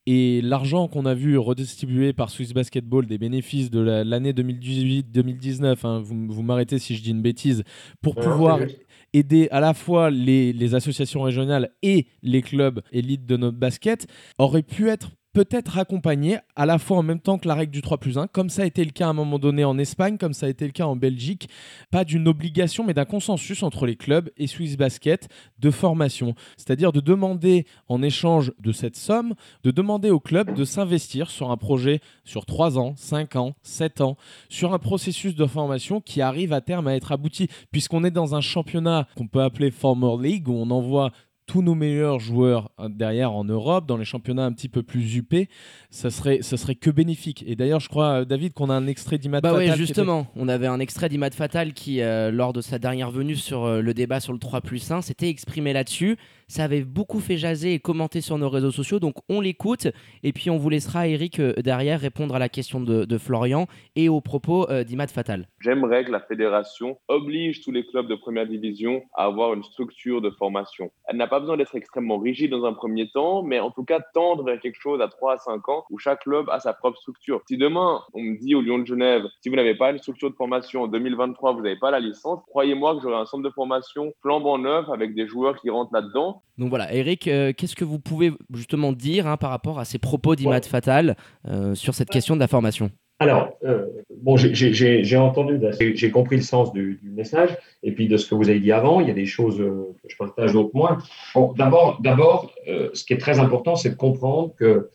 et 0.05 0.41
l'argent 0.41 0.87
qu'on 0.89 1.05
a 1.05 1.13
vu 1.13 1.37
redistribué 1.37 2.11
par 2.11 2.29
Swiss 2.29 2.53
Basketball 2.53 3.05
des 3.05 3.17
bénéfices 3.17 3.71
de 3.71 3.79
l'année 3.79 4.33
2018-2019, 4.33 5.77
hein, 5.83 6.01
vous, 6.01 6.27
vous 6.27 6.43
m'arrêtez 6.43 6.79
si 6.79 6.95
je 6.95 7.01
dis 7.01 7.11
une 7.11 7.21
bêtise, 7.21 7.63
pour 8.01 8.15
pouvoir 8.15 8.59
aider 9.13 9.47
à 9.51 9.61
la 9.61 9.73
fois 9.73 10.09
les, 10.09 10.51
les 10.51 10.75
associations 10.75 11.21
régionales 11.21 11.69
et 11.83 12.07
les 12.21 12.41
clubs 12.41 12.81
élites 12.91 13.25
de 13.25 13.37
notre 13.37 13.57
basket, 13.57 14.07
aurait 14.37 14.63
pu 14.63 14.89
être 14.89 15.11
peut-être 15.33 15.79
accompagné 15.79 16.37
à 16.55 16.65
la 16.65 16.77
fois 16.77 16.97
en 16.97 17.03
même 17.03 17.19
temps 17.19 17.37
que 17.37 17.47
la 17.47 17.55
règle 17.55 17.71
du 17.71 17.81
3 17.81 17.97
plus 17.97 18.17
1, 18.17 18.27
comme 18.27 18.49
ça 18.49 18.61
a 18.61 18.65
été 18.65 18.85
le 18.85 18.91
cas 18.91 19.07
à 19.07 19.09
un 19.09 19.13
moment 19.13 19.39
donné 19.39 19.63
en 19.65 19.77
Espagne, 19.77 20.17
comme 20.17 20.33
ça 20.33 20.45
a 20.45 20.49
été 20.49 20.65
le 20.65 20.71
cas 20.71 20.85
en 20.85 20.95
Belgique, 20.95 21.49
pas 21.91 22.05
d'une 22.05 22.27
obligation 22.27 22.83
mais 22.83 22.93
d'un 22.93 23.05
consensus 23.05 23.63
entre 23.63 23.85
les 23.85 23.95
clubs 23.95 24.29
et 24.37 24.47
Swiss 24.47 24.77
Basket 24.77 25.27
de 25.59 25.71
formation. 25.71 26.35
C'est-à-dire 26.57 26.91
de 26.91 26.99
demander 26.99 27.65
en 27.87 28.03
échange 28.03 28.53
de 28.59 28.71
cette 28.71 28.95
somme, 28.95 29.33
de 29.63 29.71
demander 29.71 30.11
au 30.11 30.19
club 30.19 30.53
de 30.53 30.65
s'investir 30.65 31.31
sur 31.31 31.51
un 31.51 31.57
projet 31.57 31.99
sur 32.23 32.45
3 32.45 32.77
ans, 32.77 32.93
5 32.95 33.35
ans, 33.35 33.55
7 33.63 34.01
ans, 34.01 34.17
sur 34.49 34.73
un 34.73 34.79
processus 34.79 35.35
de 35.35 35.45
formation 35.45 35.99
qui 35.99 36.21
arrive 36.21 36.53
à 36.53 36.61
terme 36.61 36.87
à 36.87 36.95
être 36.95 37.11
abouti, 37.11 37.47
puisqu'on 37.71 38.03
est 38.03 38.11
dans 38.11 38.35
un 38.35 38.41
championnat 38.41 39.07
qu'on 39.17 39.27
peut 39.27 39.41
appeler 39.41 39.71
Former 39.71 40.15
League, 40.21 40.47
où 40.47 40.53
on 40.53 40.69
envoie 40.69 41.11
tous 41.53 41.61
nos 41.61 41.75
meilleurs 41.75 42.19
joueurs 42.19 42.71
hein, 42.79 42.89
derrière 42.89 43.31
en 43.31 43.43
Europe, 43.43 43.85
dans 43.85 43.95
les 43.95 44.05
championnats 44.05 44.43
un 44.43 44.53
petit 44.53 44.69
peu 44.69 44.81
plus 44.81 45.17
huppés, 45.17 45.49
ça 45.91 46.09
serait, 46.09 46.39
ça 46.41 46.57
serait 46.57 46.73
que 46.73 46.89
bénéfique. 46.89 47.43
Et 47.45 47.55
d'ailleurs, 47.55 47.79
je 47.79 47.89
crois, 47.89 48.21
euh, 48.21 48.25
David, 48.25 48.53
qu'on 48.53 48.71
a 48.71 48.73
un 48.73 48.87
extrait 48.87 49.19
d'Imad 49.19 49.43
Bah 49.43 49.51
Fatal. 49.51 49.73
qui 49.73 49.77
justement, 49.77 50.25
on 50.35 50.47
avait 50.47 50.65
un 50.65 50.79
extrait 50.79 51.09
d'Imad 51.09 51.31
Fatal 51.35 51.73
qui, 51.73 52.01
euh, 52.01 52.31
lors 52.31 52.53
de 52.53 52.61
sa 52.61 52.79
dernière 52.79 53.11
venue 53.11 53.35
sur 53.35 53.65
euh, 53.65 53.81
le 53.81 53.93
débat 53.93 54.19
sur 54.19 54.33
le 54.33 54.39
3 54.39 54.61
plus 54.61 54.89
1, 54.89 55.03
s'était 55.03 55.29
exprimé 55.29 55.73
là-dessus. 55.73 56.17
Ça 56.53 56.65
avait 56.65 56.83
beaucoup 56.83 57.19
fait 57.19 57.35
jaser 57.35 57.73
et 57.73 57.79
commenter 57.79 58.21
sur 58.21 58.37
nos 58.37 58.47
réseaux 58.47 58.69
sociaux, 58.69 58.99
donc 58.99 59.15
on 59.27 59.41
l'écoute. 59.41 59.87
Et 60.21 60.33
puis 60.33 60.51
on 60.51 60.57
vous 60.57 60.69
laissera, 60.69 61.07
Eric, 61.07 61.39
euh, 61.39 61.53
derrière 61.53 61.99
répondre 61.99 62.35
à 62.35 62.37
la 62.37 62.47
question 62.47 62.79
de, 62.79 63.17
Florian 63.17 63.65
et 63.95 64.07
aux 64.07 64.21
propos 64.21 64.69
euh, 64.69 64.83
d'Imad 64.83 65.09
Fatal. 65.09 65.47
J'aimerais 65.59 66.05
que 66.05 66.11
la 66.11 66.19
fédération 66.19 66.99
oblige 67.07 67.63
tous 67.63 67.71
les 67.71 67.83
clubs 67.87 68.07
de 68.07 68.13
première 68.13 68.45
division 68.45 69.01
à 69.15 69.25
avoir 69.25 69.55
une 69.55 69.63
structure 69.63 70.21
de 70.21 70.29
formation. 70.29 70.91
Elle 71.07 71.17
n'a 71.17 71.25
pas 71.25 71.39
besoin 71.39 71.57
d'être 71.57 71.73
extrêmement 71.73 72.19
rigide 72.19 72.51
dans 72.51 72.65
un 72.65 72.73
premier 72.73 73.09
temps, 73.09 73.41
mais 73.41 73.59
en 73.59 73.71
tout 73.71 73.83
cas 73.83 73.99
tendre 74.13 74.43
vers 74.43 74.59
quelque 74.59 74.79
chose 74.79 75.01
à 75.01 75.07
3 75.07 75.33
à 75.33 75.37
5 75.37 75.69
ans 75.69 75.85
où 75.89 75.97
chaque 75.97 76.21
club 76.21 76.47
a 76.51 76.59
sa 76.59 76.73
propre 76.73 76.99
structure. 76.99 77.41
Si 77.47 77.57
demain 77.57 78.01
on 78.13 78.21
me 78.21 78.37
dit 78.37 78.53
au 78.53 78.61
Lyon 78.61 78.77
de 78.77 78.85
Genève, 78.85 79.23
si 79.41 79.49
vous 79.49 79.55
n'avez 79.55 79.73
pas 79.73 79.89
une 79.89 79.97
structure 79.97 80.29
de 80.29 80.35
formation 80.35 80.83
en 80.83 80.87
2023, 80.87 81.53
vous 81.53 81.61
n'avez 81.61 81.79
pas 81.79 81.89
la 81.89 81.99
licence, 81.99 82.43
croyez-moi 82.45 82.95
que 82.95 83.01
j'aurai 83.01 83.15
un 83.15 83.25
centre 83.25 83.43
de 83.43 83.49
formation 83.49 84.13
flambant 84.21 84.59
neuf 84.59 84.87
avec 84.89 85.15
des 85.15 85.25
joueurs 85.25 85.59
qui 85.59 85.71
rentrent 85.71 85.95
là-dedans. 85.95 86.42
Donc 86.57 86.69
voilà, 86.69 86.93
Eric, 86.93 87.27
euh, 87.27 87.51
qu'est-ce 87.55 87.75
que 87.75 87.85
vous 87.85 87.99
pouvez 87.99 88.31
justement 88.53 88.91
dire 88.91 89.27
hein, 89.27 89.37
par 89.37 89.49
rapport 89.49 89.79
à 89.79 89.85
ces 89.85 89.97
propos 89.97 90.35
d'Imad 90.35 90.63
Fatal 90.65 91.15
euh, 91.47 91.73
sur 91.73 91.95
cette 91.95 92.09
question 92.09 92.35
de 92.35 92.39
la 92.39 92.47
formation? 92.47 92.91
Alors, 93.19 93.57
euh, 93.63 93.87
bon, 94.21 94.37
j'ai- 94.37 95.17
entendu, 95.17 95.59
j'ai 95.79 95.95
j'ai 95.95 96.11
compris 96.11 96.35
le 96.35 96.41
sens 96.41 96.73
du, 96.73 96.99
du 97.01 97.09
message, 97.09 97.57
et 97.81 97.91
puis 97.93 98.07
de 98.07 98.17
ce 98.17 98.27
que 98.29 98.35
vous 98.35 98.49
avez 98.49 98.59
dit 98.59 98.71
avant, 98.71 98.99
il 99.01 99.07
y 99.07 99.11
a 99.11 99.13
des 99.13 99.25
choses 99.25 99.57
que 99.57 100.09
je 100.09 100.15
partage 100.17 100.53
d'autres 100.53 100.71
moins. 100.73 100.97
Bon, 101.33 101.53
D'abord, 101.53 101.99
d'abord, 102.01 102.53
ce 102.67 103.03
qui 103.03 103.13
est 103.13 103.17
très 103.17 103.39
important, 103.39 103.75
c'est 103.75 103.91
de 103.91 103.95
comprendre 103.95 104.53
que 104.55 104.89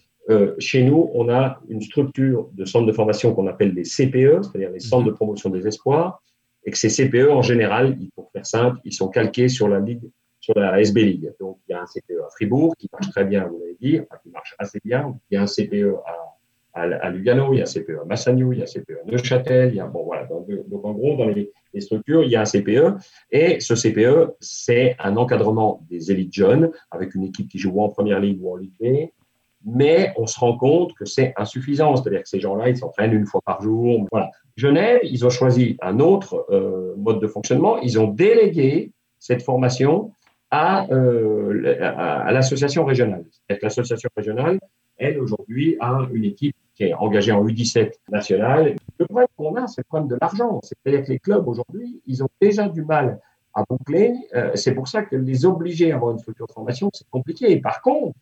chez 0.59 0.83
nous, 0.83 1.11
on 1.15 1.31
a 1.31 1.59
une 1.71 1.81
structure 1.81 2.49
de 2.53 2.65
centres 2.67 2.87
de 2.87 2.93
formation 2.93 3.35
qu'on 3.35 3.47
appelle 3.47 3.73
les 3.73 3.85
CPE, 3.85 4.43
c'est-à-dire 4.43 4.71
les 4.71 4.81
centres 4.81 5.07
de 5.07 5.13
promotion 5.13 5.49
des 5.49 5.67
espoirs, 5.67 6.21
et 6.65 6.71
que 6.71 6.77
ces 6.77 6.91
CPE, 6.91 7.31
en 7.31 7.41
général, 7.41 7.97
pour 8.15 8.31
faire 8.33 8.45
simple, 8.45 8.79
ils 8.85 8.93
sont 8.93 9.09
calqués 9.09 9.49
sur 9.49 9.69
la 9.69 9.81
Ligue, 9.81 10.03
sur 10.49 10.59
la 10.59 10.81
SB 10.81 11.05
League. 11.05 11.33
Donc, 11.41 11.59
il 11.69 11.73
y 11.73 11.75
a 11.75 11.83
un 11.83 11.87
CPE 11.87 12.21
à 12.27 12.31
Fribourg 12.31 12.75
qui 12.79 12.89
marche 12.93 13.11
très 13.11 13.25
bien, 13.25 13.47
vous 13.47 13.59
l'avez 13.59 13.77
dit, 13.81 14.01
enfin, 14.01 14.21
qui 14.23 14.31
marche 14.31 14.55
assez 14.59 14.81
bien. 14.85 15.19
Il 15.31 15.35
y 15.35 15.37
a 15.37 15.43
un 15.43 15.47
CPE 15.47 15.95
à 16.07 16.29
à, 16.79 17.11
Lugano, 17.11 17.53
il 17.53 17.59
y 17.59 17.61
a 17.61 17.65
un 17.65 17.67
CPE 17.67 18.03
à 18.03 18.05
Massagno, 18.05 18.53
il 18.53 18.59
y 18.59 18.61
a 18.61 18.65
un 18.65 18.67
CPE 18.67 19.01
à 19.03 19.11
Neuchâtel, 19.11 19.71
il 19.71 19.77
y 19.77 19.81
a, 19.81 19.87
bon, 19.87 20.05
voilà, 20.05 20.25
donc, 20.27 20.47
en 20.85 20.93
gros, 20.93 21.17
dans 21.17 21.29
les, 21.29 21.51
structures, 21.81 22.25
il 22.25 22.31
y 22.31 22.37
a 22.37 22.41
un 22.41 22.45
CPE, 22.45 22.97
et 23.31 23.61
ce 23.61 23.75
CPE, 23.75 24.33
c'est 24.41 24.97
un 24.99 25.17
encadrement 25.17 25.85
des 25.89 26.11
élites 26.11 26.33
jeunes, 26.33 26.73
avec 26.91 27.15
une 27.15 27.25
équipe 27.25 27.49
qui 27.49 27.59
joue 27.59 27.71
ou 27.71 27.83
en 27.83 27.89
première 27.89 28.19
ligue 28.19 28.43
ou 28.43 28.53
en 28.53 28.57
Ligue 28.57 28.73
B, 28.81 29.11
mais 29.65 30.13
on 30.17 30.27
se 30.27 30.39
rend 30.41 30.57
compte 30.57 30.95
que 30.95 31.05
c'est 31.05 31.35
insuffisant, 31.37 31.95
c'est-à-dire 31.97 32.23
que 32.23 32.29
ces 32.29 32.41
gens-là, 32.41 32.69
ils 32.69 32.77
s'entraînent 32.77 33.13
une 33.13 33.27
fois 33.27 33.41
par 33.45 33.63
jour. 33.63 34.09
Genève, 34.57 35.01
ils 35.03 35.25
ont 35.25 35.31
choisi 35.31 35.77
un 35.83 36.01
autre 36.01 36.47
euh, 36.51 36.95
mode 36.97 37.21
de 37.21 37.29
fonctionnement, 37.29 37.79
ils 37.79 37.99
ont 38.01 38.09
délégué 38.09 38.93
cette 39.21 39.43
formation 39.43 40.13
à, 40.51 40.87
euh, 40.91 41.77
à, 41.81 42.33
l'association 42.33 42.85
régionale. 42.85 43.25
L'association 43.63 44.09
régionale, 44.17 44.59
elle, 44.97 45.21
aujourd'hui, 45.21 45.77
a 45.81 46.09
une 46.13 46.25
équipe 46.25 46.57
qui 46.75 46.85
est 46.85 46.95
engagée 46.95 47.33
en 47.33 47.45
U17 47.45 47.93
nationale. 48.11 48.77
Le 48.99 49.07
problème 49.07 49.29
qu'on 49.37 49.55
a, 49.57 49.67
c'est 49.67 49.83
le 49.83 49.85
problème 49.85 50.09
de 50.09 50.17
l'argent. 50.21 50.61
C'est-à-dire 50.63 51.05
que 51.05 51.13
les 51.13 51.19
clubs, 51.19 51.47
aujourd'hui, 51.47 52.01
ils 52.07 52.23
ont 52.23 52.29
déjà 52.41 52.69
du 52.69 52.85
mal 52.85 53.21
à 53.55 53.65
boucler. 53.69 54.15
Euh, 54.35 54.51
c'est 54.55 54.75
pour 54.75 54.89
ça 54.89 55.03
que 55.03 55.17
les 55.17 55.45
obliger 55.45 55.93
à 55.93 55.97
avoir 55.97 56.13
une 56.13 56.19
structure 56.19 56.47
de 56.47 56.53
formation, 56.53 56.91
c'est 56.93 57.09
compliqué. 57.11 57.51
Et 57.53 57.61
par 57.61 57.83
contre, 57.83 58.17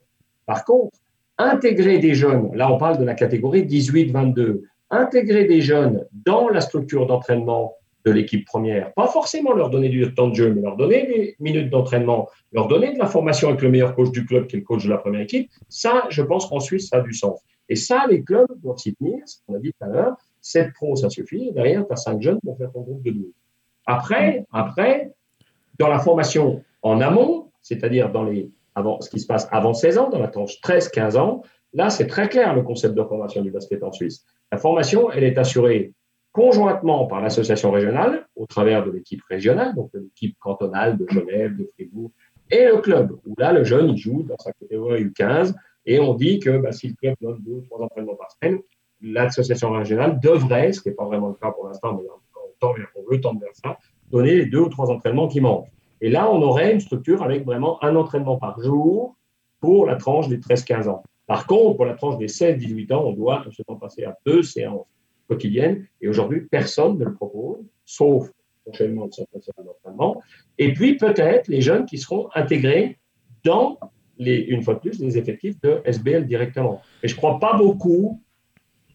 par 0.47 0.65
contre, 0.65 0.97
intégrer 1.39 1.99
des 1.99 2.15
jeunes, 2.15 2.55
là 2.55 2.73
on 2.73 2.79
parle 2.79 2.99
de 2.99 3.05
la 3.05 3.15
catégorie 3.15 3.65
18-22, 3.65 4.62
intégrer 4.91 5.45
des 5.45 5.61
jeunes 5.61 6.07
dans 6.12 6.49
la 6.49 6.61
structure 6.61 7.07
d'entraînement 7.07 7.75
de 8.07 8.12
l'équipe 8.12 8.47
première. 8.47 8.95
Pas 8.95 9.09
forcément 9.09 9.53
leur 9.53 9.69
donner 9.69 9.88
du 9.88 10.14
temps 10.14 10.29
de 10.29 10.35
jeu, 10.35 10.55
mais 10.55 10.62
leur 10.62 10.77
donner 10.77 11.07
des 11.07 11.37
minutes 11.40 11.71
d'entraînement, 11.71 12.29
leur 12.53 12.69
donner 12.69 12.92
de 12.95 12.99
la 12.99 13.07
formation 13.07 13.49
avec 13.49 13.61
le 13.62 13.69
meilleur 13.69 13.97
coach 13.97 14.12
du 14.12 14.25
club 14.25 14.47
qui 14.47 14.57
est 14.57 14.61
le 14.61 14.64
coach 14.64 14.85
de 14.85 14.90
la 14.90 14.99
première 14.99 15.23
équipe. 15.23 15.51
Ça, 15.69 16.05
je 16.09 16.23
pense 16.23 16.47
qu'en 16.47 16.61
Suisse, 16.61 16.88
ça 16.88 16.99
a 16.99 17.01
du 17.01 17.12
sens. 17.12 17.40
Et 17.69 17.75
ça, 17.75 18.07
les 18.09 18.23
clubs 18.23 18.47
doivent 18.62 18.79
s'y 18.79 18.95
tenir, 18.95 19.19
ce 19.27 19.38
qu'on 19.45 19.55
a 19.57 19.59
dit 19.59 19.73
tout 19.73 19.85
à 19.85 19.88
l'heure. 19.88 20.16
7 20.40 20.73
pros, 20.73 20.95
ça 20.95 21.11
suffit. 21.11 21.51
Derrière, 21.51 21.85
tu 21.85 21.92
as 21.92 21.97
5 21.97 22.23
jeunes 22.23 22.38
pour 22.45 22.57
faire 22.57 22.71
ton 22.71 22.83
groupe 22.83 23.03
de 23.03 23.11
12. 23.11 23.25
Après, 23.87 24.47
après, 24.53 25.11
dans 25.81 25.88
la 25.88 25.99
formation 25.99 26.62
en 26.83 27.01
amont, 27.01 27.51
c'est-à-dire 27.62 28.12
dans 28.12 28.23
les, 28.23 28.49
avant, 28.77 29.01
ce 29.01 29.11
qui 29.11 29.19
se 29.19 29.27
passe 29.27 29.49
avant 29.51 29.75
16 29.75 29.99
ans, 29.99 30.09
dans 30.11 30.21
la 30.21 30.29
tranche 30.29 30.61
13-15 30.62 31.19
ans, 31.19 31.42
là, 31.75 31.90
c'est 31.90 32.07
très 32.07 32.29
clair 32.29 32.55
le 32.55 32.62
concept 32.62 32.95
de 32.95 33.03
formation 33.03 33.42
du 33.42 33.51
basket 33.51 33.83
en 33.83 33.90
Suisse. 33.90 34.25
La 34.53 34.59
formation, 34.59 35.11
elle 35.11 35.25
est 35.25 35.38
assurée 35.38 35.92
conjointement 36.37 37.07
par 37.07 37.22
l'association 37.22 37.70
régionale, 37.70 38.27
au 38.37 38.44
travers 38.44 38.85
de 38.85 38.90
l'équipe 38.90 39.22
régionale, 39.22 39.75
donc 39.75 39.88
l'équipe 39.94 40.37
cantonale 40.38 40.99
de 40.99 41.07
Genève, 41.09 41.57
de 41.57 41.66
Fribourg, 41.72 42.11
et 42.51 42.66
le 42.66 42.77
club, 42.77 43.16
où 43.25 43.35
là, 43.38 43.55
le 43.55 43.64
jeune, 43.64 43.88
il 43.88 43.96
joue 43.96 44.22
dans 44.22 44.37
sa 44.37 44.53
catégorie 44.53 45.07
U15, 45.07 45.55
et 45.87 45.99
on 45.99 46.12
dit 46.12 46.38
que 46.38 46.59
bah, 46.59 46.72
si 46.72 46.88
le 46.88 46.94
club 46.94 47.14
donne 47.22 47.38
deux 47.40 47.53
ou 47.53 47.61
trois 47.62 47.81
entraînements 47.81 48.16
par 48.16 48.31
semaine, 48.33 48.61
l'association 49.01 49.70
régionale 49.72 50.20
devrait, 50.20 50.72
ce 50.72 50.83
qui 50.83 50.90
n'est 50.90 50.94
pas 50.94 51.07
vraiment 51.07 51.29
le 51.29 51.37
cas 51.37 51.53
pour 51.53 51.68
l'instant, 51.68 51.94
mais 51.94 52.07
on, 52.61 52.66
on 52.68 53.11
veut 53.11 53.18
tendre 53.18 53.40
vers 53.40 53.55
ça, 53.55 53.79
donner 54.11 54.35
les 54.35 54.44
deux 54.44 54.61
ou 54.61 54.68
trois 54.68 54.90
entraînements 54.90 55.29
qui 55.29 55.40
manquent. 55.40 55.70
Et 56.03 56.11
là, 56.11 56.31
on 56.31 56.42
aurait 56.42 56.70
une 56.70 56.81
structure 56.81 57.22
avec 57.22 57.46
vraiment 57.46 57.83
un 57.83 57.96
entraînement 57.96 58.37
par 58.37 58.61
jour 58.61 59.16
pour 59.59 59.87
la 59.87 59.96
tranche 59.96 60.29
des 60.29 60.37
13-15 60.37 60.90
ans. 60.90 61.03
Par 61.27 61.46
contre, 61.46 61.77
pour 61.77 61.87
la 61.87 61.94
tranche 61.94 62.18
des 62.18 62.29
16-18 62.29 62.92
ans, 62.92 63.05
on 63.07 63.12
doit 63.12 63.42
temps 63.66 63.77
passer 63.77 64.05
à 64.05 64.14
deux 64.27 64.42
séances 64.42 64.87
quotidiennes. 65.29 65.87
Et 66.01 66.09
aujourd'hui, 66.09 66.43
personne 66.43 66.99
ne 66.99 67.05
le 67.05 67.15
propose, 67.15 67.59
sauf 67.85 68.31
prochainement 68.65 69.09
d'entraînement. 69.59 70.23
Et 70.59 70.73
puis, 70.73 70.97
peut-être 70.97 71.49
les 71.49 71.61
jeunes 71.61 71.87
qui 71.87 71.99
seront 71.99 72.29
intégrés 72.35 72.99
dans, 73.45 73.79
les, 74.19 74.39
une 74.39 74.62
fois 74.62 74.75
de 74.75 74.81
plus, 74.81 74.99
les 74.99 75.19
effectifs 75.19 75.61
de 75.61 75.81
SBL 75.85 76.27
directement. 76.27 76.83
Et 77.03 77.09
je 77.09 77.15
ne 77.15 77.19
crois 77.19 77.39
pas 77.39 77.57
beaucoup 77.57 78.21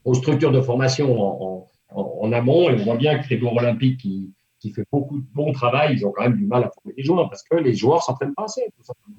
aux 0.04 0.14
structures 0.14 0.52
de 0.52 0.60
formation 0.60 1.20
en, 1.20 1.68
en, 1.90 2.32
amont. 2.32 2.70
Et 2.70 2.74
on 2.74 2.84
voit 2.84 2.96
bien 2.96 3.18
que 3.18 3.28
les 3.30 3.38
joueurs 3.38 3.56
olympiques 3.56 4.00
qui, 4.00 4.32
qui 4.58 4.72
fait 4.72 4.84
beaucoup 4.92 5.18
de 5.18 5.26
bon 5.32 5.52
travail, 5.52 5.94
ils 5.94 6.06
ont 6.06 6.12
quand 6.12 6.22
même 6.22 6.36
du 6.36 6.44
mal 6.44 6.64
à 6.64 6.70
former 6.70 6.94
les 6.96 7.04
joueurs 7.04 7.28
parce 7.28 7.42
que 7.42 7.56
les 7.56 7.74
joueurs 7.74 8.02
s'entraînent 8.02 8.34
pas 8.34 8.44
assez, 8.44 8.62
tout 8.76 8.84
simplement. 8.84 9.16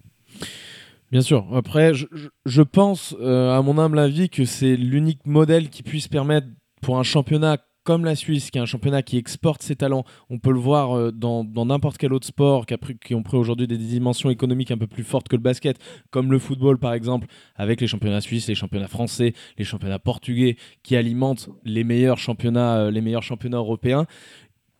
Bien 1.11 1.21
sûr. 1.21 1.45
Après, 1.53 1.93
je, 1.93 2.07
je 2.45 2.61
pense, 2.63 3.15
euh, 3.19 3.55
à 3.55 3.61
mon 3.61 3.77
humble 3.77 3.99
avis, 3.99 4.29
que 4.29 4.45
c'est 4.45 4.75
l'unique 4.75 5.25
modèle 5.25 5.69
qui 5.69 5.83
puisse 5.83 6.07
permettre 6.07 6.47
pour 6.83 6.99
un 6.99 7.03
championnat 7.03 7.57
comme 7.83 8.05
la 8.05 8.15
Suisse, 8.15 8.49
qui 8.49 8.57
est 8.57 8.61
un 8.61 8.65
championnat 8.65 9.03
qui 9.03 9.17
exporte 9.17 9.61
ses 9.61 9.75
talents, 9.75 10.05
on 10.29 10.39
peut 10.39 10.53
le 10.53 10.59
voir 10.59 10.97
euh, 10.97 11.11
dans 11.11 11.43
n'importe 11.65 11.97
quel 11.97 12.13
autre 12.13 12.25
sport 12.25 12.65
qui, 12.65 12.73
a 12.73 12.77
pris, 12.77 12.95
aujourd'hui 13.33 13.67
des 13.67 13.77
dimensions 13.77 14.29
économiques 14.29 14.71
un 14.71 14.77
peu 14.77 14.87
plus 14.87 15.03
fortes 15.03 15.27
que 15.27 15.35
le 15.35 15.41
basket, 15.41 15.77
comme 16.09 16.31
le 16.31 16.39
football 16.39 16.77
par 16.77 16.93
exemple, 16.93 17.27
avec 17.55 17.81
les 17.81 17.87
championnats 17.87 18.21
suisses, 18.21 18.47
les 18.47 18.55
championnats 18.55 18.87
français, 18.87 19.33
les 19.57 19.65
championnats 19.65 19.99
portugais, 19.99 20.55
qui 20.81 20.95
alimentent 20.95 21.49
les 21.65 21.83
meilleurs 21.83 22.19
championnats, 22.19 22.77
euh, 22.77 22.91
les 22.91 23.01
meilleurs 23.01 23.23
championnats 23.23 23.57
européens 23.57 24.07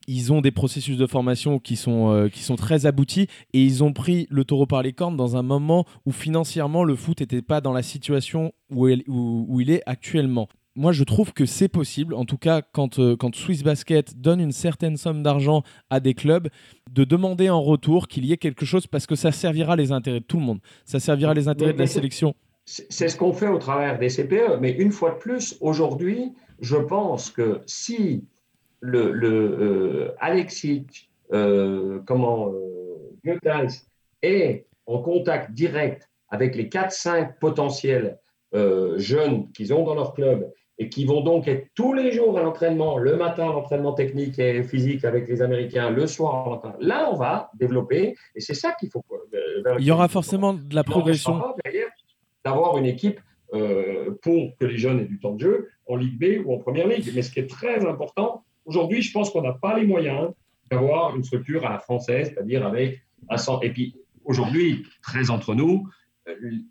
ils 0.08 0.34
ont 0.34 0.42
des 0.42 0.52
processus 0.52 0.98
de 0.98 1.08
formation 1.08 1.60
qui 1.60 1.76
sont, 1.76 2.12
euh, 2.12 2.28
qui 2.28 2.42
sont 2.42 2.56
très 2.56 2.86
aboutis 2.86 3.28
et 3.54 3.64
ils 3.64 3.84
ont 3.84 3.94
pris 3.94 4.28
le 4.30 4.44
taureau 4.44 4.66
par 4.66 4.82
les 4.84 4.94
cornes 4.94 5.16
dans 5.16 5.38
un 5.38 5.44
moment 5.44 5.86
où 6.06 6.12
financièrement 6.12 6.84
le 6.84 6.96
foot 6.96 7.22
n'était 7.22 7.42
pas 7.42 7.62
dans 7.62 7.74
la 7.74 7.84
situation 7.84 8.54
où, 8.70 8.90
il 8.90 9.70
est 9.70 9.82
actuellement. 9.86 10.48
Moi, 10.76 10.92
je 10.92 11.04
trouve 11.04 11.34
que 11.34 11.46
c'est 11.46 11.68
possible, 11.68 12.16
en 12.16 12.26
tout 12.26 12.38
cas 12.38 12.62
quand, 12.62 12.98
euh, 13.00 13.16
quand 13.16 13.36
Swiss 13.36 13.64
Basket 13.64 14.20
donne 14.20 14.40
une 14.40 14.52
certaine 14.52 14.98
somme 14.98 15.22
d'argent 15.22 15.62
à 15.90 16.00
des 16.00 16.16
clubs, 16.16 16.50
de 16.92 17.04
demander 17.04 17.50
en 17.50 17.62
retour 17.62 18.08
qu'il 18.08 18.26
y 18.26 18.34
ait 18.34 18.38
quelque 18.38 18.66
chose 18.66 18.88
parce 18.88 19.06
que 19.06 19.16
ça 19.16 19.32
servira 19.32 19.76
les 19.76 19.92
intérêts 19.92 20.20
de 20.20 20.26
tout 20.26 20.38
le 20.38 20.44
monde. 20.44 20.60
Ça 20.86 21.00
servira 21.00 21.34
les 21.34 21.48
intérêts 21.48 21.74
de 21.74 21.80
la 21.80 21.88
sélection. 21.88 22.34
C'est 22.66 23.10
ce 23.10 23.18
qu'on 23.18 23.34
fait 23.34 23.50
au 23.50 23.58
travers 23.58 24.00
des 24.00 24.08
CPE, 24.08 24.60
mais 24.62 24.72
une 24.72 24.92
fois 24.92 25.12
de 25.12 25.18
plus, 25.18 25.58
aujourd'hui, 25.60 26.32
je 26.60 26.78
pense 26.78 27.30
que 27.30 27.62
si 27.66 28.24
le, 28.80 29.12
le 29.12 29.30
euh, 29.30 30.16
Alexic, 30.20 31.10
euh, 31.34 32.00
comment, 32.06 32.52
euh, 32.52 33.40
est 34.22 34.66
en 34.86 35.00
contact 35.00 35.52
direct 35.52 36.10
avec 36.30 36.56
les 36.56 36.70
4-5 36.70 37.38
potentiels 37.40 38.18
euh, 38.54 38.98
jeunes 38.98 39.52
qu'ils 39.52 39.74
ont 39.74 39.84
dans 39.84 39.96
leur 39.96 40.14
club 40.14 40.52
et 40.80 40.90
qui 40.90 41.06
vont 41.06 41.22
donc 41.22 41.48
être 41.48 41.68
tous 41.76 41.94
les 41.94 42.12
jours 42.12 42.38
à 42.38 42.42
l'entraînement, 42.42 42.98
le 42.98 43.16
matin 43.16 43.46
l'entraînement 43.46 43.94
technique 43.94 44.40
et 44.40 44.64
physique 44.64 45.06
avec 45.06 45.28
les 45.28 45.42
Américains, 45.42 45.90
le 45.92 46.08
soir. 46.08 46.76
Là, 46.80 47.10
on 47.12 47.16
va 47.16 47.52
développer 47.54 48.16
et 48.36 48.40
c'est 48.40 48.56
ça 48.56 48.74
qu'il 48.80 48.90
faut. 48.90 49.04
Il 49.80 49.86
y 49.86 49.92
aura 49.92 50.08
forcément 50.08 50.54
de 50.54 50.76
la 50.76 50.84
progression. 50.84 51.42
D'avoir 52.44 52.78
une 52.78 52.86
équipe 52.86 53.20
pour 53.52 54.58
que 54.60 54.66
les 54.66 54.78
jeunes 54.78 55.00
aient 55.00 55.06
du 55.06 55.20
temps 55.20 55.34
de 55.34 55.40
jeu 55.40 55.70
en 55.88 55.96
Ligue 55.96 56.20
B 56.20 56.46
ou 56.46 56.54
en 56.54 56.58
Première 56.58 56.88
Ligue. 56.88 57.12
Mais 57.14 57.22
ce 57.22 57.32
qui 57.32 57.40
est 57.40 57.50
très 57.50 57.86
important, 57.86 58.44
Aujourd'hui, 58.66 59.02
je 59.02 59.12
pense 59.12 59.30
qu'on 59.30 59.42
n'a 59.42 59.54
pas 59.54 59.78
les 59.78 59.86
moyens 59.86 60.30
d'avoir 60.72 61.16
une 61.16 61.24
structure 61.24 61.66
à 61.66 61.70
la 61.70 61.80
française, 61.80 62.32
c'est-à-dire 62.34 62.66
avec 62.66 63.04
un 63.30 63.38
centre. 63.38 63.64
Et 63.64 63.72
puis, 63.72 63.96
aujourd'hui, 64.24 64.86
très 65.02 65.30
entre 65.30 65.54
nous, 65.54 65.88
euh, 65.88 66.02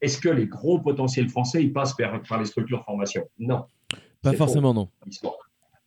est-ce 0.01 0.19
que 0.19 0.29
les 0.29 0.47
gros 0.47 0.79
potentiels 0.79 1.29
français, 1.29 1.63
ils 1.63 1.73
passent 1.73 1.95
par, 1.95 2.39
les 2.39 2.47
structures 2.47 2.85
formation? 2.85 3.29
Non. 3.39 3.65
Pas 4.23 4.33
forcément, 4.33 4.73
non. 4.73 4.89
Ils 5.07 5.13
sont, 5.13 5.35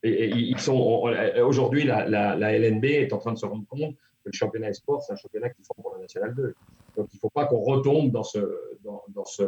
et, 0.02 0.28
ils 0.28 0.58
sont 0.58 1.10
aujourd'hui, 1.42 1.84
la, 1.84 2.06
la, 2.08 2.58
LNB 2.58 2.84
est 2.84 3.12
en 3.12 3.18
train 3.18 3.32
de 3.32 3.38
se 3.38 3.46
rendre 3.46 3.66
compte 3.66 3.94
que 4.24 4.30
le 4.30 4.32
championnat 4.32 4.72
sport, 4.72 5.02
c'est 5.02 5.12
un 5.12 5.16
championnat 5.16 5.50
qui 5.50 5.62
font 5.62 5.80
pour 5.82 5.94
la 5.94 6.02
National 6.02 6.34
2. 6.34 6.54
Donc, 6.96 7.08
il 7.12 7.16
ne 7.16 7.20
faut 7.20 7.30
pas 7.30 7.46
qu'on 7.46 7.60
retombe 7.60 8.10
dans 8.10 8.22
ce, 8.22 8.38
dans 8.84 9.24
ce, 9.24 9.42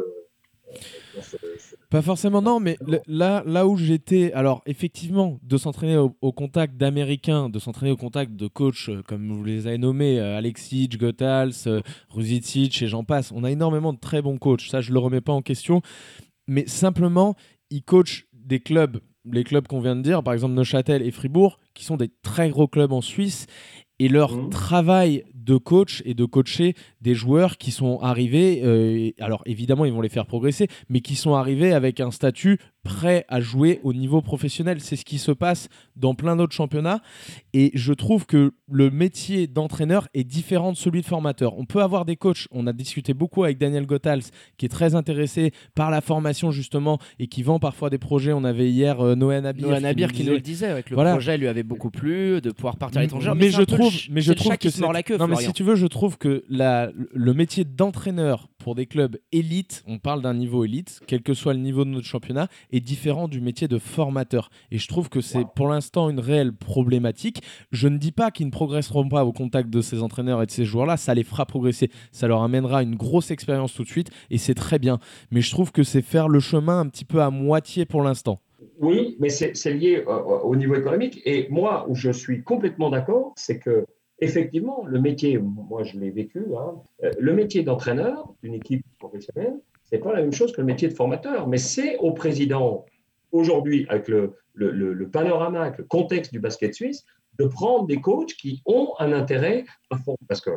pas 1.89 2.01
forcément, 2.01 2.41
non, 2.41 2.59
mais 2.59 2.77
là, 3.07 3.43
là 3.45 3.67
où 3.67 3.75
j'étais, 3.75 4.31
alors 4.33 4.61
effectivement, 4.65 5.39
de 5.43 5.57
s'entraîner 5.57 5.97
au, 5.97 6.31
contact 6.31 6.77
d'Américains, 6.77 7.49
de 7.49 7.57
s'entraîner 7.59 7.91
au 7.91 7.97
contact 7.97 8.33
de 8.33 8.47
coachs, 8.47 8.89
euh, 8.89 9.01
comme 9.07 9.31
vous 9.31 9.43
les 9.43 9.67
avez 9.67 9.77
nommés, 9.77 10.19
euh, 10.19 10.37
Alexic, 10.37 10.97
Gotals, 10.97 11.51
euh, 11.67 11.81
et 12.15 12.87
j'en 12.87 13.03
passe, 13.03 13.31
on 13.31 13.43
a 13.43 13.51
énormément 13.51 13.93
de 13.93 13.99
très 13.99 14.21
bons 14.21 14.37
coachs, 14.37 14.61
ça 14.61 14.81
je 14.81 14.93
le 14.93 14.99
remets 14.99 15.21
pas 15.21 15.33
en 15.33 15.41
question, 15.41 15.81
mais 16.47 16.67
simplement, 16.67 17.35
ils 17.71 17.83
coachent 17.83 18.27
des 18.33 18.59
clubs, 18.59 18.99
les 19.25 19.43
clubs 19.43 19.67
qu'on 19.67 19.81
vient 19.81 19.95
de 19.95 20.01
dire, 20.01 20.23
par 20.23 20.33
exemple 20.33 20.53
Neuchâtel 20.53 21.01
et 21.01 21.11
Fribourg, 21.11 21.59
qui 21.73 21.85
sont 21.85 21.97
des 21.97 22.11
très 22.21 22.49
gros 22.49 22.67
clubs 22.67 22.91
en 22.91 23.01
Suisse, 23.01 23.47
et 23.99 24.07
leur 24.07 24.35
mmh. 24.35 24.49
travail 24.49 25.25
de 25.33 25.57
coach 25.57 26.01
et 26.05 26.13
de 26.13 26.25
coacher 26.25 26.75
des 27.01 27.15
joueurs 27.15 27.57
qui 27.57 27.71
sont 27.71 27.99
arrivés, 28.01 28.61
euh, 28.63 29.11
alors 29.19 29.41
évidemment 29.45 29.85
ils 29.85 29.93
vont 29.93 30.01
les 30.01 30.09
faire 30.09 30.25
progresser, 30.25 30.67
mais 30.89 31.01
qui 31.01 31.15
sont 31.15 31.33
arrivés 31.33 31.73
avec 31.73 31.99
un 31.99 32.11
statut 32.11 32.59
prêt 32.83 33.25
à 33.27 33.41
jouer 33.41 33.79
au 33.83 33.93
niveau 33.93 34.21
professionnel. 34.21 34.79
C'est 34.79 34.95
ce 34.95 35.05
qui 35.05 35.17
se 35.17 35.31
passe 35.31 35.69
dans 35.95 36.15
plein 36.15 36.35
d'autres 36.35 36.53
championnats. 36.53 37.01
Et 37.53 37.71
je 37.73 37.93
trouve 37.93 38.25
que 38.25 38.53
le 38.71 38.89
métier 38.89 39.47
d'entraîneur 39.47 40.07
est 40.13 40.23
différent 40.23 40.71
de 40.71 40.77
celui 40.77 41.01
de 41.01 41.05
formateur. 41.05 41.57
On 41.57 41.65
peut 41.65 41.81
avoir 41.81 42.05
des 42.05 42.15
coachs, 42.15 42.47
on 42.51 42.67
a 42.67 42.73
discuté 42.73 43.13
beaucoup 43.13 43.43
avec 43.43 43.57
Daniel 43.57 43.85
Gothals, 43.85 44.23
qui 44.57 44.65
est 44.65 44.69
très 44.69 44.95
intéressé 44.95 45.51
par 45.75 45.91
la 45.91 46.01
formation 46.01 46.51
justement 46.51 46.99
et 47.19 47.27
qui 47.27 47.43
vend 47.43 47.59
parfois 47.59 47.89
des 47.89 47.97
projets. 47.97 48.33
On 48.33 48.43
avait 48.43 48.69
hier 48.69 49.01
euh, 49.01 49.15
Noël 49.15 49.43
Nabir, 49.43 50.11
qui, 50.11 50.23
nous 50.23 50.33
le 50.33 50.39
disait, 50.39 50.67
avec 50.67 50.89
le 50.89 50.95
projet 50.95 51.37
lui 51.37 51.47
avait 51.47 51.63
beaucoup 51.63 51.91
plu 51.91 52.41
de 52.41 52.51
pouvoir 52.51 52.77
partir 52.77 52.99
à 52.99 53.03
l'étranger. 53.03 53.31
Mais, 53.35 53.49
je 53.49 53.61
trouve, 53.61 53.93
mais 54.09 54.21
je 54.21 54.33
trouve 54.33 54.57
que 54.57 54.69
c'est. 54.69 54.81
Non, 54.81 55.27
mais 55.27 55.35
si 55.35 55.53
tu 55.53 55.63
veux, 55.63 55.75
je 55.75 55.87
trouve 55.87 56.17
que 56.17 56.43
la, 56.49 56.88
le 56.95 57.33
métier 57.33 57.63
d'entraîneur 57.63 58.47
pour 58.57 58.75
des 58.75 58.85
clubs 58.85 59.17
élites, 59.31 59.83
on 59.87 59.99
parle 59.99 60.21
d'un 60.21 60.33
niveau 60.33 60.65
élite, 60.65 60.99
quel 61.07 61.21
que 61.21 61.33
soit 61.33 61.53
le 61.53 61.59
niveau 61.59 61.85
de 61.85 61.89
notre 61.89 62.05
championnat, 62.05 62.47
est 62.71 62.79
différent 62.79 63.27
du 63.27 63.41
métier 63.41 63.67
de 63.67 63.77
formateur. 63.77 64.49
Et 64.71 64.77
je 64.77 64.87
trouve 64.87 65.09
que 65.09 65.21
c'est 65.21 65.45
pour 65.55 65.67
l'instant 65.67 66.09
une 66.09 66.19
réelle 66.19 66.53
problématique. 66.53 67.41
Je 67.71 67.87
ne 67.87 67.97
dis 67.97 68.11
pas 68.11 68.31
qu'ils 68.31 68.47
ne 68.47 68.51
progresseront 68.51 69.07
pas 69.07 69.25
au 69.25 69.31
contact 69.31 69.69
de 69.69 69.81
ces 69.81 70.01
entraîneurs 70.01 70.41
et 70.41 70.45
de 70.45 70.51
ces 70.51 70.65
joueurs-là, 70.65 70.97
ça 70.97 71.13
les 71.13 71.23
fera 71.23 71.45
progresser, 71.45 71.89
ça 72.11 72.27
leur 72.27 72.43
amènera 72.43 72.83
une 72.83 72.95
grosse 72.95 73.31
expérience 73.31 73.73
tout 73.73 73.83
de 73.83 73.89
suite, 73.89 74.09
et 74.29 74.37
c'est 74.37 74.55
très 74.55 74.79
bien. 74.79 74.99
Mais 75.31 75.41
je 75.41 75.51
trouve 75.51 75.71
que 75.71 75.83
c'est 75.83 76.01
faire 76.01 76.27
le 76.27 76.39
chemin 76.39 76.79
un 76.79 76.87
petit 76.87 77.05
peu 77.05 77.21
à 77.21 77.29
moitié 77.29 77.85
pour 77.85 78.03
l'instant. 78.03 78.41
Oui, 78.79 79.17
mais 79.19 79.29
c'est 79.29 79.73
lié 79.73 80.03
euh, 80.07 80.19
au 80.43 80.55
niveau 80.55 80.75
économique. 80.75 81.21
Et 81.25 81.47
moi, 81.49 81.85
où 81.89 81.95
je 81.95 82.11
suis 82.11 82.43
complètement 82.43 82.89
d'accord, 82.89 83.33
c'est 83.35 83.59
que 83.59 83.85
effectivement, 84.21 84.83
le 84.85 84.99
métier, 84.99 85.37
moi 85.37 85.83
je 85.83 85.97
l'ai 85.97 86.11
vécu, 86.11 86.45
hein, 86.57 86.75
euh, 87.03 87.11
le 87.19 87.33
métier 87.33 87.63
d'entraîneur 87.63 88.33
d'une 88.43 88.53
équipe 88.53 88.85
professionnelle, 88.99 89.55
c'est 89.83 89.99
pas 89.99 90.13
la 90.13 90.21
même 90.21 90.33
chose 90.33 90.51
que 90.51 90.61
le 90.61 90.67
métier 90.67 90.87
de 90.87 90.93
formateur, 90.93 91.47
mais 91.47 91.57
c'est 91.57 91.97
au 91.97 92.11
président 92.11 92.85
aujourd'hui, 93.31 93.85
avec 93.89 94.07
le, 94.07 94.35
le, 94.53 95.09
panorama, 95.09 95.61
avec 95.63 95.77
le 95.77 95.83
contexte 95.83 96.31
du 96.31 96.39
basket 96.39 96.73
suisse, 96.73 97.05
de 97.39 97.45
prendre 97.45 97.87
des 97.87 98.01
coachs 98.01 98.33
qui 98.33 98.61
ont 98.65 98.93
un 98.99 99.13
intérêt 99.13 99.65
à 99.89 99.97
fond, 99.97 100.17
parce 100.27 100.41
que 100.41 100.51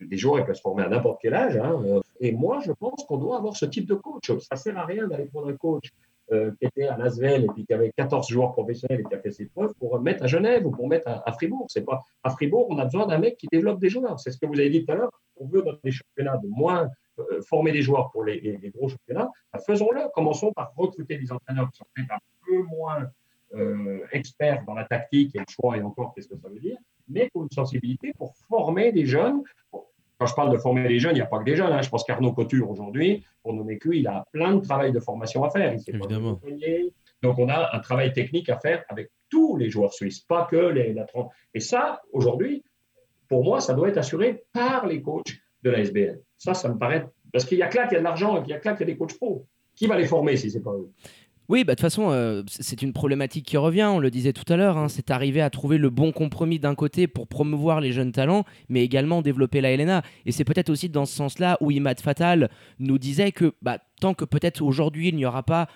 des 0.00 0.16
joueurs 0.16 0.38
ils 0.38 0.44
peuvent 0.44 0.54
se 0.54 0.60
former 0.60 0.84
à 0.84 0.88
n'importe 0.88 1.18
quel 1.22 1.34
âge. 1.34 1.56
Hein, 1.56 1.82
et 2.20 2.32
moi, 2.32 2.60
je 2.64 2.72
pense 2.72 3.04
qu'on 3.04 3.16
doit 3.16 3.36
avoir 3.36 3.56
ce 3.56 3.66
type 3.66 3.86
de 3.86 3.94
coach. 3.94 4.30
Ça 4.38 4.56
sert 4.56 4.78
à 4.78 4.84
rien 4.84 5.08
d'aller 5.08 5.24
prendre 5.24 5.48
un 5.48 5.56
coach 5.56 5.90
euh, 6.32 6.50
qui 6.58 6.66
était 6.66 6.86
à 6.86 6.96
Lasvel 6.96 7.46
et 7.56 7.64
qui 7.64 7.72
avait 7.72 7.90
14 7.96 8.28
joueurs 8.28 8.52
professionnels 8.52 9.00
et 9.00 9.04
qui 9.04 9.14
a 9.14 9.18
fait 9.18 9.30
ses 9.30 9.46
preuves 9.46 9.72
pour 9.78 9.98
mettre 10.00 10.24
à 10.24 10.26
Genève 10.26 10.66
ou 10.66 10.70
pour 10.70 10.86
mettre 10.88 11.08
à, 11.08 11.32
Fribourg. 11.32 11.66
C'est 11.68 11.84
pas 11.84 12.02
à 12.22 12.30
Fribourg, 12.30 12.66
on 12.70 12.78
a 12.78 12.84
besoin 12.84 13.06
d'un 13.06 13.18
mec 13.18 13.36
qui 13.36 13.46
développe 13.50 13.80
des 13.80 13.88
joueurs. 13.88 14.20
C'est 14.20 14.30
ce 14.30 14.38
que 14.38 14.46
vous 14.46 14.58
avez 14.58 14.70
dit 14.70 14.84
tout 14.84 14.92
à 14.92 14.96
l'heure. 14.96 15.10
On 15.36 15.46
veut 15.46 15.62
dans 15.62 15.72
des 15.82 15.90
championnats 15.90 16.36
de 16.36 16.48
moins 16.48 16.88
euh, 17.18 17.40
former 17.42 17.72
des 17.72 17.82
joueurs 17.82 18.10
pour 18.10 18.24
les, 18.24 18.58
gros 18.74 18.88
championnats. 18.88 19.30
Bah, 19.52 19.58
faisons-le. 19.66 20.02
Commençons 20.14 20.52
par 20.52 20.72
recruter 20.76 21.16
des 21.16 21.32
entraîneurs 21.32 21.70
qui 21.70 21.78
sont 21.78 21.86
peut-être 21.94 22.12
un 22.12 22.18
peu 22.46 22.62
moins 22.64 23.08
euh, 23.54 24.00
experts 24.12 24.62
dans 24.66 24.74
la 24.74 24.84
tactique 24.84 25.34
et 25.34 25.38
le 25.38 25.46
choix 25.48 25.78
et 25.78 25.82
encore 25.82 26.12
qu'est-ce 26.14 26.28
que 26.28 26.36
ça 26.36 26.48
veut 26.48 26.60
dire, 26.60 26.76
mais 27.08 27.30
pour 27.32 27.42
une 27.44 27.50
sensibilité 27.50 28.12
pour 28.18 28.34
former 28.48 28.92
des 28.92 29.06
jeunes 29.06 29.42
quand 30.18 30.26
je 30.26 30.34
parle 30.34 30.52
de 30.52 30.58
former 30.58 30.88
les 30.88 30.98
jeunes, 30.98 31.12
il 31.12 31.20
n'y 31.20 31.22
a 31.22 31.26
pas 31.26 31.38
que 31.38 31.44
des 31.44 31.54
jeunes. 31.54 31.72
Hein. 31.72 31.82
Je 31.82 31.88
pense 31.88 32.04
qu'Arnaud 32.04 32.32
Couture, 32.32 32.68
aujourd'hui, 32.68 33.24
pour 33.42 33.52
nommer 33.52 33.78
que, 33.78 33.90
il 33.90 34.06
a 34.08 34.24
plein 34.32 34.56
de 34.56 34.60
travail 34.60 34.92
de 34.92 34.98
formation 34.98 35.44
à 35.44 35.50
faire. 35.50 35.72
Évidemment. 35.86 36.40
Donc, 37.22 37.38
on 37.38 37.48
a 37.48 37.76
un 37.76 37.78
travail 37.80 38.12
technique 38.12 38.48
à 38.48 38.58
faire 38.58 38.84
avec 38.88 39.10
tous 39.28 39.56
les 39.56 39.70
joueurs 39.70 39.92
suisses, 39.92 40.20
pas 40.20 40.46
que 40.50 40.56
les 40.56 40.92
la 40.92 41.06
Et 41.54 41.60
ça, 41.60 42.00
aujourd'hui, 42.12 42.64
pour 43.28 43.44
moi, 43.44 43.60
ça 43.60 43.74
doit 43.74 43.88
être 43.88 43.98
assuré 43.98 44.44
par 44.52 44.86
les 44.86 45.02
coachs 45.02 45.38
de 45.62 45.70
la 45.70 45.80
SBL. 45.80 46.20
Ça, 46.36 46.54
ça 46.54 46.68
me 46.68 46.78
paraît. 46.78 47.06
Parce 47.32 47.44
qu'il 47.44 47.58
y 47.58 47.62
a 47.62 47.68
que 47.68 47.76
là 47.76 47.86
qu'il 47.86 47.94
y 47.94 47.96
a 47.96 48.00
de 48.00 48.04
l'argent, 48.04 48.42
il 48.42 48.50
y 48.50 48.52
a 48.52 48.58
que 48.58 48.68
là 48.68 48.74
qu'il 48.74 48.88
y 48.88 48.90
a 48.90 48.92
des 48.92 48.98
coachs 48.98 49.16
pro. 49.16 49.46
Qui 49.74 49.86
va 49.86 49.96
les 49.96 50.06
former 50.06 50.36
si 50.36 50.50
ce 50.50 50.58
n'est 50.58 50.64
pas 50.64 50.72
eux? 50.72 50.90
Oui, 51.48 51.64
bah, 51.64 51.72
de 51.72 51.76
toute 51.76 51.80
façon, 51.80 52.10
euh, 52.10 52.42
c'est 52.46 52.82
une 52.82 52.92
problématique 52.92 53.46
qui 53.46 53.56
revient, 53.56 53.84
on 53.84 53.98
le 53.98 54.10
disait 54.10 54.34
tout 54.34 54.50
à 54.52 54.56
l'heure, 54.56 54.76
hein, 54.76 54.88
c'est 54.88 55.10
arriver 55.10 55.40
à 55.40 55.48
trouver 55.48 55.78
le 55.78 55.88
bon 55.88 56.12
compromis 56.12 56.58
d'un 56.58 56.74
côté 56.74 57.06
pour 57.06 57.26
promouvoir 57.26 57.80
les 57.80 57.90
jeunes 57.90 58.12
talents, 58.12 58.44
mais 58.68 58.84
également 58.84 59.22
développer 59.22 59.62
la 59.62 59.74
LNA. 59.74 60.02
Et 60.26 60.32
c'est 60.32 60.44
peut-être 60.44 60.68
aussi 60.68 60.90
dans 60.90 61.06
ce 61.06 61.14
sens-là 61.14 61.56
où 61.62 61.70
Imad 61.70 62.00
Fatal 62.00 62.50
nous 62.80 62.98
disait 62.98 63.32
que 63.32 63.54
bah, 63.62 63.78
tant 63.98 64.12
que 64.12 64.26
peut-être 64.26 64.60
aujourd'hui 64.60 65.08
il 65.08 65.16
n'y 65.16 65.24
aura 65.24 65.42
pas 65.42 65.68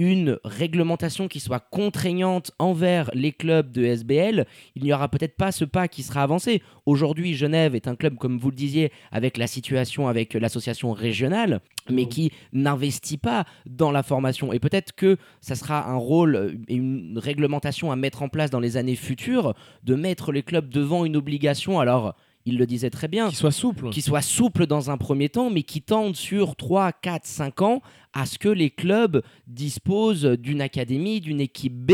une 0.00 0.38
réglementation 0.44 1.28
qui 1.28 1.40
soit 1.40 1.60
contraignante 1.60 2.52
envers 2.58 3.10
les 3.12 3.32
clubs 3.32 3.70
de 3.70 3.84
SBL, 3.84 4.46
il 4.74 4.82
n'y 4.82 4.94
aura 4.94 5.08
peut-être 5.08 5.36
pas 5.36 5.52
ce 5.52 5.66
pas 5.66 5.88
qui 5.88 6.02
sera 6.02 6.22
avancé. 6.22 6.62
Aujourd'hui, 6.86 7.34
Genève 7.34 7.74
est 7.74 7.86
un 7.86 7.96
club, 7.96 8.16
comme 8.16 8.38
vous 8.38 8.48
le 8.48 8.56
disiez, 8.56 8.92
avec 9.12 9.36
la 9.36 9.46
situation 9.46 10.08
avec 10.08 10.32
l'association 10.32 10.92
régionale, 10.92 11.60
mais 11.90 12.06
qui 12.06 12.32
n'investit 12.54 13.18
pas 13.18 13.44
dans 13.66 13.90
la 13.90 14.02
formation. 14.02 14.54
Et 14.54 14.58
peut-être 14.58 14.94
que 14.94 15.18
ça 15.42 15.54
sera 15.54 15.90
un 15.90 15.96
rôle 15.96 16.58
et 16.68 16.76
une 16.76 17.18
réglementation 17.18 17.92
à 17.92 17.96
mettre 17.96 18.22
en 18.22 18.30
place 18.30 18.48
dans 18.48 18.58
les 18.58 18.78
années 18.78 18.96
futures, 18.96 19.52
de 19.84 19.94
mettre 19.94 20.32
les 20.32 20.42
clubs 20.42 20.70
devant 20.70 21.04
une 21.04 21.16
obligation. 21.16 21.78
Alors, 21.78 22.14
il 22.46 22.58
le 22.58 22.66
disait 22.66 22.90
très 22.90 23.08
bien. 23.08 23.28
Qui 23.28 23.36
soit 23.36 23.52
souple. 23.52 23.90
Qui 23.90 24.02
soit 24.02 24.22
souple 24.22 24.66
dans 24.66 24.90
un 24.90 24.96
premier 24.96 25.28
temps, 25.28 25.50
mais 25.50 25.62
qui 25.62 25.82
tende 25.82 26.16
sur 26.16 26.56
3, 26.56 26.92
4, 26.92 27.26
5 27.26 27.62
ans 27.62 27.82
à 28.12 28.26
ce 28.26 28.38
que 28.38 28.48
les 28.48 28.70
clubs 28.70 29.22
disposent 29.46 30.24
d'une 30.24 30.60
académie, 30.60 31.20
d'une 31.20 31.40
équipe 31.40 31.74
B 31.74 31.92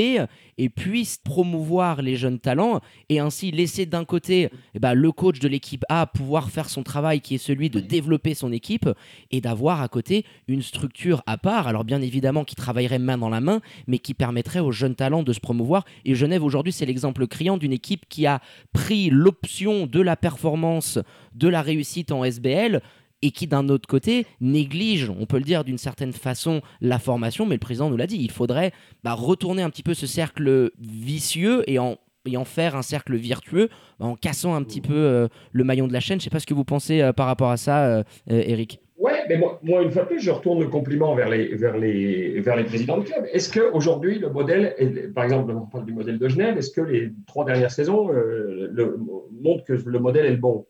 et 0.59 0.69
puissent 0.69 1.19
promouvoir 1.19 2.01
les 2.01 2.17
jeunes 2.17 2.39
talents 2.39 2.81
et 3.09 3.21
ainsi 3.21 3.51
laisser 3.51 3.87
d'un 3.87 4.05
côté 4.05 4.49
eh 4.75 4.79
ben, 4.79 4.95
le 4.95 5.13
coach 5.13 5.39
de 5.41 5.49
l'équipe 5.49 5.85
A 5.89 6.07
pouvoir 6.07 6.51
faire 6.51 6.71
son 6.71 6.83
travail 6.83 7.21
qui 7.21 7.35
est 7.35 7.39
celui 7.39 7.69
de 7.69 7.81
développer 7.81 8.35
son 8.35 8.53
équipe 8.53 8.89
et 9.31 9.41
d'avoir 9.41 9.83
à 9.83 9.89
côté 9.89 10.25
une 10.49 10.63
structure 10.63 11.23
à 11.27 11.37
part, 11.37 11.67
alors 11.67 11.85
bien 11.85 12.01
évidemment 12.01 12.45
qui 12.45 12.55
travaillerait 12.55 12.99
main 12.99 13.19
dans 13.19 13.29
la 13.29 13.41
main, 13.41 13.61
mais 13.87 13.99
qui 13.99 14.15
permettrait 14.15 14.61
aux 14.61 14.73
jeunes 14.73 14.95
talents 14.95 15.23
de 15.23 15.33
se 15.33 15.41
promouvoir. 15.41 15.85
Et 16.05 16.15
Genève 16.15 16.45
aujourd'hui, 16.45 16.73
c'est 16.73 16.87
l'exemple 16.87 17.27
criant 17.27 17.59
d'une 17.59 17.73
équipe 17.73 18.09
qui 18.09 18.27
a 18.27 18.41
pris 18.73 19.11
l'option 19.11 19.87
de 19.87 20.01
la 20.01 20.17
performance, 20.17 20.37
de 20.55 21.49
la 21.49 21.63
réussite 21.63 22.13
en 22.13 22.25
SBL 22.25 22.81
et 23.23 23.31
qui 23.31 23.47
d'un 23.47 23.69
autre 23.69 23.89
côté 23.89 24.27
néglige, 24.41 25.11
on 25.11 25.27
peut 25.27 25.39
le 25.39 25.45
dire 25.45 25.65
d'une 25.65 25.79
certaine 25.79 26.13
façon, 26.13 26.61
la 26.81 26.99
formation, 26.99 27.47
mais 27.47 27.55
le 27.55 27.61
président 27.61 27.91
nous 27.91 27.97
l'a 27.97 28.07
dit, 28.07 28.19
il 28.19 28.31
faudrait 28.31 28.73
bah, 29.05 29.15
retourner 29.15 29.63
un 29.63 29.71
petit 29.71 29.83
peu 29.83 29.95
ce 29.95 30.07
cercle 30.07 30.71
vicieux 30.79 31.69
et 31.69 31.79
en, 31.79 31.97
en 32.37 32.45
faire 32.45 32.77
un 32.77 32.83
cercle 32.83 33.17
virtueux 33.17 33.69
en 34.01 34.17
cassant 34.17 34.55
un 34.55 34.63
petit 34.63 34.81
peu 34.81 34.95
euh, 34.95 35.29
le 35.53 35.65
maillon 35.65 35.87
de 35.87 35.93
la 35.93 36.01
chaîne. 36.01 36.19
Je 36.21 36.23
ne 36.23 36.25
sais 36.25 36.31
pas 36.31 36.41
ce 36.41 36.47
que 36.47 36.55
vous 36.55 36.65
pensez 36.65 37.01
euh, 37.01 37.13
par 37.13 37.27
rapport 37.27 37.51
à 37.51 37.57
ça, 37.57 37.85
euh, 37.87 38.03
Eric. 38.27 38.81
Ouais, 38.99 39.25
mais 39.29 39.39
moi, 39.39 39.83
une 39.83 39.91
fois 39.91 40.03
de 40.03 40.09
plus, 40.09 40.21
je 40.21 40.31
retourne 40.31 40.61
le 40.61 40.69
compliment 40.69 41.15
vers 41.15 41.29
les, 41.29 41.55
vers 41.55 41.77
les, 41.77 42.41
vers 42.41 42.57
les 42.57 42.65
présidents 42.65 42.99
de 42.99 43.05
club. 43.05 43.27
Est-ce 43.31 43.53
qu'aujourd'hui, 43.53 44.19
le 44.19 44.31
modèle, 44.31 45.13
par 45.15 45.25
exemple, 45.25 45.53
on 45.53 45.67
parle 45.67 45.85
du 45.85 45.93
modèle 45.93 46.19
de 46.19 46.29
Genève, 46.29 46.57
est-ce 46.57 46.71
que 46.71 46.81
les 46.81 47.13
trois 47.27 47.45
dernières 47.45 47.71
saisons 47.71 48.09
le, 48.09 48.97
montrent 49.43 49.65
que 49.65 49.75
le 49.75 49.99
modèle 49.99 50.25
est 50.25 50.31
le 50.31 50.39
bon? 50.39 50.67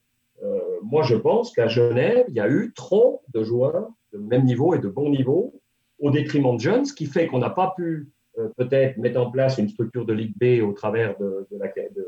Moi, 0.83 1.03
je 1.05 1.15
pense 1.15 1.53
qu'à 1.53 1.69
Genève, 1.69 2.25
il 2.29 2.35
y 2.35 2.41
a 2.41 2.49
eu 2.49 2.73
trop 2.75 3.23
de 3.33 3.43
joueurs 3.45 3.89
de 4.13 4.19
même 4.19 4.45
niveau 4.45 4.75
et 4.75 4.79
de 4.79 4.89
bon 4.89 5.09
niveau 5.09 5.61
au 5.99 6.11
détriment 6.11 6.57
de 6.57 6.61
jeunes, 6.61 6.85
ce 6.85 6.95
qui 6.95 7.07
fait 7.07 7.27
qu'on 7.27 7.39
n'a 7.39 7.51
pas 7.51 7.73
pu 7.77 8.09
euh, 8.39 8.49
peut-être 8.57 8.99
mettre 8.99 9.21
en 9.21 9.31
place 9.31 9.57
une 9.59 9.69
structure 9.69 10.05
de 10.05 10.13
Ligue 10.13 10.35
B 10.37 10.63
au 10.63 10.73
travers 10.73 11.17
de, 11.19 11.47
de 11.51 12.07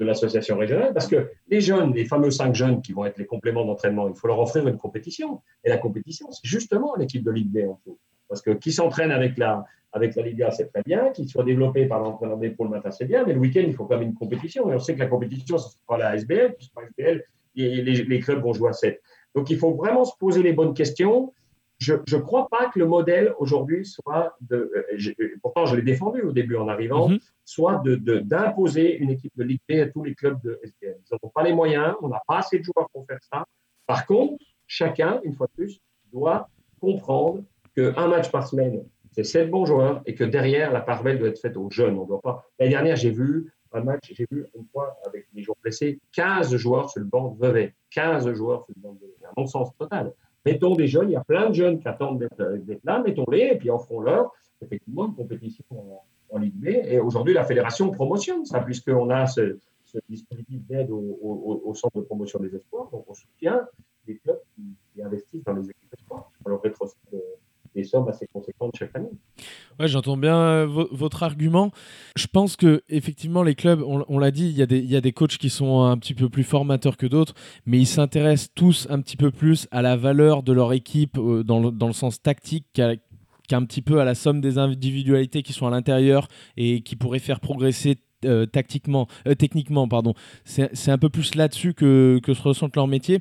l'association 0.00 0.58
régionale, 0.58 0.92
parce 0.92 1.06
que 1.06 1.30
les 1.48 1.60
jeunes, 1.60 1.94
les 1.94 2.04
fameux 2.04 2.30
cinq 2.30 2.54
jeunes 2.54 2.82
qui 2.82 2.92
vont 2.92 3.04
être 3.04 3.18
les 3.18 3.26
compléments 3.26 3.64
d'entraînement, 3.64 4.08
il 4.08 4.14
faut 4.16 4.26
leur 4.26 4.40
offrir 4.40 4.66
une 4.66 4.76
compétition. 4.76 5.40
Et 5.62 5.68
la 5.68 5.78
compétition, 5.78 6.30
c'est 6.32 6.48
justement 6.48 6.96
l'équipe 6.96 7.22
de 7.22 7.30
Ligue 7.30 7.52
B 7.52 7.68
en 7.68 7.78
tout. 7.84 7.98
Parce 8.28 8.42
que 8.42 8.50
qui 8.50 8.72
s'entraîne 8.72 9.12
avec 9.12 9.38
la, 9.38 9.64
avec 9.92 10.16
la 10.16 10.22
Liga, 10.22 10.50
c'est 10.50 10.66
très 10.66 10.82
bien, 10.82 11.10
qu'il 11.10 11.28
soit 11.28 11.44
développé 11.44 11.86
par 11.86 12.00
l'entraîneur 12.00 12.36
des 12.36 12.54
le 12.58 12.68
matin, 12.68 12.90
c'est 12.90 13.04
bien, 13.04 13.24
mais 13.24 13.32
le 13.32 13.38
week-end, 13.38 13.62
il 13.64 13.74
faut 13.74 13.84
quand 13.84 13.96
même 13.96 14.08
une 14.08 14.14
compétition. 14.14 14.70
Et 14.70 14.74
on 14.74 14.80
sait 14.80 14.94
que 14.94 14.98
la 14.98 15.06
compétition, 15.06 15.56
ce 15.56 15.76
sera 15.78 15.98
la 15.98 16.16
SBL, 16.16 16.54
puisque 16.56 16.72
la 16.76 16.82
SBL, 16.88 17.24
et 17.56 17.82
les, 17.82 18.20
clubs 18.20 18.42
vont 18.42 18.52
jouer 18.52 18.70
à 18.70 18.72
7. 18.72 19.00
Donc 19.34 19.50
il 19.50 19.58
faut 19.58 19.72
vraiment 19.74 20.04
se 20.04 20.16
poser 20.18 20.42
les 20.42 20.52
bonnes 20.52 20.74
questions. 20.74 21.32
Je 21.78 21.94
ne 21.94 22.20
crois 22.20 22.48
pas 22.48 22.70
que 22.70 22.78
le 22.78 22.86
modèle 22.86 23.34
aujourd'hui 23.38 23.84
soit 23.84 24.36
de. 24.40 24.70
Euh, 24.76 25.36
pourtant, 25.42 25.66
je 25.66 25.76
l'ai 25.76 25.82
défendu 25.82 26.22
au 26.22 26.32
début 26.32 26.56
en 26.56 26.68
arrivant, 26.68 27.08
mhm. 27.08 27.18
soit 27.44 27.82
d'imposer 27.84 28.96
une 28.96 29.10
équipe 29.10 29.32
de 29.36 29.42
Ligue 29.42 29.60
B 29.68 29.72
à 29.80 29.86
tous 29.86 30.04
les 30.04 30.14
clubs 30.14 30.40
de 30.42 30.60
SPL. 30.64 30.96
Ils 31.10 31.18
n'ont 31.22 31.30
pas 31.30 31.42
les 31.42 31.52
moyens, 31.52 31.94
on 32.00 32.08
n'a 32.08 32.22
pas 32.26 32.38
assez 32.38 32.58
de 32.58 32.64
joueurs 32.64 32.88
pour 32.92 33.04
faire 33.06 33.18
ça. 33.32 33.44
Par 33.86 34.06
contre, 34.06 34.42
chacun, 34.66 35.20
une 35.24 35.34
fois 35.34 35.46
de 35.48 35.64
plus, 35.64 35.80
doit 36.12 36.48
comprendre 36.80 37.42
qu'un 37.74 38.08
match 38.08 38.30
par 38.30 38.46
semaine, 38.46 38.84
c'est 39.12 39.24
7 39.24 39.50
bons 39.50 39.66
joueurs 39.66 40.02
et 40.06 40.14
que 40.14 40.24
derrière, 40.24 40.72
la 40.72 40.80
part 40.80 41.02
belle 41.02 41.18
doit 41.18 41.28
être 41.28 41.40
faite 41.40 41.56
aux 41.56 41.70
jeunes. 41.70 41.98
On 41.98 42.04
doit 42.04 42.20
pas. 42.20 42.46
L'année 42.58 42.72
dernière, 42.72 42.96
j'ai 42.96 43.10
vu 43.10 43.52
un 43.72 43.82
match, 43.82 44.12
j'ai 44.12 44.26
vu 44.30 44.46
une 44.56 44.64
fois 44.72 44.96
avec 45.06 45.26
les 45.34 45.42
joueurs 45.42 45.56
blessés, 45.62 46.00
15 46.12 46.54
joueurs 46.56 46.90
sur 46.90 47.00
le 47.00 47.06
banc 47.06 47.30
de 47.30 47.46
Vevey. 47.46 47.74
15 47.90 48.32
joueurs 48.32 48.64
sur 48.64 48.74
le 48.76 48.80
banc 48.80 48.92
de 48.94 49.00
Vevey. 49.00 49.14
Un 49.24 49.40
non-sens 49.40 49.70
total. 49.76 50.12
Mettons 50.44 50.74
des 50.74 50.86
jeunes, 50.86 51.10
il 51.10 51.12
y 51.12 51.16
a 51.16 51.24
plein 51.24 51.48
de 51.48 51.54
jeunes 51.54 51.80
qui 51.80 51.88
attendent 51.88 52.18
d'être 52.18 52.84
là, 52.84 53.00
mettons-les 53.00 53.50
et 53.52 53.56
puis 53.56 53.70
offrons-leur 53.70 54.32
effectivement 54.60 55.06
une 55.06 55.14
compétition 55.14 55.64
en, 55.70 56.38
Ligue 56.38 56.54
B. 56.54 56.66
Et 56.66 56.98
aujourd'hui, 56.98 57.32
la 57.32 57.44
fédération 57.44 57.92
promotionne 57.92 58.44
ça, 58.44 58.60
puisqu'on 58.60 59.08
a 59.10 59.26
ce, 59.26 59.56
dispositif 60.08 60.66
d'aide 60.66 60.90
au, 60.90 61.72
centre 61.74 61.98
de 61.98 62.02
promotion 62.02 62.40
des 62.40 62.56
espoirs. 62.56 62.88
Donc, 62.90 63.04
on 63.06 63.14
soutient 63.14 63.60
les 64.08 64.16
clubs 64.16 64.40
qui, 64.56 65.00
investissent 65.00 65.44
dans 65.44 65.52
les 65.52 65.70
équipes 65.70 65.94
espoirs. 65.96 66.32
On 66.44 66.48
leur 66.48 66.60
rétrocède 66.60 66.98
des 67.72 67.84
sommes 67.84 68.08
assez 68.08 68.26
conséquentes 68.26 68.74
chaque 68.76 68.96
année. 68.96 69.10
Ouais, 69.80 69.88
j'entends 69.88 70.16
bien 70.16 70.36
euh, 70.36 70.86
votre 70.92 71.24
argument. 71.24 71.72
Je 72.14 72.26
pense 72.28 72.54
que 72.54 72.82
effectivement 72.88 73.42
les 73.42 73.54
clubs, 73.54 73.82
on, 73.82 74.18
l'a 74.18 74.30
dit, 74.30 74.46
il 74.46 74.52
y, 74.52 74.86
y, 74.86 74.96
a 74.96 75.00
des 75.00 75.12
coachs 75.12 75.36
qui 75.36 75.50
sont 75.50 75.82
un 75.82 75.98
petit 75.98 76.14
peu 76.14 76.28
plus 76.28 76.44
formateurs 76.44 76.96
que 76.96 77.06
d'autres, 77.06 77.34
mais 77.66 77.78
ils 77.78 77.86
s'intéressent 77.86 78.50
tous 78.54 78.86
un 78.88 79.00
petit 79.00 79.16
peu 79.16 79.32
plus 79.32 79.66
à 79.72 79.82
la 79.82 79.96
valeur 79.96 80.42
de 80.44 80.52
leur 80.52 80.72
équipe 80.72 81.18
euh, 81.18 81.42
dans, 81.42 81.60
le, 81.60 81.70
dans, 81.72 81.88
le, 81.88 81.92
sens 81.92 82.22
tactique 82.22 82.66
qu'un 83.48 83.64
petit 83.64 83.82
peu 83.82 84.00
à 84.00 84.04
la 84.04 84.14
somme 84.14 84.40
des 84.40 84.58
individualités 84.58 85.42
qui 85.42 85.52
sont 85.52 85.66
à 85.66 85.70
l'intérieur 85.70 86.28
et 86.56 86.82
qui 86.82 86.94
pourraient 86.94 87.18
faire 87.18 87.40
progresser 87.40 87.96
euh, 88.24 88.46
tactiquement, 88.46 89.06
techniquement, 89.38 89.86
pardon. 89.88 90.14
C'est 90.44 90.90
un 90.90 90.98
peu 90.98 91.10
plus 91.10 91.34
là-dessus 91.34 91.74
que, 91.74 92.20
que 92.22 92.32
se 92.32 92.42
ressent 92.42 92.70
leur 92.74 92.86
métier. 92.86 93.20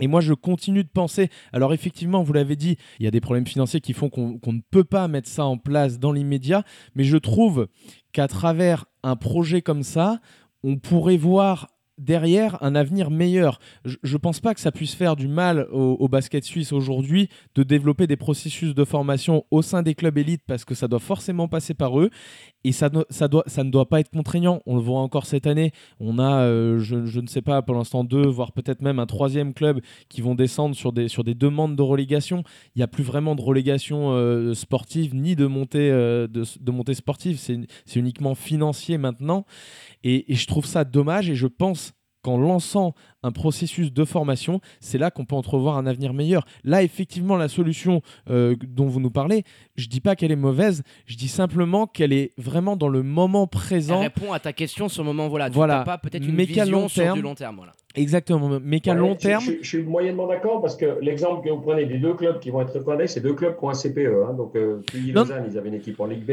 Et 0.00 0.06
moi, 0.06 0.20
je 0.20 0.34
continue 0.34 0.84
de 0.84 0.88
penser. 0.88 1.30
Alors, 1.52 1.72
effectivement, 1.72 2.22
vous 2.22 2.32
l'avez 2.32 2.56
dit, 2.56 2.76
il 2.98 3.04
y 3.04 3.08
a 3.08 3.10
des 3.10 3.20
problèmes 3.20 3.46
financiers 3.46 3.80
qui 3.80 3.92
font 3.92 4.10
qu'on 4.10 4.40
ne 4.52 4.60
peut 4.70 4.84
pas 4.84 5.08
mettre 5.08 5.28
ça 5.28 5.44
en 5.44 5.58
place 5.58 5.98
dans 5.98 6.12
l'immédiat. 6.12 6.64
Mais 6.94 7.04
je 7.04 7.16
trouve 7.16 7.68
qu'à 8.12 8.28
travers 8.28 8.86
un 9.02 9.16
projet 9.16 9.62
comme 9.62 9.82
ça, 9.82 10.20
on 10.62 10.76
pourrait 10.76 11.16
voir 11.16 11.68
derrière 11.98 12.62
un 12.62 12.74
avenir 12.74 13.10
meilleur. 13.10 13.58
Je 13.84 14.12
ne 14.12 14.18
pense 14.18 14.40
pas 14.40 14.54
que 14.54 14.60
ça 14.60 14.72
puisse 14.72 14.94
faire 14.94 15.16
du 15.16 15.28
mal 15.28 15.66
au, 15.70 16.08
basket 16.08 16.44
suisse 16.44 16.72
aujourd'hui 16.72 17.28
de 17.54 17.62
développer 17.62 18.06
des 18.06 18.16
processus 18.16 18.74
de 18.74 18.84
formation 18.84 19.44
au 19.50 19.60
sein 19.62 19.82
des 19.82 19.94
clubs 19.94 20.16
élites 20.16 20.42
parce 20.46 20.64
que 20.64 20.74
ça 20.74 20.88
doit 20.88 21.00
forcément 21.00 21.48
passer 21.48 21.74
par 21.74 21.98
eux 21.98 22.10
et 22.64 22.72
ça, 22.72 22.90
ça, 23.10 23.28
doit, 23.28 23.44
ça 23.46 23.64
ne 23.64 23.70
doit 23.70 23.88
pas 23.88 24.00
être 24.00 24.10
contraignant. 24.10 24.60
On 24.66 24.76
le 24.76 24.82
voit 24.82 25.00
encore 25.00 25.26
cette 25.26 25.46
année. 25.46 25.72
On 26.00 26.18
a, 26.18 26.42
euh, 26.42 26.78
je, 26.78 27.20
ne 27.20 27.26
sais 27.26 27.42
pas, 27.42 27.62
pour 27.62 27.74
l'instant 27.74 28.04
deux, 28.04 28.26
voire 28.26 28.52
peut-être 28.52 28.82
même 28.82 28.98
un 28.98 29.06
troisième 29.06 29.54
club 29.54 29.80
qui 30.08 30.20
vont 30.20 30.34
descendre 30.34 30.74
sur 30.74 30.92
des, 30.92 31.08
sur 31.08 31.24
des 31.24 31.34
demandes 31.34 31.76
de 31.76 31.82
relégation. 31.82 32.42
Il 32.74 32.78
n'y 32.78 32.82
a 32.82 32.88
plus 32.88 33.04
vraiment 33.04 33.34
de 33.34 33.42
relégation 33.42 34.12
euh, 34.12 34.54
sportive 34.54 35.14
ni 35.14 35.36
de 35.36 35.46
montée, 35.46 35.90
euh, 35.90 36.26
de, 36.26 36.44
de 36.60 36.70
montée 36.70 36.94
sportive. 36.94 37.38
C'est 37.38 37.98
uniquement 37.98 38.34
financier 38.34 38.98
maintenant. 38.98 39.44
Et 40.02 40.24
je 40.28 40.46
trouve 40.46 40.66
ça 40.66 40.84
dommage 40.84 41.30
et 41.30 41.34
je 41.34 41.46
pense 41.46 41.85
qu'en 42.26 42.38
lançant 42.38 42.92
un 43.22 43.30
processus 43.30 43.92
de 43.92 44.04
formation, 44.04 44.60
c'est 44.80 44.98
là 44.98 45.12
qu'on 45.12 45.24
peut 45.24 45.36
entrevoir 45.36 45.76
un 45.78 45.86
avenir 45.86 46.12
meilleur. 46.12 46.44
Là, 46.64 46.82
effectivement, 46.82 47.36
la 47.36 47.46
solution 47.46 48.02
euh, 48.30 48.56
dont 48.66 48.86
vous 48.86 48.98
nous 48.98 49.12
parlez, 49.12 49.44
je 49.76 49.86
dis 49.86 50.00
pas 50.00 50.16
qu'elle 50.16 50.32
est 50.32 50.36
mauvaise, 50.36 50.82
je 51.06 51.16
dis 51.16 51.28
simplement 51.28 51.86
qu'elle 51.86 52.12
est 52.12 52.32
vraiment 52.36 52.76
dans 52.76 52.88
le 52.88 53.04
moment 53.04 53.46
présent. 53.46 53.98
Elle 54.02 54.08
répond 54.08 54.32
à 54.32 54.40
ta 54.40 54.52
question 54.52 54.88
sur 54.88 55.04
le 55.04 55.06
moment, 55.06 55.28
voilà. 55.28 55.48
Tu 55.50 55.54
Voilà. 55.54 55.78
n'as 55.78 55.84
pas 55.84 55.98
peut-être 55.98 56.26
une 56.26 56.34
Mais 56.34 56.46
qu'à 56.48 56.64
vision 56.64 56.80
long 56.82 56.88
sur 56.88 57.02
terme, 57.04 57.16
du 57.16 57.22
long 57.22 57.36
terme. 57.36 57.56
Voilà. 57.58 57.74
Exactement, 57.94 58.58
mais 58.60 58.80
qu'à 58.80 58.92
Ouais, 58.92 58.98
long 58.98 59.12
je- 59.14 59.18
terme, 59.26 59.44
Je, 59.44 59.52
je 59.62 59.68
suis 59.68 59.82
moyennement 59.84 60.26
d'accord 60.26 60.60
parce 60.60 60.74
que 60.76 60.98
l'exemple 61.00 61.44
que 61.46 61.50
vous 61.54 61.60
prenez 61.60 61.86
des 61.86 61.98
deux 61.98 62.14
clubs 62.14 62.40
qui 62.40 62.50
vont 62.50 62.60
être 62.60 62.74
reconnus, 62.76 63.10
c'est 63.12 63.20
deux 63.22 63.34
clubs 63.34 63.56
qui 63.56 63.64
ont 63.64 63.70
un 63.70 63.74
CPE. 63.74 64.24
hein. 64.28 64.34
donc, 64.34 64.56
euh, 64.56 64.82
puis. 64.86 65.12
Lausanne, 65.12 65.44
ils 65.48 65.56
avaient 65.56 65.68
une 65.68 65.76
équipe 65.76 66.00
en 66.00 66.06
Ligue 66.06 66.24
B, 66.26 66.32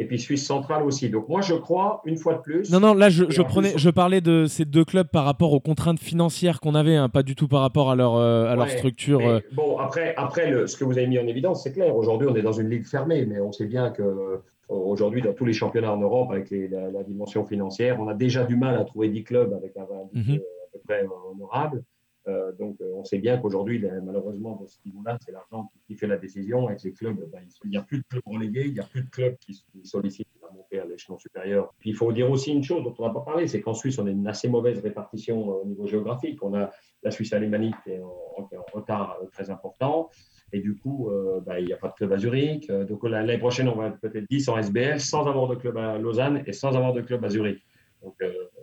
et 0.00 0.06
puis 0.06 0.18
Suisse 0.18 0.46
centrale 0.46 0.82
aussi. 0.82 1.10
Donc, 1.10 1.28
moi, 1.28 1.42
je 1.42 1.54
crois, 1.54 2.00
une 2.06 2.16
fois 2.16 2.34
de 2.34 2.40
plus. 2.40 2.70
Non, 2.72 2.80
non, 2.80 2.94
là, 2.94 3.10
je, 3.10 3.24
je 3.28 3.42
en 3.42 3.44
prenais, 3.44 3.72
je 3.76 3.90
parlais 3.90 4.20
de 4.22 4.46
ces 4.46 4.64
deux 4.64 4.84
clubs 4.84 5.06
par 5.06 5.24
rapport 5.26 5.52
aux 5.52 5.60
contraintes 5.60 6.00
financières 6.00 6.58
qu'on 6.60 6.74
avait, 6.74 6.96
hein, 6.96 7.08
pas 7.10 7.22
du 7.22 7.34
tout 7.36 7.48
par 7.48 7.60
rapport 7.60 7.90
à 7.90 7.94
leur, 7.94 8.14
euh, 8.16 8.46
à 8.46 8.56
leur 8.56 8.68
structure. 8.70 9.18
mais 9.18 9.28
euh. 9.28 9.40
Bon, 9.52 9.76
après, 9.78 10.14
après 10.16 10.50
le- 10.50 10.66
ce 10.66 10.76
que 10.78 10.84
vous 10.84 10.96
avez 10.96 11.06
mis 11.06 11.18
en 11.18 11.26
évidence, 11.26 11.62
c'est 11.62 11.72
clair. 11.72 11.94
Aujourd'hui, 11.94 12.26
on 12.30 12.34
est 12.34 12.42
dans 12.42 12.52
une 12.52 12.70
ligue 12.70 12.86
fermée, 12.86 13.26
mais 13.26 13.40
on 13.40 13.52
sait 13.52 13.66
bien 13.66 13.90
que 13.90 14.02
euh, 14.02 14.36
aujourd'hui, 14.70 15.20
dans 15.20 15.34
tous 15.34 15.44
les 15.44 15.52
championnats 15.52 15.92
en 15.92 15.98
Europe, 16.00 16.30
avec 16.30 16.48
les- 16.50 16.68
la, 16.68 16.90
la 16.90 17.02
dimension 17.02 17.44
financière, 17.44 17.98
on 18.00 18.08
a 18.08 18.14
déjà 18.14 18.44
du 18.44 18.56
mal 18.56 18.76
à 18.78 18.84
trouver 18.84 19.10
10 19.10 19.22
clubs 19.24 19.52
avec 19.52 19.76
un 19.76 19.82
un 19.82 20.08
Mhm. 20.14 20.34
à 20.36 20.72
peu 20.72 20.78
près 20.86 21.04
honorable. 21.34 21.82
Euh, 22.30 22.52
donc, 22.52 22.80
euh, 22.80 22.92
on 22.94 23.04
sait 23.04 23.18
bien 23.18 23.38
qu'aujourd'hui, 23.38 23.84
malheureusement, 24.02 24.56
dans 24.56 24.66
ce 24.66 24.78
niveau-là, 24.84 25.18
c'est 25.24 25.32
l'argent 25.32 25.70
qui, 25.86 25.96
fait 25.96 26.06
la 26.06 26.16
décision. 26.16 26.68
Avec 26.68 26.82
les 26.82 26.92
clubs, 26.92 27.16
ben, 27.30 27.40
il 27.64 27.70
n'y 27.70 27.76
a 27.76 27.82
plus 27.82 27.98
de 27.98 28.04
clubs 28.08 28.22
relégués, 28.26 28.66
il 28.66 28.72
n'y 28.74 28.80
a 28.80 28.84
plus 28.84 29.02
de 29.02 29.10
clubs 29.10 29.36
qui, 29.38 29.64
sollicitent 29.82 30.28
la 30.42 30.50
montée 30.50 30.78
à 30.78 30.84
l'échelon 30.84 31.18
supérieur. 31.18 31.72
Puis, 31.78 31.90
il 31.90 31.96
faut 31.96 32.12
dire 32.12 32.30
aussi 32.30 32.52
une 32.52 32.62
chose 32.62 32.84
dont 32.84 32.94
on 32.98 33.06
n'a 33.06 33.12
pas 33.12 33.20
parlé, 33.20 33.46
c'est 33.48 33.60
qu'en 33.60 33.74
Suisse, 33.74 33.98
on 33.98 34.06
a 34.06 34.10
une 34.10 34.26
assez 34.26 34.48
mauvaise 34.48 34.80
répartition 34.80 35.50
euh, 35.50 35.62
au 35.62 35.66
niveau 35.66 35.86
géographique. 35.86 36.42
On 36.42 36.54
a 36.54 36.70
la 37.02 37.10
Suisse 37.10 37.32
alémanique 37.32 37.74
qui 37.84 37.90
est 37.90 38.00
en, 38.00 38.36
retard 38.72 39.18
très 39.32 39.50
important. 39.50 40.10
Et 40.52 40.60
du 40.60 40.76
coup, 40.76 41.10
bah, 41.46 41.60
il 41.60 41.66
n'y 41.66 41.72
a 41.72 41.76
pas 41.76 41.88
de 41.88 41.94
club 41.94 42.12
à 42.12 42.18
Zurich. 42.18 42.70
Donc 42.70 43.04
la- 43.04 43.22
l'année 43.22 43.38
prochaine, 43.38 43.68
on 43.68 43.76
va 43.76 43.88
être 43.88 44.00
peut-être 44.00 44.26
10 44.28 44.48
en 44.48 44.58
SBL 44.58 45.00
sans 45.00 45.26
avoir 45.26 45.48
de 45.48 45.54
club 45.54 45.76
à 45.76 45.98
Lausanne 45.98 46.42
et 46.46 46.52
sans 46.52 46.74
avoir 46.76 46.92
de 46.92 47.00
club 47.00 47.24
à 47.24 47.28
Zurich. 47.28 47.62
Donc, 48.02 48.16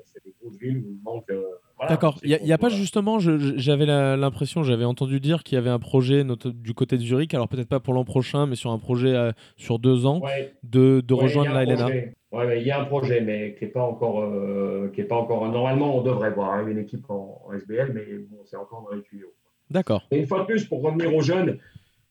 c'est 0.05 0.23
des 0.23 0.33
grosses 0.39 0.57
villes 0.57 0.79
où 0.79 0.91
il 0.91 1.01
manque. 1.03 1.31
Voilà. 1.77 1.91
D'accord. 1.91 2.17
Il 2.23 2.39
n'y 2.43 2.53
a, 2.53 2.57
pas 2.57 2.69
justement, 2.69 3.19
j'avais 3.19 3.85
l'impression, 3.85 4.63
j'avais 4.63 4.83
entendu 4.83 5.19
dire 5.19 5.43
qu'il 5.43 5.55
y 5.55 5.59
avait 5.59 5.69
un 5.69 5.79
projet 5.79 6.23
du 6.23 6.73
côté 6.73 6.97
de 6.97 7.03
Zurich, 7.03 7.33
alors 7.35 7.47
peut-être 7.47 7.69
pas 7.69 7.79
pour 7.79 7.93
l'an 7.93 8.03
prochain, 8.03 8.47
mais 8.47 8.55
sur 8.55 8.71
un 8.71 8.79
projet 8.79 9.13
euh, 9.13 9.31
sur 9.57 9.77
deux 9.77 10.07
ans, 10.07 10.19
Ouais, 10.21 10.53
de, 10.63 11.01
de 11.01 11.13
ouais, 11.13 11.23
rejoindre 11.23 11.53
la 11.53 11.65
LNA. 11.65 11.87
Ouais, 12.31 12.59
il 12.59 12.65
y 12.65 12.71
a 12.71 12.81
un 12.81 12.85
projet, 12.85 13.21
mais 13.21 13.55
qui 13.55 13.65
n'est 13.65 13.71
pas 13.71 13.83
encore, 13.83 14.21
euh, 14.21 14.91
qui 14.93 15.01
est 15.01 15.05
pas 15.05 15.15
encore. 15.15 15.47
Normalement, 15.49 15.95
on 15.95 16.01
devrait 16.01 16.31
voir 16.31 16.53
hein, 16.53 16.67
une 16.67 16.79
équipe 16.79 17.09
en, 17.09 17.43
en 17.45 17.53
SBL, 17.53 17.91
mais 17.93 18.05
bon, 18.29 18.37
c'est 18.45 18.57
encore 18.57 18.87
dans 18.89 18.95
les 18.95 19.03
tuyaux. 19.03 19.33
D'accord. 19.69 20.07
Et 20.11 20.17
une 20.17 20.27
fois 20.27 20.39
de 20.39 20.45
plus, 20.45 20.65
pour 20.65 20.81
revenir 20.81 21.13
aux 21.15 21.21
jeunes, 21.21 21.59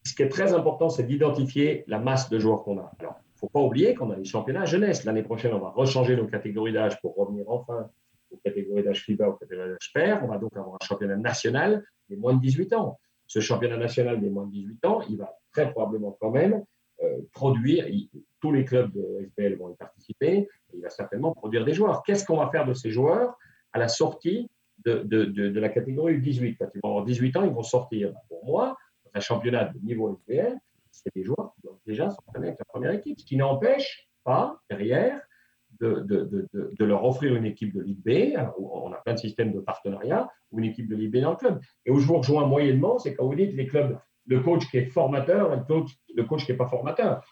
ce 0.04 0.14
qui 0.14 0.22
est 0.22 0.28
très 0.28 0.52
important, 0.52 0.88
c'est 0.88 1.02
d'identifier 1.02 1.82
la 1.88 1.98
masse 1.98 2.30
de 2.30 2.38
joueurs 2.38 2.62
qu'on 2.62 2.78
a. 2.78 2.92
Alors, 3.00 3.16
il 3.18 3.34
ne 3.34 3.38
faut 3.40 3.48
pas 3.48 3.60
oublier 3.60 3.94
qu'on 3.94 4.10
a 4.10 4.16
les 4.16 4.24
championnats 4.24 4.64
jeunesse. 4.64 5.04
L'année 5.04 5.24
prochaine, 5.24 5.52
on 5.52 5.58
va 5.58 5.70
rechanger 5.70 6.16
nos 6.16 6.26
catégories 6.26 6.72
d'âge 6.72 7.00
pour 7.00 7.16
revenir 7.16 7.44
enfin 7.48 7.90
aux 8.36 8.40
catégories 8.48 8.82
d'âge 8.82 9.04
FIBA, 9.04 9.28
aux 9.28 9.34
catégories 9.34 9.70
d'âge 9.70 9.92
PER. 9.94 10.18
On 10.22 10.28
va 10.28 10.38
donc 10.38 10.56
avoir 10.56 10.74
un 10.80 10.84
championnat 10.84 11.16
national 11.16 11.84
des 12.08 12.16
moins 12.16 12.34
de 12.34 12.40
18 12.40 12.72
ans. 12.74 12.98
Ce 13.26 13.40
championnat 13.40 13.76
national 13.76 14.20
des 14.20 14.30
moins 14.30 14.46
de 14.46 14.52
18 14.52 14.84
ans, 14.84 15.00
il 15.08 15.18
va 15.18 15.36
très 15.52 15.70
probablement 15.70 16.16
quand 16.20 16.30
même 16.30 16.64
euh, 17.02 17.18
produire, 17.32 17.86
tous 18.40 18.52
les 18.52 18.64
clubs 18.64 18.90
de 18.92 19.28
SBL 19.36 19.56
vont 19.56 19.70
y 19.70 19.76
participer, 19.76 20.48
il 20.72 20.82
va 20.82 20.88
certainement 20.88 21.32
produire 21.32 21.64
des 21.64 21.74
joueurs. 21.74 22.02
Qu'est-ce 22.02 22.24
qu'on 22.24 22.38
va 22.38 22.48
faire 22.50 22.66
de 22.66 22.72
ces 22.72 22.90
joueurs 22.90 23.36
à 23.72 23.78
la 23.78 23.88
sortie 23.88 24.48
de, 24.84 25.02
de, 25.02 25.60
la 25.60 25.68
catégorie 25.68 26.20
18 26.20 26.56
Quand 26.58 26.68
ils 26.74 26.80
vont 26.82 26.90
avoir 26.90 27.04
18 27.04 27.36
ans, 27.36 27.44
ils 27.44 27.52
vont 27.52 27.62
sortir. 27.62 28.14
Pour 28.28 28.44
moi, 28.46 28.76
dans 29.04 29.10
un 29.14 29.20
championnat 29.20 29.64
de 29.64 29.78
niveau 29.80 30.10
SBL, 30.12 30.56
c'est 30.90 31.14
des 31.14 31.24
joueurs 31.24 31.52
qui 31.54 31.62
doivent 31.62 31.78
déjà 31.86 32.10
s'entraîner 32.10 32.48
avec 32.48 32.58
la 32.58 32.64
première 32.64 32.92
équipe, 32.92 33.20
ce 33.20 33.26
qui 33.26 33.36
n'empêche 33.36 34.08
pas, 34.24 34.58
derrière, 34.70 35.20
de, 35.80 36.84
leur 36.84 37.04
offrir 37.04 37.34
une 37.34 37.44
équipe 37.44 37.74
de 37.74 37.82
Ligue 37.82 38.02
B. 38.04 38.36
Alors, 38.36 38.54
on 38.58 38.92
a 38.92 38.96
plein 38.96 39.14
de 39.14 39.18
systèmes 39.18 39.52
de 39.52 39.60
partenariat, 39.60 40.28
ou 40.50 40.58
une 40.58 40.66
équipe 40.66 40.88
de 40.88 40.96
Ligue 40.96 41.12
B 41.12 41.20
dans 41.20 41.30
le 41.30 41.36
club. 41.36 41.60
Et 41.84 41.90
où 41.90 41.98
je 41.98 42.06
vous 42.06 42.18
rejoins 42.18 42.46
moyennement, 42.46 42.98
c'est 42.98 43.14
quand 43.14 43.26
vous 43.26 43.34
dites 43.34 43.54
les 43.54 43.66
clubs, 43.66 43.98
le 44.26 44.40
coach 44.40 44.68
qui 44.70 44.78
est 44.78 44.86
formateur 44.86 45.52
et 45.52 45.56
le 45.56 45.64
coach, 45.64 45.90
le 46.14 46.24
coach 46.24 46.44
qui 46.44 46.52
n'est 46.52 46.58
pas 46.58 46.66
formateur. 46.66 47.22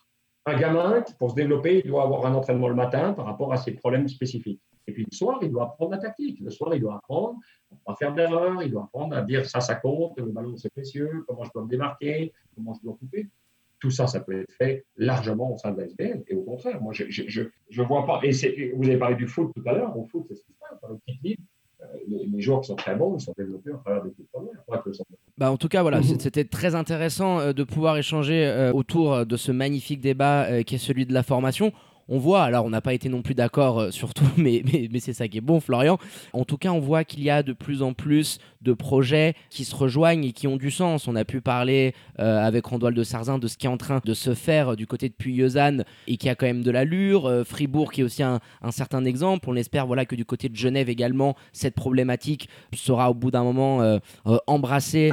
Un 0.47 0.59
gamin, 0.59 1.03
pour 1.19 1.31
se 1.31 1.35
développer, 1.35 1.81
il 1.85 1.89
doit 1.89 2.03
avoir 2.03 2.27
un 2.27 2.35
entraînement 2.35 2.69
le 2.69 2.75
matin 2.75 3.15
par 3.15 3.25
rapport 3.25 3.53
à 3.53 3.57
ses 3.57 3.73
problèmes 3.73 4.09
spécifiques. 4.09 4.61
Et 4.87 4.93
puis 4.93 5.07
le 5.11 5.17
soir, 5.17 5.39
il 5.41 5.51
doit 5.51 5.65
apprendre 5.65 5.93
la 5.93 5.99
tactique. 5.99 6.39
Le 6.41 6.51
soir, 6.51 6.75
il 6.75 6.81
doit 6.81 6.97
apprendre 6.97 7.39
à 7.87 7.95
faire 7.95 8.13
d'erreur, 8.13 8.63
il 8.63 8.71
doit 8.71 8.85
apprendre 8.85 9.17
à 9.17 9.23
dire 9.23 9.47
ça, 9.47 9.61
ça 9.61 9.77
compte, 9.77 10.19
le 10.19 10.27
ballon, 10.27 10.57
c'est 10.57 10.71
précieux, 10.71 11.25
comment 11.27 11.45
je 11.45 11.51
dois 11.55 11.65
me 11.65 11.69
démarquer, 11.69 12.33
comment 12.55 12.75
je 12.75 12.83
dois 12.83 12.95
couper. 12.95 13.29
Tout 13.85 13.91
ça, 13.91 14.07
ça 14.07 14.21
peut 14.21 14.41
être 14.41 14.53
fait 14.53 14.87
largement 14.97 15.53
au 15.55 15.59
sein 15.59 15.71
de 15.73 15.79
la 15.81 15.85
SBL. 15.87 16.23
Et 16.29 16.35
au 16.35 16.41
contraire, 16.41 16.81
moi, 16.81 16.95
je 16.95 17.05
je, 17.11 17.25
je, 17.29 17.43
je 17.69 17.83
vois 17.83 18.07
pas. 18.07 18.19
Et 18.23 18.33
c'est- 18.33 18.73
vous 18.75 18.85
avez 18.89 18.97
parlé 18.97 19.15
du 19.15 19.27
foot 19.27 19.53
tout 19.55 19.63
à 19.67 19.73
l'heure. 19.75 19.95
Au 19.95 20.05
foot, 20.07 20.25
c'est 20.29 20.37
ce 20.37 20.41
qui 20.47 20.53
se 20.55 20.59
passe. 20.59 20.81
Dans 20.81 20.89
les 20.89 20.99
petites 21.07 21.23
ligues, 21.23 21.39
euh, 21.83 21.85
les, 22.09 22.25
les 22.25 22.41
joueurs 22.41 22.63
qui 22.63 22.69
sont 22.69 22.77
très 22.77 22.97
bons, 22.97 23.15
ils 23.19 23.21
sont 23.21 23.35
développés 23.37 23.73
à 23.73 23.77
travers 23.85 24.03
des. 24.05 24.11
Bah, 25.37 25.51
en 25.53 25.59
tout 25.59 25.69
cas, 25.69 25.83
voilà, 25.83 26.03
c'est- 26.03 26.19
c'était 26.23 26.45
très 26.45 26.75
intéressant 26.75 27.41
euh, 27.41 27.53
de 27.53 27.63
pouvoir 27.63 27.99
échanger 27.99 28.47
euh, 28.47 28.73
autour 28.73 29.27
de 29.27 29.37
ce 29.37 29.53
magnifique 29.53 30.01
débat 30.01 30.63
qui 30.65 30.77
est 30.77 30.79
celui 30.79 31.05
de 31.05 31.13
la 31.13 31.23
formation. 31.23 31.71
On 32.09 32.19
voit, 32.19 32.43
alors 32.43 32.67
on 32.67 32.71
n'a 32.71 32.83
pas 32.83 32.93
été 32.93 33.09
non 33.09 33.23
plus 33.23 33.35
d'accord 33.35 33.81
euh, 33.81 33.91
sur 33.91 34.13
tout, 34.13 34.29
mais, 34.37 34.63
mais, 34.91 35.01
c'est 35.01 35.13
ça 35.13 35.29
qui 35.29 35.39
est 35.39 35.43
bon, 35.43 35.61
Florian. 35.61 35.99
En 36.33 36.45
tout 36.45 36.59
cas, 36.59 36.71
on 36.71 36.81
voit 36.81 37.05
qu'il 37.05 37.23
y 37.23 37.31
a 37.31 37.43
de 37.43 37.53
plus 37.53 37.83
en 37.83 37.95
plus 37.95 38.39
de 38.61 38.73
projets 38.73 39.35
qui 39.51 39.65
se 39.65 39.75
rejoignent 39.75 40.25
et 40.25 40.33
qui 40.33 40.47
ont 40.47 40.57
du 40.57 40.71
sens. 40.71 41.09
On 41.09 41.17
a 41.17 41.25
pu 41.25 41.41
parler 41.41 41.95
euh, 42.19 42.39
avec 42.45 42.67
Randoual 42.67 42.95
de 42.95 43.03
Sarzin 43.03 43.39
de 43.39 43.47
ce 43.47 43.57
qui 43.57 43.67
est 43.67 43.71
en 43.71 43.77
train 43.77 44.01
de 44.05 44.15
se 44.15 44.35
faire 44.35 44.73
euh, 44.73 44.77
du 44.77 44.87
côté 44.87 45.09
de 45.09 45.15
Puy-Lausanne 45.15 45.85
et 46.07 46.17
qui 46.17 46.29
a 46.29 46.35
quand 46.35 46.47
même 46.47 46.63
de 46.63 46.71
l'allure. 46.71 47.45
Fribourg 47.47 47.93
qui 47.93 48.03
est 48.03 48.05
aussi 48.05 48.23
un, 48.23 48.41
certain 48.71 49.05
exemple. 49.05 49.49
On 49.49 49.57
espère 49.57 49.87
voilà, 49.87 50.05
que 50.05 50.15
du 50.15 50.25
côté 50.25 50.49
de 50.49 50.57
Genève 50.57 50.89
également, 50.89 51.37
cette 51.53 51.75
problématique 51.75 52.49
sera 52.75 53.11
au 53.11 53.15
bout 53.15 53.31
d'un 53.31 53.45
moment 53.45 53.99
embrassée 54.47 55.13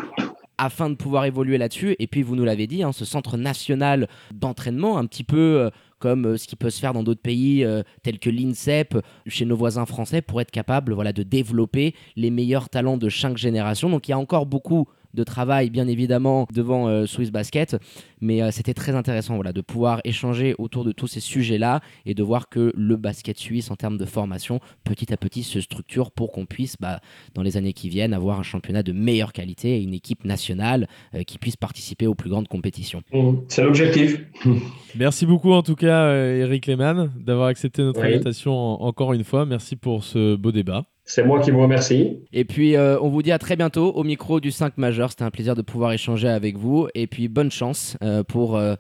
afin 0.58 0.90
de 0.90 0.96
pouvoir 0.96 1.26
évoluer 1.26 1.58
là-dessus. 1.58 1.96
Et 2.00 2.08
puis, 2.08 2.22
vous 2.22 2.36
nous 2.36 2.46
l'avez 2.46 2.68
dit, 2.68 2.84
hein, 2.84 2.92
ce 2.92 3.06
centre 3.06 3.38
national 3.38 4.08
d'entraînement, 4.34 4.98
un 4.98 5.06
petit 5.06 5.24
peu 5.24 5.70
comme 6.02 6.26
euh, 6.26 6.38
ce 6.38 6.48
qui 6.48 6.58
peut 6.58 6.70
se 6.70 6.80
faire 6.82 6.92
dans 6.92 7.04
d'autres 7.04 7.22
pays 7.22 7.64
euh, 7.64 7.84
tels 8.04 8.20
que 8.20 8.30
l'INSEP, 8.30 8.98
chez 9.28 9.46
nos 9.46 9.56
voisins 9.56 9.86
français, 9.86 10.22
pour 10.22 10.42
être 10.42 10.52
capable 10.52 10.94
voilà, 10.94 11.14
de 11.14 11.24
développer 11.24 11.96
les 12.18 12.32
meilleurs 12.32 12.68
talents 12.68 12.98
de 12.98 13.08
chaque 13.08 13.38
génération. 13.38 13.90
Donc, 13.90 14.08
il 14.08 14.12
y 14.12 14.14
a 14.14 14.18
encore 14.18 14.46
beaucoup 14.46 14.88
de 15.14 15.24
travail, 15.24 15.70
bien 15.70 15.88
évidemment, 15.88 16.48
devant 16.54 16.88
euh, 16.88 17.06
Swiss 17.06 17.32
Basket. 17.32 17.78
Mais 18.22 18.42
euh, 18.42 18.52
c'était 18.52 18.74
très 18.74 18.94
intéressant 18.96 19.36
voilà, 19.36 19.52
de 19.54 19.62
pouvoir 19.62 20.00
échanger 20.04 20.54
autour 20.60 20.84
de 20.84 20.92
tous 20.92 21.08
ces 21.08 21.20
sujets-là 21.20 21.82
et 22.06 22.14
de 22.14 22.22
voir 22.24 22.50
que 22.50 22.72
le 22.76 22.96
basket 22.96 23.38
suisse, 23.38 23.72
en 23.72 23.76
termes 23.76 23.98
de 23.98 24.06
formation, 24.06 24.60
petit 24.84 25.12
à 25.12 25.18
petit 25.18 25.44
se 25.44 25.60
structure 25.60 26.12
pour 26.12 26.32
qu'on 26.32 26.46
puisse, 26.46 26.76
bah, 26.80 27.00
dans 27.34 27.42
les 27.42 27.58
années 27.58 27.74
qui 27.74 27.90
viennent, 27.90 28.14
avoir 28.14 28.40
un 28.40 28.44
championnat 28.44 28.84
de 28.84 28.92
meilleure 28.92 29.34
qualité 29.34 29.78
et 29.78 29.82
une 29.84 29.94
équipe 29.94 30.24
nationale 30.26 30.88
euh, 31.16 31.24
qui 31.24 31.38
puisse 31.40 31.58
participer 31.58 32.06
aux 32.08 32.16
plus 32.16 32.30
grandes 32.30 32.48
compétitions. 32.48 33.02
C'est 33.48 33.64
l'objectif. 33.64 34.22
Merci 34.96 35.26
beaucoup 35.26 35.52
en 35.52 35.64
tout 35.64 35.76
cas, 35.76 36.04
euh, 36.06 36.42
Eric 36.42 36.68
Lehmann, 36.68 37.12
d'avoir 37.20 37.48
accepté 37.48 37.82
notre 37.82 38.02
Oui. 38.02 38.08
invitation 38.14 38.54
en- 38.54 38.82
encore 38.86 39.14
une 39.14 39.24
fois. 39.24 39.46
Merci 39.46 39.76
pour 39.76 40.04
ce 40.04 40.36
beau 40.36 40.52
débat. 40.52 40.86
C'est 41.14 41.24
moi 41.24 41.42
qui 41.42 41.52
vous 41.52 41.60
remercie. 41.62 42.20
Et 42.32 42.46
puis, 42.46 42.78
euh, 42.78 42.98
on 43.02 43.10
vous 43.10 43.22
dit 43.22 43.34
à 43.34 43.38
très 43.38 43.58
bientôt 43.58 43.92
au 43.92 44.06
micro 44.06 44.40
du 44.40 44.50
5 44.50 44.78
majeur. 44.78 45.10
C'était 45.10 45.26
un 45.26 45.30
plaisir 45.30 45.56
de 45.56 45.62
pouvoir 45.62 45.92
échanger 45.92 46.30
avec 46.30 46.56
vous. 46.56 46.88
Et 46.96 47.06
puis, 47.06 47.28
bonne 47.28 47.52
chance 47.52 47.98
euh, 48.02 48.24
pour 48.24 48.56
euh, 48.56 48.76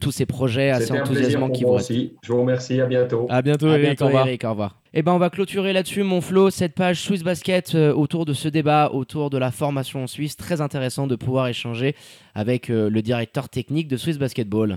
tous 0.00 0.12
ces 0.12 0.24
projets 0.24 0.70
assez 0.70 0.92
enthousiasmants 0.92 1.50
qui 1.50 1.62
moi 1.62 1.72
vous 1.72 1.76
restent. 1.78 1.92
Je 2.22 2.32
vous 2.32 2.40
remercie. 2.40 2.80
À 2.80 2.86
bientôt. 2.86 3.26
À 3.28 3.42
bientôt, 3.42 3.66
À 3.66 3.70
Eric. 3.72 3.82
bientôt, 3.82 4.04
au 4.04 4.06
revoir. 4.06 4.28
Eric. 4.28 4.44
Au 4.44 4.50
revoir. 4.50 4.82
Et 4.94 5.00
ben, 5.00 5.12
on 5.12 5.18
va 5.18 5.30
clôturer 5.30 5.72
là-dessus, 5.72 6.02
mon 6.02 6.20
Flo, 6.20 6.50
cette 6.50 6.74
page 6.74 7.00
Swiss 7.00 7.22
Basket 7.22 7.74
euh, 7.74 7.94
autour 7.94 8.26
de 8.26 8.34
ce 8.34 8.46
débat, 8.46 8.90
autour 8.92 9.30
de 9.30 9.38
la 9.38 9.50
formation 9.50 10.02
en 10.02 10.06
Suisse. 10.06 10.36
Très 10.36 10.60
intéressant 10.60 11.06
de 11.06 11.16
pouvoir 11.16 11.48
échanger 11.48 11.96
avec 12.34 12.68
euh, 12.68 12.90
le 12.90 13.00
directeur 13.00 13.48
technique 13.48 13.88
de 13.88 13.96
Swiss 13.96 14.18
Basketball. 14.18 14.76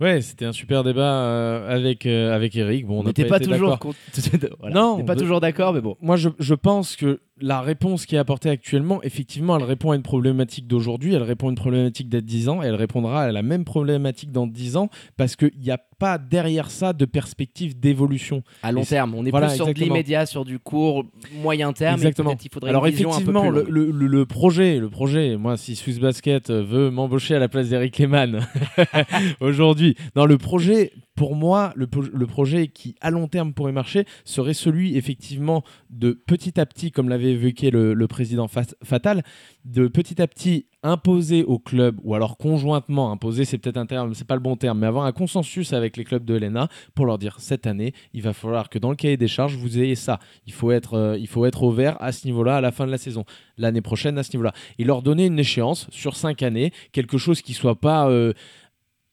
Ouais, 0.00 0.20
c'était 0.20 0.44
un 0.44 0.52
super 0.52 0.82
débat 0.82 1.02
euh, 1.24 1.72
avec, 1.74 2.04
euh, 2.04 2.34
avec 2.34 2.56
Eric. 2.56 2.86
Bon, 2.86 3.00
on 3.00 3.04
n'était 3.04 3.26
pas, 3.26 3.38
toujours, 3.38 3.70
d'accord. 3.70 3.78
con- 3.78 3.94
voilà. 4.60 4.74
Non, 4.74 4.94
On 4.94 4.98
n'est 4.98 5.04
pas 5.04 5.14
de- 5.14 5.20
toujours 5.20 5.40
d'accord, 5.40 5.72
mais 5.72 5.80
bon. 5.80 5.96
Moi, 6.00 6.16
je, 6.16 6.30
je 6.40 6.54
pense 6.54 6.96
que 6.96 7.20
la 7.40 7.60
réponse 7.60 8.06
qui 8.06 8.14
est 8.14 8.18
apportée 8.18 8.48
actuellement, 8.48 9.02
effectivement, 9.02 9.56
elle 9.56 9.64
répond 9.64 9.90
à 9.90 9.96
une 9.96 10.02
problématique 10.02 10.68
d'aujourd'hui, 10.68 11.14
elle 11.14 11.22
répond 11.22 11.48
à 11.48 11.50
une 11.50 11.56
problématique 11.56 12.08
a 12.08 12.20
10 12.20 12.48
ans, 12.48 12.62
et 12.62 12.66
elle 12.66 12.76
répondra 12.76 13.24
à 13.24 13.32
la 13.32 13.42
même 13.42 13.64
problématique 13.64 14.30
dans 14.30 14.46
10 14.46 14.76
ans, 14.76 14.88
parce 15.16 15.34
qu'il 15.34 15.58
n'y 15.58 15.70
a 15.70 15.78
pas 15.98 16.18
derrière 16.18 16.70
ça 16.70 16.92
de 16.92 17.04
perspective 17.04 17.78
d'évolution. 17.78 18.42
À 18.62 18.70
long 18.70 18.82
Et 18.82 18.86
terme, 18.86 19.14
on 19.14 19.26
est 19.26 19.30
voilà, 19.30 19.48
plus 19.48 19.56
sur 19.56 19.66
de 19.66 19.72
l'immédiat, 19.72 20.26
sur 20.26 20.44
du 20.44 20.60
court, 20.60 21.04
moyen 21.42 21.72
terme. 21.72 21.96
Exactement. 21.96 22.32
Et 22.32 22.36
il 22.44 22.50
faudrait 22.50 22.70
Alors 22.70 22.86
une 22.86 22.92
vision 22.92 23.12
un 23.12 23.20
peu 23.20 23.32
effectivement, 23.32 23.50
plus 23.50 23.64
le, 23.68 24.26
projet, 24.26 24.78
le 24.78 24.88
projet, 24.88 25.36
moi, 25.36 25.56
si 25.56 25.74
Swiss 25.74 25.98
Basket 25.98 26.50
veut 26.50 26.90
m'embaucher 26.90 27.34
à 27.34 27.40
la 27.40 27.48
place 27.48 27.68
d'Eric 27.68 27.98
Lehmann 27.98 28.46
aujourd'hui, 29.40 29.96
non, 30.14 30.24
le 30.24 30.38
projet 30.38 30.92
Pour 31.14 31.36
moi, 31.36 31.72
le, 31.76 31.86
projet 32.26 32.66
qui 32.66 32.96
à 33.00 33.10
long 33.10 33.28
terme 33.28 33.52
pourrait 33.52 33.72
marcher 33.72 34.04
serait 34.24 34.54
celui 34.54 34.96
effectivement 34.96 35.62
de 35.90 36.12
petit 36.12 36.58
à 36.58 36.66
petit, 36.66 36.90
comme 36.90 37.08
l'avait 37.08 37.32
évoqué 37.32 37.70
le, 37.70 38.06
président 38.08 38.48
Fatal, 38.48 39.22
de 39.64 39.86
petit 39.86 40.20
à 40.20 40.26
petit 40.26 40.66
imposer 40.82 41.44
au 41.44 41.58
club, 41.58 41.98
ou 42.02 42.14
alors 42.14 42.36
conjointement 42.36 43.10
imposer, 43.10 43.44
c'est 43.44 43.58
peut-être 43.58 43.78
un 43.78 43.86
terme, 43.86 44.12
c'est 44.14 44.26
pas 44.26 44.34
le 44.34 44.40
bon 44.40 44.56
terme, 44.56 44.80
mais 44.80 44.86
avoir 44.86 45.06
un 45.06 45.12
consensus 45.12 45.72
avec 45.72 45.96
les 45.96 46.04
clubs 46.04 46.24
de 46.24 46.34
l'ENA 46.34 46.68
pour 46.94 47.06
leur 47.06 47.16
dire 47.16 47.36
cette 47.38 47.66
année, 47.66 47.94
il 48.12 48.20
va 48.20 48.32
falloir 48.32 48.68
que 48.68 48.78
dans 48.78 48.90
le 48.90 48.96
cahier 48.96 49.16
des 49.16 49.28
charges, 49.28 49.56
vous 49.56 49.78
ayez 49.78 49.94
ça. 49.94 50.18
Il 50.46 50.52
faut 50.52 50.72
être, 50.72 50.94
euh, 50.94 51.18
il 51.18 51.26
faut 51.26 51.46
être 51.46 51.62
au 51.62 51.70
vert 51.70 51.96
à 52.00 52.12
ce 52.12 52.26
niveau-là 52.26 52.56
à 52.56 52.60
la 52.60 52.70
fin 52.70 52.86
de 52.86 52.90
la 52.90 52.98
saison, 52.98 53.24
l'année 53.56 53.80
prochaine 53.80 54.18
à 54.18 54.22
ce 54.22 54.32
niveau-là. 54.32 54.52
Et 54.78 54.84
leur 54.84 55.00
donner 55.00 55.26
une 55.26 55.38
échéance 55.38 55.86
sur 55.90 56.16
cinq 56.16 56.42
années, 56.42 56.72
quelque 56.92 57.18
chose 57.18 57.40
qui 57.40 57.54
soit 57.54 57.80
pas. 57.80 58.10
Euh, 58.10 58.32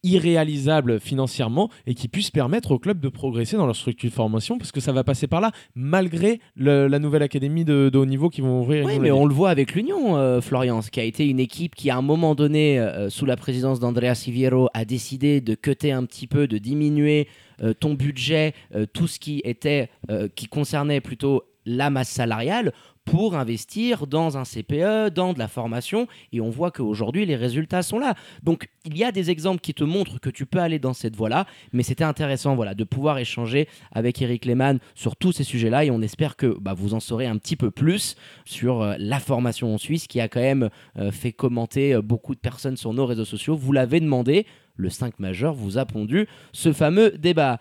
irréalisable 0.03 0.99
financièrement 0.99 1.69
et 1.85 1.93
qui 1.93 2.07
puisse 2.07 2.31
permettre 2.31 2.71
au 2.71 2.79
club 2.79 2.99
de 2.99 3.09
progresser 3.09 3.57
dans 3.57 3.65
leur 3.65 3.75
structure 3.75 4.09
de 4.09 4.15
formation 4.15 4.57
parce 4.57 4.71
que 4.71 4.79
ça 4.79 4.91
va 4.91 5.03
passer 5.03 5.27
par 5.27 5.41
là 5.41 5.51
malgré 5.75 6.39
la 6.55 6.99
nouvelle 6.99 7.23
académie 7.23 7.65
de, 7.65 7.91
haut 7.93 8.05
niveau 8.05 8.29
qui 8.29 8.41
vont 8.41 8.61
ouvrir. 8.61 8.85
Oui, 8.85 8.99
mais 8.99 9.11
on 9.11 9.25
le 9.25 9.33
voit 9.33 9.49
avec 9.49 9.75
l'Union, 9.75 10.17
euh, 10.17 10.41
Florian, 10.41 10.79
qui 10.81 10.99
a 10.99 11.03
été 11.03 11.27
une 11.27 11.39
équipe 11.39 11.75
qui 11.75 11.89
à 11.89 11.97
un 11.97 12.01
moment 12.01 12.35
donné, 12.35 12.79
euh, 12.79 13.09
sous 13.09 13.25
la 13.25 13.35
présidence 13.35 13.79
d'Andrea 13.79 14.15
Siviero, 14.15 14.69
a 14.73 14.85
décidé 14.85 15.41
de 15.41 15.55
cutter 15.55 15.91
un 15.91 16.05
petit 16.05 16.27
peu, 16.27 16.47
de 16.47 16.57
diminuer 16.57 17.27
euh, 17.61 17.73
ton 17.73 17.93
budget, 17.93 18.53
tout 18.93 19.07
ce 19.07 19.19
qui 19.19 19.41
était, 19.43 19.89
qui 20.35 20.47
concernait 20.47 21.01
plutôt 21.01 21.43
la 21.65 21.89
masse 21.89 22.09
salariale 22.09 22.73
pour 23.05 23.35
investir 23.35 24.07
dans 24.07 24.37
un 24.37 24.43
CPE, 24.43 25.09
dans 25.13 25.33
de 25.33 25.39
la 25.39 25.47
formation, 25.47 26.07
et 26.31 26.41
on 26.41 26.49
voit 26.49 26.71
qu'aujourd'hui 26.71 27.25
les 27.25 27.35
résultats 27.35 27.81
sont 27.81 27.99
là. 27.99 28.15
Donc 28.43 28.69
il 28.85 28.97
y 28.97 29.03
a 29.03 29.11
des 29.11 29.29
exemples 29.29 29.61
qui 29.61 29.73
te 29.73 29.83
montrent 29.83 30.19
que 30.19 30.29
tu 30.29 30.45
peux 30.45 30.59
aller 30.59 30.79
dans 30.79 30.93
cette 30.93 31.15
voie-là, 31.15 31.45
mais 31.73 31.83
c'était 31.83 32.03
intéressant 32.03 32.55
voilà, 32.55 32.73
de 32.73 32.83
pouvoir 32.83 33.17
échanger 33.17 33.67
avec 33.91 34.21
Eric 34.21 34.45
Lehmann 34.45 34.79
sur 34.95 35.15
tous 35.15 35.31
ces 35.31 35.43
sujets-là, 35.43 35.85
et 35.85 35.91
on 35.91 36.01
espère 36.01 36.35
que 36.35 36.57
bah, 36.59 36.73
vous 36.73 36.93
en 36.93 36.99
saurez 36.99 37.25
un 37.25 37.37
petit 37.37 37.55
peu 37.55 37.71
plus 37.71 38.15
sur 38.45 38.81
euh, 38.81 38.95
la 38.97 39.19
formation 39.19 39.73
en 39.73 39.77
Suisse, 39.77 40.07
qui 40.07 40.19
a 40.19 40.27
quand 40.27 40.41
même 40.41 40.69
euh, 40.97 41.11
fait 41.11 41.31
commenter 41.31 41.93
euh, 41.93 42.01
beaucoup 42.01 42.35
de 42.35 42.39
personnes 42.39 42.77
sur 42.77 42.93
nos 42.93 43.05
réseaux 43.05 43.25
sociaux. 43.25 43.55
Vous 43.55 43.71
l'avez 43.71 43.99
demandé, 43.99 44.45
le 44.75 44.89
5 44.89 45.19
majeur 45.19 45.53
vous 45.53 45.77
a 45.77 45.85
pondu 45.85 46.27
ce 46.53 46.73
fameux 46.73 47.11
débat. 47.11 47.59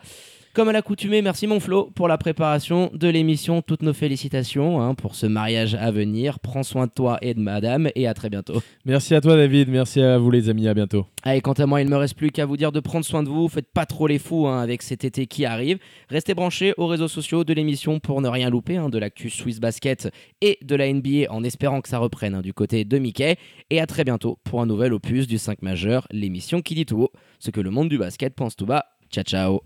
Comme 0.53 0.67
à 0.67 0.73
l'accoutumée, 0.73 1.21
merci 1.21 1.47
mon 1.47 1.61
Flo 1.61 1.89
pour 1.95 2.09
la 2.09 2.17
préparation 2.17 2.91
de 2.93 3.07
l'émission. 3.07 3.61
Toutes 3.61 3.83
nos 3.83 3.93
félicitations 3.93 4.81
hein, 4.81 4.95
pour 4.95 5.15
ce 5.15 5.25
mariage 5.25 5.75
à 5.75 5.91
venir. 5.91 6.41
Prends 6.41 6.63
soin 6.63 6.87
de 6.87 6.91
toi 6.91 7.17
et 7.21 7.33
de 7.33 7.39
madame 7.39 7.89
et 7.95 8.05
à 8.05 8.13
très 8.13 8.29
bientôt. 8.29 8.61
Merci 8.83 9.15
à 9.15 9.21
toi 9.21 9.37
David, 9.37 9.69
merci 9.69 10.01
à 10.01 10.17
vous 10.17 10.29
les 10.29 10.49
amis, 10.49 10.67
à 10.67 10.73
bientôt. 10.73 11.05
Allez, 11.23 11.39
quant 11.39 11.53
à 11.53 11.65
moi, 11.65 11.79
il 11.81 11.85
ne 11.85 11.91
me 11.91 11.95
reste 11.95 12.17
plus 12.17 12.31
qu'à 12.31 12.45
vous 12.45 12.57
dire 12.57 12.73
de 12.73 12.81
prendre 12.81 13.05
soin 13.05 13.23
de 13.23 13.29
vous. 13.29 13.47
Faites 13.47 13.71
pas 13.71 13.85
trop 13.85 14.07
les 14.07 14.19
fous 14.19 14.45
hein, 14.45 14.59
avec 14.59 14.81
cet 14.81 15.05
été 15.05 15.25
qui 15.25 15.45
arrive. 15.45 15.79
Restez 16.09 16.33
branchés 16.33 16.73
aux 16.75 16.87
réseaux 16.87 17.07
sociaux 17.07 17.45
de 17.45 17.53
l'émission 17.53 18.01
pour 18.01 18.19
ne 18.19 18.27
rien 18.27 18.49
louper 18.49 18.75
hein, 18.75 18.89
de 18.89 18.97
l'actu 18.97 19.29
Swiss 19.29 19.61
Basket 19.61 20.09
et 20.41 20.59
de 20.61 20.75
la 20.75 20.91
NBA 20.91 21.29
en 21.29 21.45
espérant 21.45 21.79
que 21.79 21.87
ça 21.87 21.97
reprenne 21.97 22.41
du 22.41 22.53
côté 22.53 22.83
de 22.83 22.97
Mickey. 22.97 23.37
Et 23.69 23.79
à 23.79 23.85
très 23.85 24.03
bientôt 24.03 24.37
pour 24.43 24.59
un 24.59 24.65
nouvel 24.65 24.91
opus 24.91 25.27
du 25.27 25.37
5 25.37 25.61
majeur, 25.61 26.07
l'émission 26.11 26.61
qui 26.61 26.75
dit 26.75 26.85
tout 26.85 27.03
haut 27.03 27.11
ce 27.39 27.51
que 27.51 27.61
le 27.61 27.69
monde 27.69 27.87
du 27.87 27.97
basket 27.97 28.35
pense 28.35 28.57
tout 28.57 28.65
bas. 28.65 28.83
Ciao 29.09 29.23
ciao 29.23 29.61